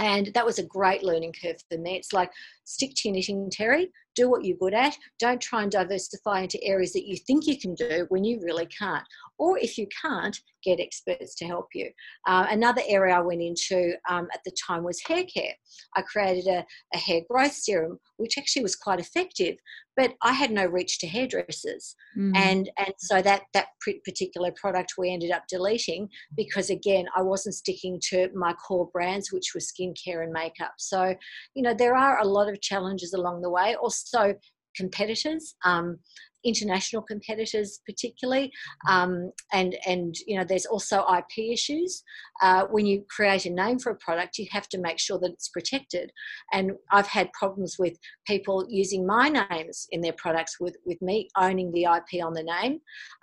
and 0.00 0.30
that 0.32 0.46
was 0.46 0.58
a 0.58 0.64
great 0.64 1.02
learning 1.02 1.34
curve 1.42 1.56
for 1.70 1.76
me. 1.76 1.96
It's 1.96 2.14
like 2.14 2.30
stick 2.70 2.92
to 2.96 3.08
your 3.08 3.16
knitting, 3.16 3.50
Terry. 3.50 3.90
Do 4.16 4.30
what 4.30 4.44
you're 4.44 4.56
good 4.56 4.74
at. 4.74 4.96
Don't 5.18 5.40
try 5.40 5.62
and 5.62 5.70
diversify 5.70 6.42
into 6.42 6.62
areas 6.64 6.92
that 6.92 7.06
you 7.06 7.16
think 7.16 7.46
you 7.46 7.58
can 7.58 7.74
do 7.74 8.06
when 8.08 8.24
you 8.24 8.40
really 8.42 8.66
can't. 8.66 9.04
Or 9.38 9.58
if 9.58 9.78
you 9.78 9.86
can't, 10.02 10.38
get 10.62 10.80
experts 10.80 11.34
to 11.36 11.46
help 11.46 11.68
you. 11.74 11.90
Uh, 12.26 12.46
another 12.50 12.82
area 12.86 13.14
I 13.14 13.20
went 13.20 13.40
into 13.40 13.94
um, 14.08 14.28
at 14.32 14.40
the 14.44 14.52
time 14.66 14.84
was 14.84 15.00
hair 15.06 15.24
care. 15.24 15.54
I 15.96 16.02
created 16.02 16.46
a, 16.46 16.64
a 16.94 16.98
hair 16.98 17.20
growth 17.28 17.52
serum, 17.52 17.98
which 18.18 18.36
actually 18.38 18.62
was 18.62 18.76
quite 18.76 19.00
effective, 19.00 19.56
but 19.96 20.14
I 20.22 20.32
had 20.32 20.50
no 20.50 20.66
reach 20.66 20.98
to 21.00 21.06
hairdressers, 21.06 21.94
mm. 22.16 22.32
and 22.34 22.70
and 22.78 22.94
so 22.98 23.20
that 23.22 23.42
that 23.54 23.66
particular 24.04 24.52
product 24.52 24.94
we 24.96 25.12
ended 25.12 25.30
up 25.30 25.44
deleting 25.48 26.08
because 26.36 26.70
again 26.70 27.06
I 27.16 27.22
wasn't 27.22 27.56
sticking 27.56 28.00
to 28.08 28.28
my 28.34 28.54
core 28.54 28.88
brands, 28.92 29.32
which 29.32 29.52
were 29.54 29.60
skincare 29.60 30.22
and 30.22 30.32
makeup. 30.32 30.74
So 30.78 31.14
you 31.54 31.62
know 31.62 31.74
there 31.74 31.96
are 31.96 32.20
a 32.20 32.26
lot 32.26 32.48
of 32.48 32.59
challenges 32.60 33.12
along 33.12 33.42
the 33.42 33.50
way. 33.50 33.74
Also 33.80 34.34
competitors. 34.76 35.54
Um, 35.64 35.98
international 36.44 37.02
competitors 37.02 37.80
particularly 37.86 38.50
um, 38.88 39.30
and 39.52 39.76
and 39.86 40.14
you 40.26 40.36
know 40.36 40.44
there's 40.44 40.66
also 40.66 41.04
ip 41.16 41.38
issues. 41.38 42.02
Uh, 42.42 42.64
when 42.70 42.86
you 42.86 43.04
create 43.10 43.44
a 43.46 43.50
name 43.50 43.78
for 43.78 43.90
a 43.90 43.96
product 43.96 44.38
you 44.38 44.46
have 44.50 44.68
to 44.68 44.78
make 44.78 44.98
sure 44.98 45.18
that 45.18 45.30
it's 45.30 45.48
protected. 45.48 46.10
And 46.52 46.72
i've 46.90 47.06
had 47.06 47.32
problems 47.32 47.76
with 47.78 47.96
people 48.26 48.66
using 48.68 49.06
my 49.06 49.28
names 49.28 49.86
in 49.90 50.00
their 50.00 50.14
products 50.14 50.58
with 50.60 50.76
with 50.84 51.00
me 51.02 51.28
owning 51.36 51.72
the 51.72 51.84
ip 51.84 52.24
on 52.24 52.34
the 52.34 52.42
name. 52.42 52.80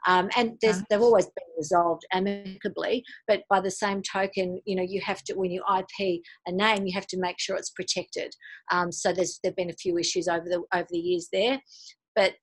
Um, 0.08 0.30
and 0.38 0.58
there's, 0.62 0.82
they've 0.90 1.02
always 1.02 1.26
been 1.26 1.54
resolved 1.58 2.04
amicably 2.14 3.04
but 3.28 3.44
by 3.50 3.60
the 3.60 3.72
same 3.72 4.02
token 4.02 4.62
you 4.66 4.76
know 4.76 4.84
you 4.84 5.02
have 5.02 5.24
to 5.24 5.34
when 5.34 5.52
you 5.52 5.64
ip 5.78 6.22
a 6.46 6.52
name 6.52 6.86
you 6.86 6.94
have 6.94 7.08
to 7.08 7.18
make 7.20 7.40
sure 7.40 7.56
it's 7.56 7.72
protected. 7.72 8.36
Um, 8.72 8.92
so 8.92 9.14
there's 9.14 9.40
there've 9.42 9.56
been 9.56 9.70
a 9.70 9.74
few 9.74 9.98
issues 9.98 10.28
over 10.28 10.46
the 10.46 10.64
over 10.74 10.88
the 10.90 10.98
years 10.98 11.30
there. 11.32 11.62
But 12.16 12.34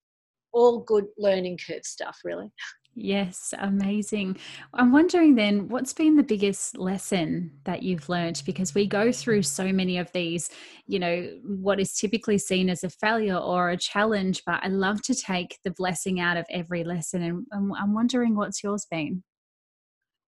all 0.54 0.80
good 0.80 1.06
learning 1.18 1.58
curve 1.66 1.84
stuff, 1.84 2.18
really. 2.24 2.50
Yes, 2.96 3.52
amazing. 3.58 4.36
I'm 4.72 4.92
wondering 4.92 5.34
then, 5.34 5.68
what's 5.68 5.92
been 5.92 6.14
the 6.14 6.22
biggest 6.22 6.78
lesson 6.78 7.50
that 7.64 7.82
you've 7.82 8.08
learned? 8.08 8.40
Because 8.46 8.72
we 8.72 8.86
go 8.86 9.10
through 9.10 9.42
so 9.42 9.72
many 9.72 9.98
of 9.98 10.12
these, 10.12 10.48
you 10.86 11.00
know, 11.00 11.28
what 11.44 11.80
is 11.80 11.94
typically 11.94 12.38
seen 12.38 12.70
as 12.70 12.84
a 12.84 12.90
failure 12.90 13.36
or 13.36 13.70
a 13.70 13.76
challenge, 13.76 14.42
but 14.46 14.60
I 14.62 14.68
love 14.68 15.02
to 15.02 15.14
take 15.14 15.58
the 15.64 15.72
blessing 15.72 16.20
out 16.20 16.36
of 16.36 16.46
every 16.50 16.84
lesson. 16.84 17.22
And 17.24 17.72
I'm 17.76 17.94
wondering 17.94 18.36
what's 18.36 18.62
yours 18.62 18.86
been? 18.88 19.24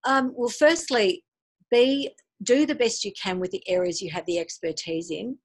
Um, 0.04 0.32
well, 0.34 0.48
firstly, 0.48 1.22
be 1.70 2.10
do 2.42 2.66
the 2.66 2.74
best 2.74 3.04
you 3.04 3.12
can 3.20 3.38
with 3.38 3.52
the 3.52 3.62
areas 3.68 4.02
you 4.02 4.10
have 4.10 4.26
the 4.26 4.38
expertise 4.38 5.10
in 5.10 5.38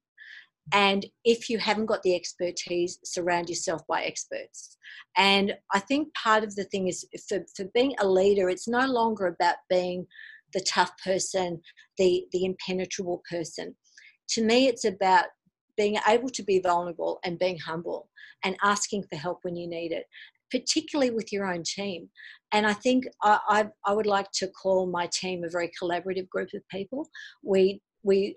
and 0.70 1.06
if 1.24 1.50
you 1.50 1.58
haven't 1.58 1.86
got 1.86 2.02
the 2.02 2.14
expertise, 2.14 2.98
surround 3.04 3.48
yourself 3.48 3.82
by 3.88 4.02
experts. 4.02 4.76
And 5.16 5.54
I 5.74 5.80
think 5.80 6.14
part 6.14 6.44
of 6.44 6.54
the 6.54 6.64
thing 6.64 6.88
is 6.88 7.04
for, 7.28 7.40
for 7.56 7.66
being 7.74 7.94
a 7.98 8.06
leader, 8.06 8.48
it's 8.48 8.68
no 8.68 8.86
longer 8.86 9.26
about 9.26 9.56
being 9.68 10.06
the 10.54 10.60
tough 10.60 10.92
person, 11.04 11.60
the, 11.98 12.26
the 12.32 12.44
impenetrable 12.44 13.22
person. 13.28 13.74
To 14.30 14.44
me, 14.44 14.68
it's 14.68 14.84
about 14.84 15.26
being 15.76 15.98
able 16.06 16.28
to 16.30 16.42
be 16.42 16.60
vulnerable 16.60 17.18
and 17.24 17.38
being 17.38 17.58
humble 17.58 18.08
and 18.44 18.56
asking 18.62 19.04
for 19.10 19.16
help 19.16 19.38
when 19.42 19.56
you 19.56 19.68
need 19.68 19.92
it, 19.92 20.04
particularly 20.50 21.10
with 21.10 21.32
your 21.32 21.52
own 21.52 21.62
team. 21.64 22.08
And 22.52 22.66
I 22.66 22.74
think 22.74 23.04
I, 23.22 23.38
I, 23.48 23.68
I 23.86 23.94
would 23.94 24.06
like 24.06 24.30
to 24.34 24.48
call 24.48 24.86
my 24.86 25.08
team 25.12 25.44
a 25.44 25.50
very 25.50 25.70
collaborative 25.80 26.28
group 26.28 26.50
of 26.54 26.62
people. 26.70 27.08
We 27.42 27.80
we 28.04 28.36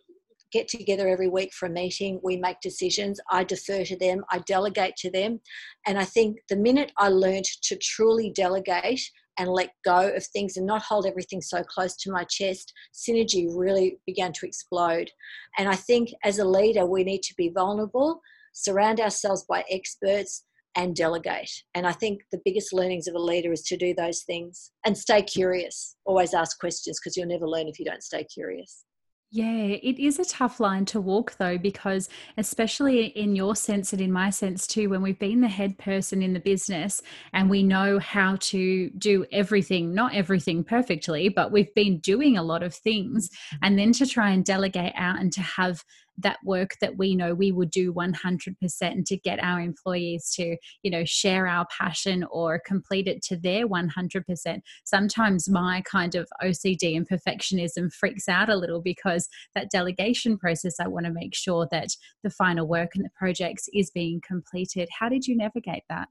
get 0.52 0.68
together 0.68 1.08
every 1.08 1.28
week 1.28 1.54
for 1.54 1.68
a 1.68 1.72
meeting. 1.72 2.20
We 2.24 2.38
make 2.38 2.60
decisions. 2.62 3.20
I 3.32 3.44
defer 3.44 3.84
to 3.86 3.98
them. 3.98 4.24
I 4.32 4.40
delegate 4.40 4.96
to 4.98 5.12
them. 5.12 5.42
And 5.86 5.98
I 5.98 6.06
think 6.06 6.38
the 6.50 6.56
minute 6.56 6.92
I 6.98 7.10
learned 7.10 7.46
to 7.64 7.78
truly 7.78 8.32
delegate 8.32 9.02
and 9.38 9.50
let 9.50 9.72
go 9.84 10.14
of 10.16 10.26
things 10.28 10.56
and 10.58 10.66
not 10.66 10.82
hold 10.82 11.06
everything 11.06 11.42
so 11.42 11.62
close 11.64 11.96
to 11.98 12.12
my 12.12 12.24
chest, 12.24 12.74
Synergie 12.94 13.48
really 13.50 14.00
began 14.06 14.32
to 14.34 14.46
explode. 14.46 15.10
And 15.58 15.68
I 15.68 15.76
think 15.76 16.10
as 16.24 16.40
a 16.40 16.46
leader, 16.46 16.86
we 16.86 17.04
need 17.04 17.22
to 17.24 17.34
be 17.36 17.50
vulnerable, 17.50 18.22
surround 18.54 19.00
ourselves 19.00 19.46
by 19.48 19.66
experts, 19.70 20.46
and 20.78 20.96
delegate. 20.96 21.52
And 21.74 21.88
I 21.88 21.94
think 21.94 22.22
the 22.32 22.42
biggest 22.44 22.74
learnings 22.74 23.08
of 23.08 23.16
a 23.16 23.20
leader 23.20 23.52
is 23.52 23.62
to 23.64 23.78
do 23.78 23.94
those 23.94 24.24
things 24.24 24.72
and 24.86 24.98
stay 24.98 25.22
curious. 25.22 25.96
Always 26.06 26.34
ask 26.34 26.60
questions 26.60 27.00
because 27.00 27.16
you'll 27.16 27.28
never 27.28 27.48
learn 27.48 27.68
if 27.68 27.80
you 27.80 27.86
don't 27.86 28.04
stay 28.04 28.26
curious. 28.26 28.84
Yeah, 29.32 29.66
it 29.66 30.00
is 30.00 30.18
a 30.20 30.24
tough 30.24 30.60
line 30.62 30.86
to 30.86 31.02
walk 31.02 31.36
though, 31.38 31.58
because 31.58 32.08
especially 32.38 33.08
in 33.08 33.36
your 33.36 33.56
sense 33.56 33.92
and 33.92 34.02
in 34.02 34.12
my 34.12 34.30
sense 34.30 34.66
too, 34.66 34.90
when 34.90 35.02
we've 35.02 35.20
been 35.20 35.42
the 35.42 35.50
head 35.50 35.78
person 35.78 36.22
in 36.22 36.32
the 36.32 36.40
business 36.40 37.02
and 37.34 37.50
we 37.50 37.62
know 37.62 38.00
how 38.00 38.38
to 38.42 38.90
do 38.92 39.26
everything, 39.34 39.94
not 39.94 40.14
everything 40.16 40.64
perfectly, 40.64 41.28
but 41.28 41.52
we've 41.52 41.74
been 41.74 42.00
doing 42.00 42.38
a 42.38 42.44
lot 42.44 42.64
of 42.64 42.74
things, 42.74 43.30
mm-hmm. 43.30 43.58
and 43.64 43.80
then 43.80 43.92
to 43.94 44.06
try 44.06 44.30
and 44.30 44.46
delegate 44.46 44.94
out 44.96 45.20
and 45.20 45.34
to 45.34 45.42
have 45.42 45.84
that 46.18 46.38
work 46.44 46.76
that 46.82 46.98
we 46.98 47.16
know 47.16 47.34
we 47.34 47.52
would 47.52 47.72
do 47.72 47.94
100% 47.94 48.56
and 48.82 49.06
to 49.06 49.18
get 49.18 49.44
our 49.44 49.60
employees 49.60 50.32
to 50.36 50.58
you 50.84 50.92
know 50.92 51.04
share 51.06 51.48
our 51.48 51.66
passion 51.78 52.26
or 52.32 52.62
complete 52.66 53.08
it 53.08 53.22
to 53.24 53.36
their 53.36 53.68
100% 53.68 54.62
sometimes 54.84 55.50
my 55.50 55.82
kind 55.82 56.16
of 56.16 56.28
ocd 56.44 56.96
and 56.96 57.08
perfectionism 57.08 57.92
freaks 57.94 58.30
out 58.30 58.50
a 58.50 58.56
little 58.56 58.82
because 58.82 59.28
that 59.54 59.70
delegation 59.70 60.38
process 60.38 60.80
i 60.80 60.88
want 60.88 61.06
to 61.06 61.12
make 61.12 61.36
sure 61.36 61.68
that 61.72 61.90
the 62.24 62.30
final 62.30 62.68
work 62.68 62.92
and 62.96 63.06
the 63.06 63.10
projects 63.16 63.70
is 63.74 63.92
being 63.92 64.22
completed. 64.26 64.90
How 65.00 65.10
did 65.10 65.28
you 65.28 65.36
navigate 65.36 65.84
that 65.90 66.08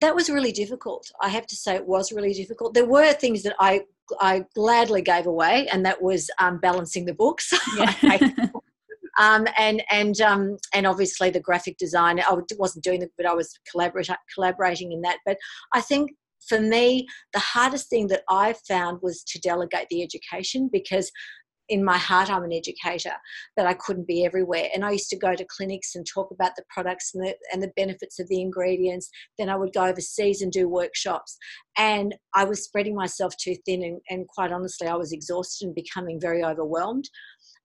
that 0.00 0.14
was 0.14 0.30
really 0.30 0.52
difficult. 0.52 1.10
I 1.20 1.28
have 1.28 1.46
to 1.46 1.56
say, 1.56 1.74
it 1.74 1.86
was 1.86 2.12
really 2.12 2.32
difficult. 2.32 2.74
There 2.74 2.86
were 2.86 3.12
things 3.12 3.42
that 3.42 3.56
I 3.58 3.82
I 4.20 4.44
gladly 4.54 5.02
gave 5.02 5.26
away, 5.26 5.68
and 5.68 5.84
that 5.84 6.00
was 6.00 6.30
um, 6.40 6.58
balancing 6.60 7.04
the 7.04 7.14
books. 7.14 7.52
Yeah. 7.76 7.94
um, 9.18 9.46
and 9.56 9.82
and 9.90 10.20
um, 10.20 10.56
and 10.72 10.86
obviously 10.86 11.30
the 11.30 11.40
graphic 11.40 11.76
design. 11.78 12.20
I 12.20 12.36
wasn't 12.56 12.84
doing 12.84 13.02
it, 13.02 13.10
but 13.16 13.26
I 13.26 13.34
was 13.34 13.52
collaborating 13.70 14.16
collaborating 14.34 14.92
in 14.92 15.02
that. 15.02 15.18
But 15.26 15.36
I 15.74 15.80
think 15.80 16.10
for 16.48 16.60
me, 16.60 17.06
the 17.32 17.40
hardest 17.40 17.90
thing 17.90 18.06
that 18.08 18.22
I 18.28 18.54
found 18.66 19.00
was 19.02 19.22
to 19.24 19.40
delegate 19.40 19.88
the 19.90 20.02
education 20.02 20.68
because 20.72 21.10
in 21.68 21.84
my 21.84 21.98
heart 21.98 22.30
I'm 22.30 22.44
an 22.44 22.52
educator, 22.52 23.12
but 23.56 23.66
I 23.66 23.74
couldn't 23.74 24.06
be 24.06 24.24
everywhere. 24.24 24.68
And 24.74 24.84
I 24.84 24.92
used 24.92 25.10
to 25.10 25.18
go 25.18 25.34
to 25.34 25.46
clinics 25.56 25.94
and 25.94 26.06
talk 26.06 26.30
about 26.30 26.56
the 26.56 26.64
products 26.70 27.14
and 27.14 27.26
the, 27.26 27.34
and 27.52 27.62
the 27.62 27.72
benefits 27.76 28.18
of 28.18 28.28
the 28.28 28.40
ingredients. 28.40 29.10
Then 29.38 29.48
I 29.48 29.56
would 29.56 29.72
go 29.72 29.84
overseas 29.84 30.42
and 30.42 30.52
do 30.52 30.68
workshops. 30.68 31.36
And 31.76 32.14
I 32.34 32.44
was 32.44 32.64
spreading 32.64 32.94
myself 32.94 33.34
too 33.36 33.56
thin. 33.66 33.82
And, 33.82 34.00
and 34.08 34.28
quite 34.28 34.52
honestly, 34.52 34.86
I 34.86 34.96
was 34.96 35.12
exhausted 35.12 35.66
and 35.66 35.74
becoming 35.74 36.20
very 36.20 36.42
overwhelmed. 36.42 37.08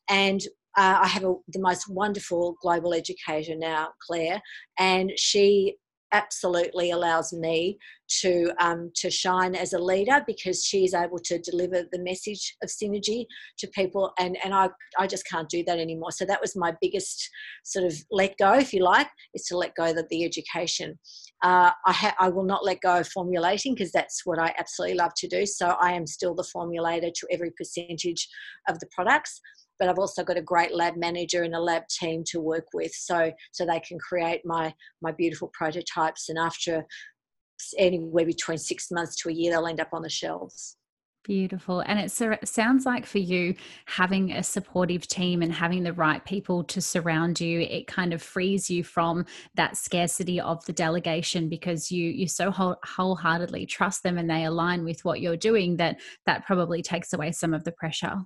And 0.09 0.41
uh, 0.77 0.99
I 1.03 1.07
have 1.07 1.23
a, 1.23 1.35
the 1.47 1.59
most 1.59 1.87
wonderful 1.87 2.55
global 2.61 2.93
educator 2.93 3.55
now, 3.55 3.89
Claire, 4.07 4.41
and 4.79 5.11
she 5.15 5.75
absolutely 6.13 6.91
allows 6.91 7.33
me 7.33 7.77
to 8.21 8.51
um, 8.59 8.91
to 8.95 9.09
shine 9.09 9.55
as 9.55 9.73
a 9.73 9.79
leader 9.79 10.23
because 10.27 10.63
she 10.63 10.85
is 10.85 10.93
able 10.93 11.19
to 11.19 11.39
deliver 11.39 11.83
the 11.91 11.99
message 11.99 12.55
of 12.63 12.69
Synergie 12.69 13.25
to 13.57 13.67
people 13.69 14.13
and 14.19 14.37
and 14.43 14.53
I, 14.53 14.69
I 14.99 15.07
just 15.07 15.27
can't 15.27 15.49
do 15.49 15.63
that 15.65 15.79
anymore. 15.79 16.11
So 16.11 16.25
that 16.25 16.41
was 16.41 16.55
my 16.55 16.73
biggest 16.79 17.29
sort 17.63 17.85
of 17.85 17.93
let 18.11 18.37
go 18.37 18.53
if 18.53 18.73
you 18.73 18.83
like 18.83 19.09
is 19.33 19.45
to 19.45 19.57
let 19.57 19.75
go 19.75 19.89
of 19.89 20.09
the 20.09 20.23
education. 20.23 20.99
Uh, 21.43 21.71
I, 21.85 21.91
ha- 21.91 22.15
I 22.19 22.29
will 22.29 22.45
not 22.45 22.63
let 22.63 22.79
go 22.79 22.99
of 22.99 23.07
formulating 23.07 23.73
because 23.73 23.91
that's 23.91 24.21
what 24.25 24.39
I 24.39 24.53
absolutely 24.57 24.97
love 24.97 25.11
to 25.17 25.27
do. 25.27 25.45
So 25.45 25.75
I 25.81 25.91
am 25.91 26.07
still 26.07 26.33
the 26.35 26.47
formulator 26.55 27.11
to 27.13 27.27
every 27.31 27.51
percentage 27.51 28.29
of 28.69 28.79
the 28.79 28.87
products 28.95 29.41
but 29.79 29.89
I've 29.89 29.99
also 29.99 30.23
got 30.23 30.37
a 30.37 30.41
great 30.41 30.73
lab 30.73 30.95
manager 30.97 31.43
and 31.43 31.55
a 31.55 31.59
lab 31.59 31.87
team 31.87 32.23
to 32.27 32.39
work 32.39 32.67
with 32.73 32.93
so 32.93 33.31
so 33.51 33.65
they 33.65 33.79
can 33.79 33.99
create 33.99 34.41
my 34.45 34.73
my 35.01 35.11
beautiful 35.11 35.49
prototypes 35.53 36.29
and 36.29 36.37
after 36.37 36.85
anywhere 37.77 38.25
between 38.25 38.57
six 38.57 38.91
months 38.91 39.15
to 39.17 39.29
a 39.29 39.33
year 39.33 39.51
they'll 39.51 39.67
end 39.67 39.79
up 39.79 39.89
on 39.93 40.01
the 40.01 40.09
shelves 40.09 40.77
Beautiful. 41.23 41.79
And 41.79 42.01
it 42.01 42.11
sounds 42.11 42.85
like 42.85 43.05
for 43.05 43.19
you, 43.19 43.55
having 43.85 44.33
a 44.33 44.43
supportive 44.43 45.07
team 45.07 45.41
and 45.41 45.53
having 45.53 45.83
the 45.83 45.93
right 45.93 46.23
people 46.25 46.65
to 46.65 46.81
surround 46.81 47.39
you, 47.39 47.61
it 47.61 47.87
kind 47.87 48.13
of 48.13 48.21
frees 48.21 48.69
you 48.69 48.83
from 48.83 49.25
that 49.55 49.77
scarcity 49.77 50.41
of 50.41 50.65
the 50.65 50.73
delegation 50.73 51.47
because 51.47 51.89
you 51.89 52.09
you 52.09 52.27
so 52.27 52.51
whole, 52.51 52.75
wholeheartedly 52.83 53.65
trust 53.67 54.03
them 54.03 54.17
and 54.17 54.29
they 54.29 54.43
align 54.43 54.83
with 54.83 55.05
what 55.05 55.21
you're 55.21 55.37
doing 55.37 55.77
that 55.77 55.97
that 56.25 56.45
probably 56.45 56.81
takes 56.81 57.13
away 57.13 57.31
some 57.31 57.53
of 57.53 57.63
the 57.63 57.71
pressure. 57.71 58.17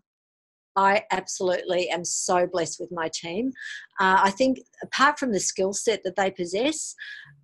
I 0.78 1.04
absolutely 1.12 1.90
am 1.90 2.06
so 2.06 2.48
blessed 2.48 2.80
with 2.80 2.92
my 2.92 3.10
team. 3.10 3.52
Uh, 4.00 4.22
I 4.24 4.30
think, 4.30 4.60
apart 4.84 5.18
from 5.18 5.32
the 5.34 5.40
skill 5.40 5.74
set 5.74 6.04
that 6.04 6.16
they 6.16 6.30
possess, 6.32 6.96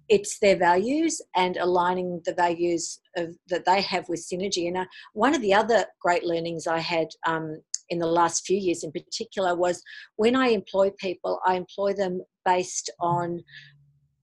it's 0.08 0.38
their 0.38 0.56
values 0.56 1.20
and 1.36 1.58
aligning 1.58 2.22
the 2.26 2.36
values 2.36 3.00
of, 3.18 3.36
that 3.48 3.66
they 3.66 3.82
have 3.82 4.08
with 4.08 4.26
Synergie. 4.26 4.68
And 4.68 4.78
uh, 4.78 4.86
one 5.14 5.34
of 5.34 5.42
the 5.42 5.54
other 5.54 5.86
great 6.00 6.24
learnings 6.24 6.68
I 6.68 6.78
had 6.78 7.08
um, 7.26 7.60
in 7.90 7.98
the 7.98 8.08
last 8.08 8.46
few 8.46 8.58
years, 8.58 8.84
in 8.84 8.92
particular, 8.92 9.56
was 9.56 9.82
when 10.16 10.36
I 10.36 10.50
employ 10.50 10.92
people, 11.00 11.40
I 11.46 11.56
employ 11.56 11.94
them 11.94 12.22
based 12.46 12.92
on 13.00 13.44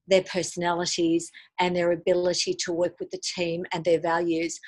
their 0.07 0.23
personalities 0.23 1.31
and 1.59 1.75
their 1.75 1.91
ability 1.91 2.53
to 2.59 2.73
work 2.73 2.99
with 2.99 3.09
the 3.11 3.21
team 3.35 3.65
and 3.73 3.83
their 3.83 3.99
values 3.99 4.59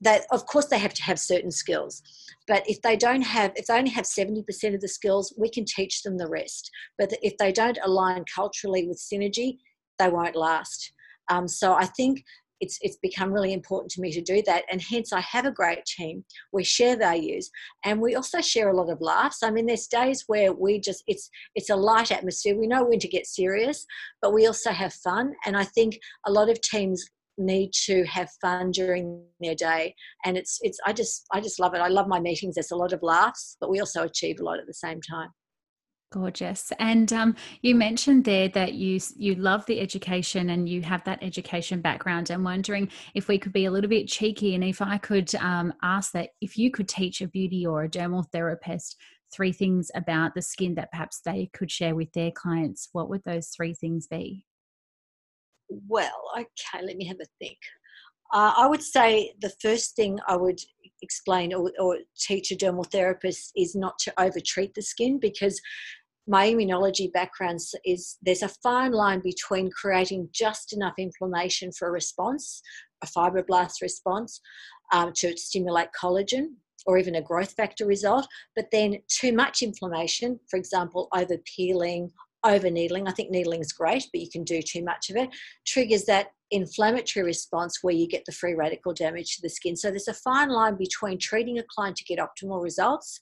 that 0.00 0.22
of 0.30 0.46
course 0.46 0.66
they 0.66 0.78
have 0.78 0.94
to 0.94 1.02
have 1.02 1.18
certain 1.18 1.50
skills 1.50 2.02
but 2.46 2.62
if 2.68 2.80
they 2.82 2.96
don't 2.96 3.22
have 3.22 3.52
if 3.56 3.66
they 3.66 3.74
only 3.78 3.90
have 3.90 4.04
70% 4.04 4.74
of 4.74 4.80
the 4.80 4.88
skills 4.88 5.32
we 5.36 5.48
can 5.48 5.64
teach 5.64 6.02
them 6.02 6.18
the 6.18 6.28
rest. 6.28 6.70
But 6.98 7.12
if 7.22 7.36
they 7.38 7.52
don't 7.52 7.78
align 7.82 8.24
culturally 8.34 8.86
with 8.86 8.98
Synergie 8.98 9.58
they 9.98 10.08
won't 10.08 10.36
last. 10.36 10.92
Um, 11.30 11.48
so 11.48 11.74
i 11.74 11.86
think 11.86 12.22
it's 12.60 12.78
it's 12.82 12.96
become 12.98 13.32
really 13.32 13.52
important 13.52 13.90
to 13.90 14.00
me 14.00 14.12
to 14.12 14.20
do 14.20 14.42
that 14.46 14.64
and 14.70 14.80
hence 14.80 15.12
i 15.12 15.20
have 15.20 15.46
a 15.46 15.50
great 15.50 15.84
team. 15.84 16.24
We 16.52 16.64
share 16.64 16.96
values 16.96 17.50
and 17.84 18.00
we 18.00 18.14
also 18.14 18.40
share 18.40 18.70
a 18.70 18.76
lot 18.76 18.90
of 18.90 19.00
laughs. 19.00 19.42
I 19.42 19.50
mean 19.50 19.66
there's 19.66 19.86
days 19.86 20.24
where 20.26 20.52
we 20.52 20.80
just 20.80 21.02
it's 21.06 21.30
it's 21.54 21.70
a 21.70 21.76
light 21.76 22.12
atmosphere. 22.12 22.58
We 22.58 22.66
know 22.66 22.84
when 22.84 22.98
to 23.00 23.08
get 23.08 23.26
serious 23.26 23.86
but 24.20 24.32
we 24.32 24.46
also 24.46 24.70
have 24.70 24.92
fun 24.92 25.34
and 25.46 25.56
i 25.56 25.64
think 25.64 25.98
a 26.26 26.32
lot 26.32 26.50
of 26.50 26.60
teams 26.60 27.04
need 27.38 27.72
to 27.72 28.04
have 28.04 28.30
fun 28.40 28.70
during 28.70 29.24
their 29.40 29.54
day. 29.54 29.94
And 30.24 30.36
it's 30.36 30.58
it's 30.62 30.78
i 30.86 30.92
just 30.92 31.26
i 31.32 31.40
just 31.40 31.60
love 31.60 31.74
it. 31.74 31.80
I 31.80 31.88
love 31.88 32.08
my 32.08 32.20
meetings. 32.20 32.54
There's 32.54 32.70
a 32.70 32.76
lot 32.76 32.92
of 32.92 33.02
laughs 33.02 33.56
but 33.60 33.70
we 33.70 33.80
also 33.80 34.02
achieve 34.04 34.40
a 34.40 34.44
lot 34.44 34.58
at 34.58 34.66
the 34.66 34.74
same 34.74 35.00
time. 35.00 35.30
Gorgeous. 36.12 36.72
And 36.78 37.12
um, 37.12 37.34
you 37.62 37.74
mentioned 37.74 38.24
there 38.24 38.48
that 38.50 38.74
you 38.74 39.00
you 39.16 39.34
love 39.34 39.66
the 39.66 39.80
education 39.80 40.50
and 40.50 40.68
you 40.68 40.80
have 40.82 41.02
that 41.04 41.22
education 41.22 41.80
background. 41.80 42.30
I'm 42.30 42.44
wondering 42.44 42.88
if 43.14 43.26
we 43.26 43.36
could 43.36 43.52
be 43.52 43.64
a 43.64 43.70
little 43.70 43.90
bit 43.90 44.06
cheeky 44.06 44.54
and 44.54 44.62
if 44.62 44.80
i 44.80 44.96
could 44.96 45.34
um, 45.36 45.72
ask 45.82 46.12
that 46.12 46.30
if 46.40 46.56
you 46.56 46.70
could 46.70 46.88
teach 46.88 47.20
a 47.20 47.26
beauty 47.26 47.66
or 47.66 47.82
a 47.82 47.88
dermal 47.88 48.24
therapist 48.30 48.96
three 49.32 49.52
things 49.52 49.90
about 49.96 50.34
the 50.34 50.42
skin 50.42 50.76
that 50.76 50.92
perhaps 50.92 51.20
they 51.24 51.50
could 51.52 51.70
share 51.70 51.96
with 51.96 52.12
their 52.12 52.30
clients 52.30 52.88
what 52.92 53.08
would 53.08 53.22
those 53.24 53.48
three 53.48 53.74
things 53.74 54.06
be 54.06 54.46
well, 55.68 56.30
okay, 56.36 56.84
let 56.84 56.96
me 56.96 57.06
have 57.06 57.20
a 57.20 57.26
think. 57.38 57.58
Uh, 58.32 58.52
I 58.56 58.66
would 58.66 58.82
say 58.82 59.32
the 59.40 59.52
first 59.60 59.94
thing 59.96 60.18
I 60.26 60.36
would 60.36 60.58
explain 61.02 61.52
or, 61.52 61.70
or 61.78 61.98
teach 62.18 62.50
a 62.50 62.56
dermal 62.56 62.90
therapist 62.90 63.52
is 63.56 63.74
not 63.74 63.98
to 64.00 64.20
overtreat 64.20 64.74
the 64.74 64.82
skin 64.82 65.18
because 65.20 65.60
my 66.26 66.48
immunology 66.48 67.12
background 67.12 67.60
is 67.84 68.16
there's 68.22 68.42
a 68.42 68.48
fine 68.48 68.92
line 68.92 69.20
between 69.20 69.70
creating 69.70 70.28
just 70.32 70.72
enough 70.72 70.94
inflammation 70.98 71.70
for 71.72 71.88
a 71.88 71.92
response, 71.92 72.62
a 73.02 73.06
fibroblast 73.06 73.82
response, 73.82 74.40
um, 74.92 75.12
to 75.14 75.36
stimulate 75.36 75.88
collagen 76.00 76.46
or 76.86 76.98
even 76.98 77.14
a 77.14 77.22
growth 77.22 77.52
factor 77.52 77.86
result, 77.86 78.26
but 78.56 78.66
then 78.72 78.98
too 79.08 79.32
much 79.32 79.62
inflammation, 79.62 80.38
for 80.50 80.58
example, 80.58 81.08
over 81.14 81.36
peeling 81.56 82.10
over 82.44 82.70
needling. 82.70 83.08
I 83.08 83.12
think 83.12 83.30
needling 83.30 83.60
is 83.60 83.72
great, 83.72 84.06
but 84.12 84.20
you 84.20 84.28
can 84.30 84.44
do 84.44 84.60
too 84.62 84.84
much 84.84 85.10
of 85.10 85.16
it. 85.16 85.30
Triggers 85.66 86.04
that 86.04 86.28
inflammatory 86.50 87.24
response 87.24 87.78
where 87.82 87.94
you 87.94 88.06
get 88.06 88.24
the 88.26 88.32
free 88.32 88.54
radical 88.54 88.92
damage 88.92 89.36
to 89.36 89.42
the 89.42 89.48
skin. 89.48 89.76
So 89.76 89.90
there's 89.90 90.08
a 90.08 90.14
fine 90.14 90.50
line 90.50 90.76
between 90.76 91.18
treating 91.18 91.58
a 91.58 91.64
client 91.68 91.96
to 91.96 92.04
get 92.04 92.18
optimal 92.18 92.62
results, 92.62 93.18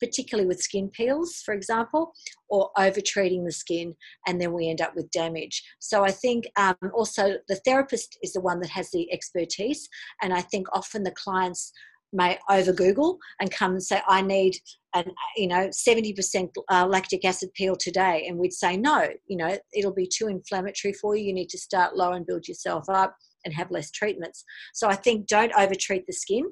particularly 0.00 0.48
with 0.48 0.62
skin 0.62 0.88
peels, 0.88 1.42
for 1.44 1.52
example, 1.52 2.12
or 2.48 2.70
over 2.78 3.00
treating 3.00 3.44
the 3.44 3.52
skin, 3.52 3.94
and 4.26 4.40
then 4.40 4.52
we 4.52 4.68
end 4.68 4.80
up 4.80 4.96
with 4.96 5.10
damage. 5.10 5.62
So 5.78 6.04
I 6.04 6.10
think 6.10 6.46
um, 6.56 6.76
also 6.94 7.34
the 7.48 7.60
therapist 7.66 8.18
is 8.22 8.32
the 8.32 8.40
one 8.40 8.60
that 8.60 8.70
has 8.70 8.90
the 8.90 9.12
expertise, 9.12 9.88
and 10.22 10.32
I 10.32 10.40
think 10.40 10.66
often 10.72 11.02
the 11.02 11.10
clients 11.10 11.72
may 12.12 12.38
over 12.48 12.72
Google 12.72 13.18
and 13.40 13.50
come 13.50 13.72
and 13.72 13.82
say, 13.82 14.00
I 14.08 14.22
need 14.22 14.56
an, 14.94 15.12
you 15.36 15.46
know, 15.46 15.68
70% 15.68 16.48
uh, 16.70 16.86
lactic 16.86 17.24
acid 17.24 17.52
peel 17.54 17.76
today. 17.76 18.26
And 18.28 18.38
we'd 18.38 18.52
say, 18.52 18.76
no, 18.76 19.08
you 19.26 19.36
know, 19.36 19.56
it'll 19.72 19.94
be 19.94 20.08
too 20.08 20.28
inflammatory 20.28 20.94
for 20.94 21.16
you. 21.16 21.24
You 21.24 21.32
need 21.32 21.50
to 21.50 21.58
start 21.58 21.96
low 21.96 22.12
and 22.12 22.26
build 22.26 22.48
yourself 22.48 22.88
up 22.88 23.16
and 23.44 23.54
have 23.54 23.70
less 23.70 23.90
treatments. 23.90 24.44
So 24.74 24.88
I 24.88 24.96
think 24.96 25.26
don't 25.26 25.52
over 25.56 25.74
treat 25.74 26.06
the 26.06 26.12
skin. 26.12 26.50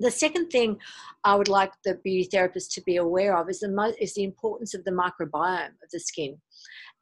The 0.00 0.10
second 0.10 0.50
thing 0.50 0.78
I 1.24 1.34
would 1.34 1.48
like 1.48 1.72
the 1.84 1.94
beauty 2.04 2.28
therapist 2.30 2.72
to 2.72 2.82
be 2.82 2.96
aware 2.96 3.36
of 3.36 3.48
is 3.50 3.60
the, 3.60 3.70
mo- 3.70 3.94
is 4.00 4.14
the 4.14 4.24
importance 4.24 4.74
of 4.74 4.84
the 4.84 4.92
microbiome 4.92 5.70
of 5.82 5.90
the 5.92 6.00
skin. 6.00 6.38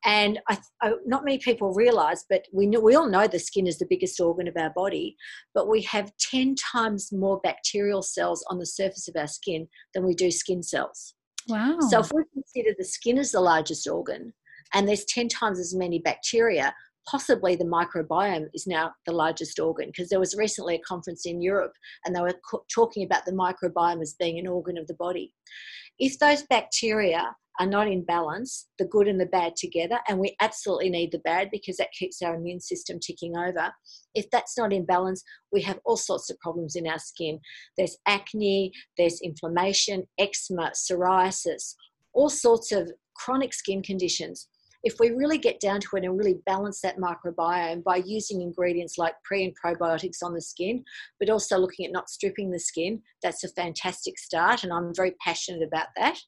And 0.04 0.38
I, 0.48 0.58
I, 0.82 0.94
not 1.04 1.24
many 1.24 1.38
people 1.38 1.74
realize, 1.74 2.24
but 2.30 2.46
we, 2.52 2.66
know, 2.66 2.80
we 2.80 2.94
all 2.94 3.08
know 3.08 3.26
the 3.26 3.38
skin 3.38 3.66
is 3.66 3.78
the 3.78 3.86
biggest 3.88 4.20
organ 4.20 4.46
of 4.46 4.56
our 4.56 4.70
body, 4.70 5.16
but 5.54 5.68
we 5.68 5.82
have 5.82 6.12
10 6.18 6.54
times 6.54 7.12
more 7.12 7.40
bacterial 7.42 8.02
cells 8.02 8.44
on 8.48 8.58
the 8.58 8.66
surface 8.66 9.08
of 9.08 9.16
our 9.16 9.26
skin 9.26 9.68
than 9.94 10.06
we 10.06 10.14
do 10.14 10.30
skin 10.30 10.62
cells. 10.62 11.14
Wow. 11.48 11.78
So 11.90 12.00
if 12.00 12.12
we 12.12 12.22
consider 12.32 12.70
the 12.78 12.84
skin 12.84 13.18
as 13.18 13.32
the 13.32 13.40
largest 13.40 13.88
organ 13.88 14.32
and 14.74 14.88
there's 14.88 15.04
10 15.04 15.28
times 15.28 15.58
as 15.58 15.74
many 15.74 15.98
bacteria, 15.98 16.74
possibly 17.08 17.56
the 17.56 17.64
microbiome 17.64 18.46
is 18.54 18.66
now 18.66 18.92
the 19.06 19.12
largest 19.12 19.58
organ 19.58 19.88
because 19.88 20.08
there 20.08 20.20
was 20.20 20.34
recently 20.36 20.74
a 20.74 20.80
conference 20.80 21.26
in 21.26 21.40
Europe 21.40 21.72
and 22.04 22.14
they 22.14 22.20
were 22.20 22.34
talking 22.72 23.04
about 23.04 23.24
the 23.24 23.32
microbiome 23.32 24.02
as 24.02 24.16
being 24.18 24.38
an 24.38 24.46
organ 24.46 24.76
of 24.78 24.86
the 24.86 24.94
body. 24.94 25.32
If 25.98 26.18
those 26.18 26.42
bacteria 26.42 27.34
are 27.58 27.66
not 27.66 27.88
in 27.88 28.04
balance, 28.04 28.68
the 28.78 28.84
good 28.84 29.08
and 29.08 29.20
the 29.20 29.26
bad 29.26 29.56
together, 29.56 29.98
and 30.08 30.18
we 30.18 30.36
absolutely 30.40 30.90
need 30.90 31.10
the 31.10 31.20
bad 31.20 31.48
because 31.50 31.76
that 31.78 31.92
keeps 31.98 32.20
our 32.20 32.34
immune 32.34 32.60
system 32.60 32.98
ticking 33.00 33.36
over. 33.36 33.72
If 34.14 34.30
that's 34.30 34.58
not 34.58 34.72
in 34.72 34.84
balance, 34.84 35.22
we 35.52 35.62
have 35.62 35.78
all 35.84 35.96
sorts 35.96 36.28
of 36.28 36.38
problems 36.40 36.76
in 36.76 36.86
our 36.86 36.98
skin. 36.98 37.40
There's 37.78 37.96
acne, 38.06 38.72
there's 38.98 39.20
inflammation, 39.22 40.06
eczema, 40.18 40.72
psoriasis, 40.74 41.74
all 42.12 42.28
sorts 42.28 42.72
of 42.72 42.92
chronic 43.14 43.54
skin 43.54 43.82
conditions. 43.82 44.48
If 44.82 44.94
we 45.00 45.10
really 45.10 45.38
get 45.38 45.60
down 45.60 45.80
to 45.80 45.96
it 45.96 46.04
and 46.04 46.18
really 46.18 46.40
balance 46.46 46.80
that 46.80 46.98
microbiome 46.98 47.82
by 47.82 47.96
using 47.96 48.40
ingredients 48.40 48.98
like 48.98 49.14
pre 49.24 49.44
and 49.44 49.54
probiotics 49.62 50.22
on 50.22 50.34
the 50.34 50.40
skin, 50.40 50.84
but 51.18 51.30
also 51.30 51.58
looking 51.58 51.86
at 51.86 51.92
not 51.92 52.10
stripping 52.10 52.50
the 52.50 52.58
skin, 52.58 53.02
that's 53.22 53.44
a 53.44 53.48
fantastic 53.48 54.18
start. 54.18 54.64
And 54.64 54.72
I'm 54.72 54.94
very 54.94 55.12
passionate 55.24 55.62
about 55.62 55.88
that. 55.96 56.18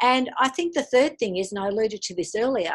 And 0.00 0.30
I 0.38 0.48
think 0.48 0.74
the 0.74 0.82
third 0.82 1.18
thing 1.18 1.36
is, 1.36 1.52
and 1.52 1.62
I 1.62 1.68
alluded 1.68 2.02
to 2.02 2.14
this 2.14 2.34
earlier, 2.34 2.74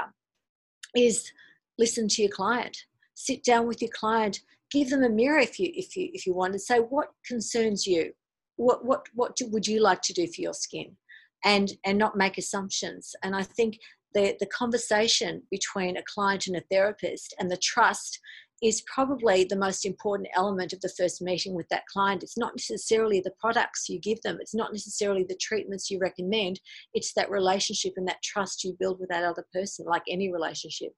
is 0.96 1.32
listen 1.78 2.08
to 2.08 2.22
your 2.22 2.32
client. 2.32 2.78
Sit 3.16 3.44
down 3.44 3.68
with 3.68 3.82
your 3.82 3.92
client, 3.94 4.40
give 4.72 4.90
them 4.90 5.04
a 5.04 5.10
mirror 5.10 5.40
if 5.40 5.60
you 5.60 5.72
if 5.74 5.96
you 5.96 6.10
if 6.14 6.26
you 6.26 6.34
want, 6.34 6.54
and 6.54 6.62
say 6.62 6.80
what 6.80 7.10
concerns 7.26 7.86
you. 7.86 8.12
What 8.56 8.86
what 8.86 9.06
what 9.14 9.36
do, 9.36 9.48
would 9.50 9.68
you 9.68 9.82
like 9.82 10.02
to 10.04 10.14
do 10.14 10.28
for 10.28 10.42
your 10.42 10.54
skin? 10.54 10.96
And 11.44 11.74
and 11.86 11.98
not 11.98 12.18
make 12.18 12.38
assumptions. 12.38 13.16
And 13.24 13.36
I 13.36 13.44
think 13.44 13.80
the, 14.14 14.36
the 14.40 14.46
conversation 14.48 15.44
between 15.52 15.98
a 15.98 16.04
client 16.04 16.48
and 16.48 16.56
a 16.56 16.64
therapist 16.72 17.36
and 17.40 17.52
the 17.52 17.58
trust 17.58 18.20
is 18.62 18.84
probably 18.92 19.44
the 19.44 19.56
most 19.56 19.86
important 19.86 20.30
element 20.36 20.74
of 20.74 20.82
the 20.82 20.92
first 20.98 21.22
meeting 21.22 21.54
with 21.54 21.68
that 21.70 21.86
client. 21.92 22.24
It's 22.24 22.38
not 22.38 22.54
necessarily 22.56 23.22
the 23.22 23.34
products 23.40 23.88
you 23.88 24.00
give 24.00 24.22
them, 24.24 24.38
it's 24.42 24.56
not 24.56 24.72
necessarily 24.72 25.26
the 25.28 25.38
treatments 25.40 25.92
you 25.92 26.00
recommend, 26.00 26.60
it's 26.94 27.14
that 27.14 27.30
relationship 27.30 27.94
and 27.98 28.08
that 28.08 28.24
trust 28.24 28.64
you 28.64 28.76
build 28.80 29.00
with 29.00 29.10
that 29.10 29.24
other 29.24 29.46
person, 29.54 29.86
like 29.86 30.04
any 30.10 30.32
relationship. 30.32 30.92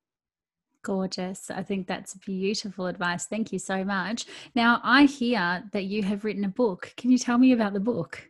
Gorgeous. 0.82 1.52
I 1.52 1.64
think 1.64 1.88
that's 1.88 2.14
beautiful 2.14 2.88
advice. 2.88 3.26
Thank 3.26 3.52
you 3.52 3.60
so 3.60 3.84
much. 3.84 4.26
Now, 4.56 4.80
I 4.82 5.04
hear 5.04 5.66
that 5.74 5.84
you 5.84 6.04
have 6.04 6.24
written 6.24 6.46
a 6.46 6.50
book. 6.50 6.94
Can 6.96 7.12
you 7.12 7.18
tell 7.18 7.38
me 7.38 7.52
about 7.52 7.74
the 7.74 7.82
book? 7.82 8.30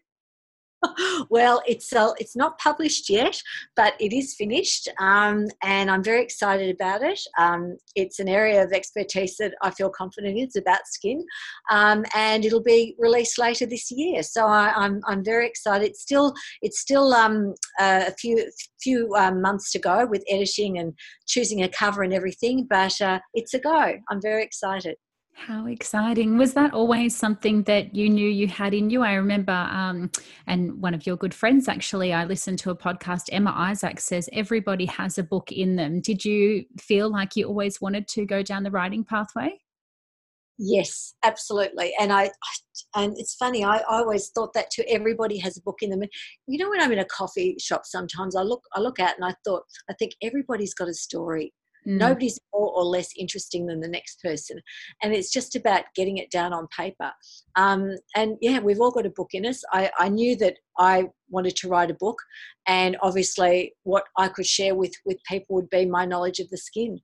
Well, 1.30 1.62
it's 1.68 1.92
uh, 1.94 2.12
it's 2.20 2.36
not 2.36 2.58
published 2.58 3.10
yet, 3.10 3.42
but 3.76 3.94
it 4.00 4.14
is 4.14 4.36
finished, 4.36 4.88
um, 5.00 5.48
and 5.64 5.92
I'm 5.92 6.04
very 6.04 6.24
excited 6.24 6.74
about 6.74 7.04
it. 7.04 7.20
Um, 7.38 7.78
it's 7.96 8.20
an 8.20 8.30
area 8.30 8.64
of 8.64 8.72
expertise 8.72 9.36
that 9.38 9.54
I 9.62 9.72
feel 9.72 9.90
confident 9.90 10.38
in. 10.38 10.44
It's 10.44 10.56
about 10.56 10.88
skin, 10.88 11.26
um, 11.70 12.06
and 12.16 12.46
it'll 12.46 12.64
be 12.64 12.96
released 12.98 13.38
later 13.38 13.66
this 13.66 13.92
year. 13.92 14.24
So 14.24 14.46
I, 14.46 14.70
am 14.70 14.76
I'm, 14.76 15.02
I'm 15.08 15.24
very 15.24 15.48
excited. 15.48 15.90
It's 15.90 16.02
still 16.02 16.34
it's 16.62 16.80
still 16.80 17.14
um, 17.14 17.56
uh, 17.80 18.06
a 18.08 18.12
few 18.12 18.50
few 18.82 19.14
um, 19.16 19.42
months 19.42 19.72
to 19.72 19.80
go 19.80 20.06
with 20.06 20.24
editing 20.30 20.80
and 20.80 20.94
choosing 21.28 21.64
a 21.64 21.70
cover 21.70 22.04
and 22.04 22.14
everything, 22.14 22.68
but 22.70 23.00
uh, 23.02 23.20
it's 23.34 23.54
a 23.54 23.60
go. 23.60 23.96
I'm 24.10 24.22
very 24.22 24.44
excited. 24.44 24.96
How 25.46 25.68
exciting. 25.68 26.38
Was 26.38 26.54
that 26.56 26.74
always 26.74 27.16
something 27.16 27.64
that 27.64 27.96
you 27.96 28.10
knew 28.10 28.30
you 28.30 28.48
had 28.48 28.74
in 28.74 28.90
you? 28.90 29.04
I 29.04 29.14
remember, 29.14 29.54
um, 29.54 30.12
and 30.48 30.82
one 30.82 30.94
of 30.94 31.08
your 31.08 31.16
good 31.16 31.34
friends 31.34 31.70
actually, 31.70 32.12
I 32.12 32.26
listened 32.26 32.60
to 32.60 32.72
a 32.72 32.76
podcast, 32.76 33.30
Emma 33.32 33.54
Isaac 33.56 34.02
says 34.02 34.30
everybody 34.34 34.86
has 34.86 35.18
a 35.18 35.24
book 35.24 35.52
in 35.52 35.78
them. 35.78 36.02
Did 36.02 36.26
you 36.26 36.66
feel 36.78 37.10
like 37.10 37.38
you 37.38 37.48
always 37.48 37.80
wanted 37.80 38.08
to 38.10 38.26
go 38.26 38.44
down 38.44 38.64
the 38.64 38.70
writing 38.70 39.06
pathway? 39.06 39.62
Yes, 40.58 41.16
absolutely. 41.24 41.94
And 42.00 42.12
I, 42.12 42.32
and 42.94 43.14
it's 43.18 43.36
funny. 43.36 43.64
I, 43.64 43.78
I 43.78 44.00
always 44.00 44.30
thought 44.30 44.54
that 44.54 44.70
too. 44.72 44.84
Everybody 44.90 45.38
has 45.38 45.58
a 45.58 45.62
book 45.62 45.78
in 45.82 45.90
them. 45.90 46.02
And 46.02 46.12
you 46.48 46.58
know, 46.58 46.70
when 46.70 46.82
I'm 46.82 46.92
in 46.92 47.00
a 47.00 47.06
coffee 47.06 47.56
shop, 47.60 47.86
sometimes 47.86 48.36
I 48.36 48.42
look, 48.42 48.62
I 48.76 48.82
look 48.82 49.00
out 49.00 49.16
and 49.16 49.24
I 49.24 49.34
thought, 49.46 49.64
I 49.90 49.94
think 49.94 50.12
everybody's 50.22 50.74
got 50.74 50.90
a 50.90 50.94
story. 50.94 51.54
Mm. 51.88 51.98
Nobody's 51.98 52.40
more 52.54 52.72
or 52.72 52.84
less 52.84 53.10
interesting 53.18 53.66
than 53.66 53.80
the 53.80 53.88
next 53.88 54.22
person. 54.22 54.62
And 55.02 55.14
it's 55.14 55.32
just 55.32 55.56
about 55.56 55.86
getting 55.96 56.18
it 56.18 56.32
down 56.32 56.54
on 56.54 56.68
paper. 56.76 57.12
Um, 57.56 57.96
and 58.16 58.38
yeah, 58.42 58.60
we've 58.60 58.80
all 58.80 58.92
got 58.92 59.06
a 59.06 59.12
book 59.12 59.30
in 59.34 59.46
us. 59.46 59.64
I, 59.72 59.92
I 59.98 60.10
knew 60.10 60.36
that 60.38 60.58
I 60.78 61.06
wanted 61.30 61.56
to 61.58 61.70
write 61.70 61.92
a 61.92 61.96
book, 61.96 62.18
and 62.68 62.98
obviously, 63.02 63.74
what 63.84 64.06
I 64.18 64.30
could 64.30 64.46
share 64.46 64.76
with, 64.76 64.94
with 65.06 65.18
people 65.28 65.56
would 65.56 65.70
be 65.70 65.86
my 65.86 66.06
knowledge 66.06 66.40
of 66.40 66.50
the 66.50 66.58
skin 66.58 67.00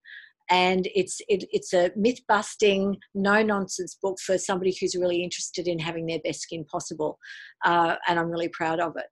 and 0.49 0.87
it's 0.93 1.21
it, 1.27 1.45
it's 1.51 1.73
a 1.73 1.91
myth 1.95 2.19
busting 2.27 2.97
no 3.13 3.41
nonsense 3.41 3.97
book 4.01 4.17
for 4.19 4.37
somebody 4.37 4.75
who's 4.79 4.95
really 4.95 5.23
interested 5.23 5.67
in 5.67 5.79
having 5.79 6.05
their 6.05 6.19
best 6.23 6.41
skin 6.41 6.63
possible 6.65 7.17
uh, 7.65 7.95
and 8.07 8.19
i'm 8.19 8.29
really 8.29 8.49
proud 8.49 8.79
of 8.79 8.93
it 8.95 9.05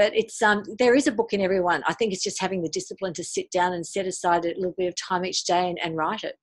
but 0.00 0.16
it's 0.16 0.40
um, 0.40 0.64
there 0.78 0.94
is 0.94 1.06
a 1.06 1.12
book 1.12 1.34
in 1.34 1.42
everyone. 1.42 1.82
I 1.86 1.92
think 1.92 2.14
it's 2.14 2.22
just 2.22 2.40
having 2.40 2.62
the 2.62 2.70
discipline 2.70 3.12
to 3.12 3.22
sit 3.22 3.50
down 3.50 3.74
and 3.74 3.86
set 3.86 4.06
aside 4.06 4.46
a 4.46 4.54
little 4.56 4.74
bit 4.78 4.88
of 4.88 4.94
time 4.96 5.26
each 5.26 5.44
day 5.44 5.68
and, 5.68 5.78
and 5.78 5.94
write 5.94 6.24
it. 6.24 6.36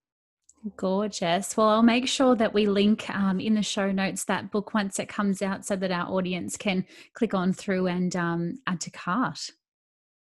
Gorgeous. 0.75 1.57
Well, 1.57 1.69
I'll 1.69 1.81
make 1.81 2.07
sure 2.07 2.35
that 2.35 2.53
we 2.53 2.67
link 2.67 3.09
um, 3.09 3.39
in 3.39 3.55
the 3.55 3.63
show 3.63 3.91
notes 3.91 4.25
that 4.25 4.51
book 4.51 4.75
once 4.75 4.99
it 4.99 5.09
comes 5.09 5.41
out 5.41 5.65
so 5.65 5.75
that 5.75 5.89
our 5.89 6.07
audience 6.07 6.55
can 6.55 6.85
click 7.15 7.33
on 7.33 7.51
through 7.51 7.87
and 7.87 8.15
um, 8.15 8.59
add 8.67 8.79
to 8.81 8.91
cart. 8.91 9.49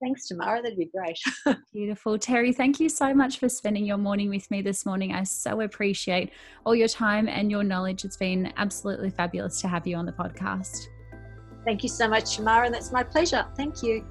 Thanks, 0.02 0.26
Tamara. 0.28 0.62
That'd 0.62 0.78
be 0.78 0.90
great. 0.96 1.18
Beautiful. 1.74 2.18
Terry, 2.18 2.54
thank 2.54 2.80
you 2.80 2.88
so 2.88 3.12
much 3.12 3.38
for 3.38 3.50
spending 3.50 3.84
your 3.84 3.98
morning 3.98 4.30
with 4.30 4.50
me 4.50 4.62
this 4.62 4.86
morning. 4.86 5.12
I 5.12 5.24
so 5.24 5.60
appreciate 5.60 6.30
all 6.64 6.74
your 6.74 6.88
time 6.88 7.28
and 7.28 7.50
your 7.50 7.62
knowledge. 7.62 8.06
It's 8.06 8.16
been 8.16 8.54
absolutely 8.56 9.10
fabulous 9.10 9.60
to 9.60 9.68
have 9.68 9.86
you 9.86 9.96
on 9.96 10.06
the 10.06 10.12
podcast. 10.12 10.86
Thank 11.68 11.82
you 11.82 11.90
so 11.90 12.08
much, 12.08 12.38
Shamara, 12.38 12.64
and 12.64 12.74
that's 12.74 12.92
my 12.92 13.02
pleasure. 13.02 13.44
Thank 13.54 13.82
you. 13.82 14.02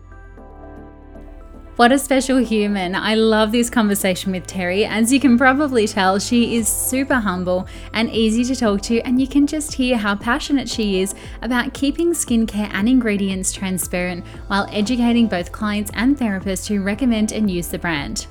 What 1.75 1.91
a 1.91 1.97
special 1.97 2.37
human. 2.37 2.93
I 2.93 3.15
love 3.15 3.51
this 3.51 3.71
conversation 3.71 4.31
with 4.31 4.45
Terry. 4.45 4.85
As 4.85 5.11
you 5.11 5.19
can 5.19 5.39
probably 5.39 5.87
tell, 5.87 6.19
she 6.19 6.55
is 6.55 6.67
super 6.67 7.15
humble 7.15 7.67
and 7.93 8.11
easy 8.11 8.43
to 8.43 8.55
talk 8.55 8.83
to, 8.83 8.99
and 8.99 9.19
you 9.19 9.27
can 9.27 9.47
just 9.47 9.73
hear 9.73 9.97
how 9.97 10.15
passionate 10.15 10.69
she 10.69 11.01
is 11.01 11.15
about 11.41 11.73
keeping 11.73 12.11
skincare 12.11 12.69
and 12.73 12.87
ingredients 12.87 13.51
transparent 13.51 14.23
while 14.45 14.69
educating 14.71 15.25
both 15.25 15.51
clients 15.51 15.89
and 15.95 16.15
therapists 16.15 16.67
who 16.67 16.83
recommend 16.83 17.31
and 17.31 17.49
use 17.49 17.69
the 17.69 17.79
brand. 17.79 18.27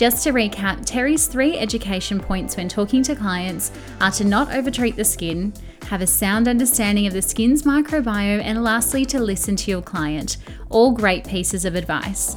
Just 0.00 0.24
to 0.24 0.32
recap, 0.32 0.86
Terry's 0.86 1.26
three 1.26 1.58
education 1.58 2.20
points 2.20 2.56
when 2.56 2.70
talking 2.70 3.02
to 3.02 3.14
clients 3.14 3.70
are 4.00 4.10
to 4.12 4.24
not 4.24 4.50
overtreat 4.50 4.96
the 4.96 5.04
skin, 5.04 5.52
have 5.88 6.00
a 6.00 6.06
sound 6.06 6.48
understanding 6.48 7.06
of 7.06 7.12
the 7.12 7.20
skin's 7.20 7.64
microbiome, 7.64 8.40
and 8.42 8.64
lastly, 8.64 9.04
to 9.04 9.20
listen 9.20 9.56
to 9.56 9.70
your 9.70 9.82
client. 9.82 10.38
All 10.70 10.92
great 10.92 11.28
pieces 11.28 11.66
of 11.66 11.74
advice. 11.74 12.34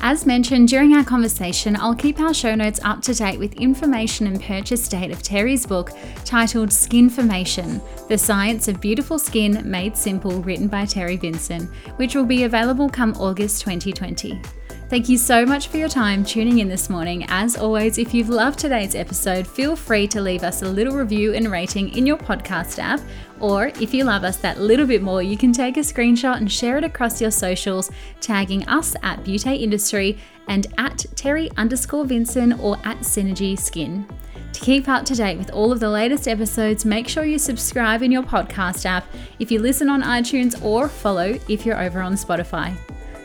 As 0.00 0.26
mentioned 0.26 0.66
during 0.66 0.92
our 0.96 1.04
conversation, 1.04 1.76
I'll 1.76 1.94
keep 1.94 2.18
our 2.18 2.34
show 2.34 2.56
notes 2.56 2.80
up 2.82 3.02
to 3.02 3.14
date 3.14 3.38
with 3.38 3.54
information 3.54 4.26
and 4.26 4.42
purchase 4.42 4.88
date 4.88 5.12
of 5.12 5.22
Terry's 5.22 5.64
book 5.64 5.92
titled 6.24 6.70
Skinformation 6.70 7.80
The 8.08 8.18
Science 8.18 8.66
of 8.66 8.80
Beautiful 8.80 9.20
Skin 9.20 9.62
Made 9.64 9.96
Simple, 9.96 10.42
written 10.42 10.66
by 10.66 10.86
Terry 10.86 11.18
Vinson, 11.18 11.66
which 11.98 12.16
will 12.16 12.26
be 12.26 12.42
available 12.42 12.88
come 12.88 13.14
August 13.14 13.60
2020. 13.60 14.42
Thank 14.90 15.08
you 15.08 15.18
so 15.18 15.46
much 15.46 15.68
for 15.68 15.76
your 15.76 15.88
time 15.88 16.24
tuning 16.24 16.58
in 16.58 16.68
this 16.68 16.90
morning. 16.90 17.24
As 17.28 17.56
always, 17.56 17.96
if 17.96 18.12
you've 18.12 18.28
loved 18.28 18.58
today's 18.58 18.96
episode, 18.96 19.46
feel 19.46 19.76
free 19.76 20.08
to 20.08 20.20
leave 20.20 20.42
us 20.42 20.62
a 20.62 20.68
little 20.68 20.96
review 20.96 21.32
and 21.32 21.48
rating 21.48 21.96
in 21.96 22.06
your 22.06 22.16
podcast 22.16 22.80
app. 22.80 23.00
Or 23.38 23.68
if 23.80 23.94
you 23.94 24.02
love 24.02 24.24
us 24.24 24.38
that 24.38 24.58
little 24.58 24.86
bit 24.88 25.00
more, 25.00 25.22
you 25.22 25.36
can 25.36 25.52
take 25.52 25.76
a 25.76 25.80
screenshot 25.80 26.38
and 26.38 26.50
share 26.50 26.76
it 26.76 26.82
across 26.82 27.20
your 27.20 27.30
socials, 27.30 27.88
tagging 28.20 28.66
us 28.66 28.96
at 29.04 29.22
Beauty 29.22 29.54
Industry 29.54 30.18
and 30.48 30.66
at 30.76 31.06
Terry 31.14 31.48
underscore 31.56 32.04
Vinson 32.04 32.54
or 32.54 32.76
at 32.78 32.98
Synergie 32.98 33.56
Skin. 33.56 34.08
To 34.54 34.60
keep 34.60 34.88
up 34.88 35.04
to 35.04 35.14
date 35.14 35.38
with 35.38 35.52
all 35.52 35.70
of 35.70 35.78
the 35.78 35.88
latest 35.88 36.26
episodes, 36.26 36.84
make 36.84 37.06
sure 37.06 37.24
you 37.24 37.38
subscribe 37.38 38.02
in 38.02 38.10
your 38.10 38.24
podcast 38.24 38.84
app 38.86 39.06
if 39.38 39.52
you 39.52 39.60
listen 39.60 39.88
on 39.88 40.02
iTunes 40.02 40.60
or 40.64 40.88
follow 40.88 41.38
if 41.48 41.64
you're 41.64 41.80
over 41.80 42.00
on 42.00 42.14
Spotify. 42.14 42.76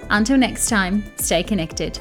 Until 0.10 0.38
next 0.38 0.70
time, 0.70 1.04
stay 1.18 1.44
connected. 1.44 2.00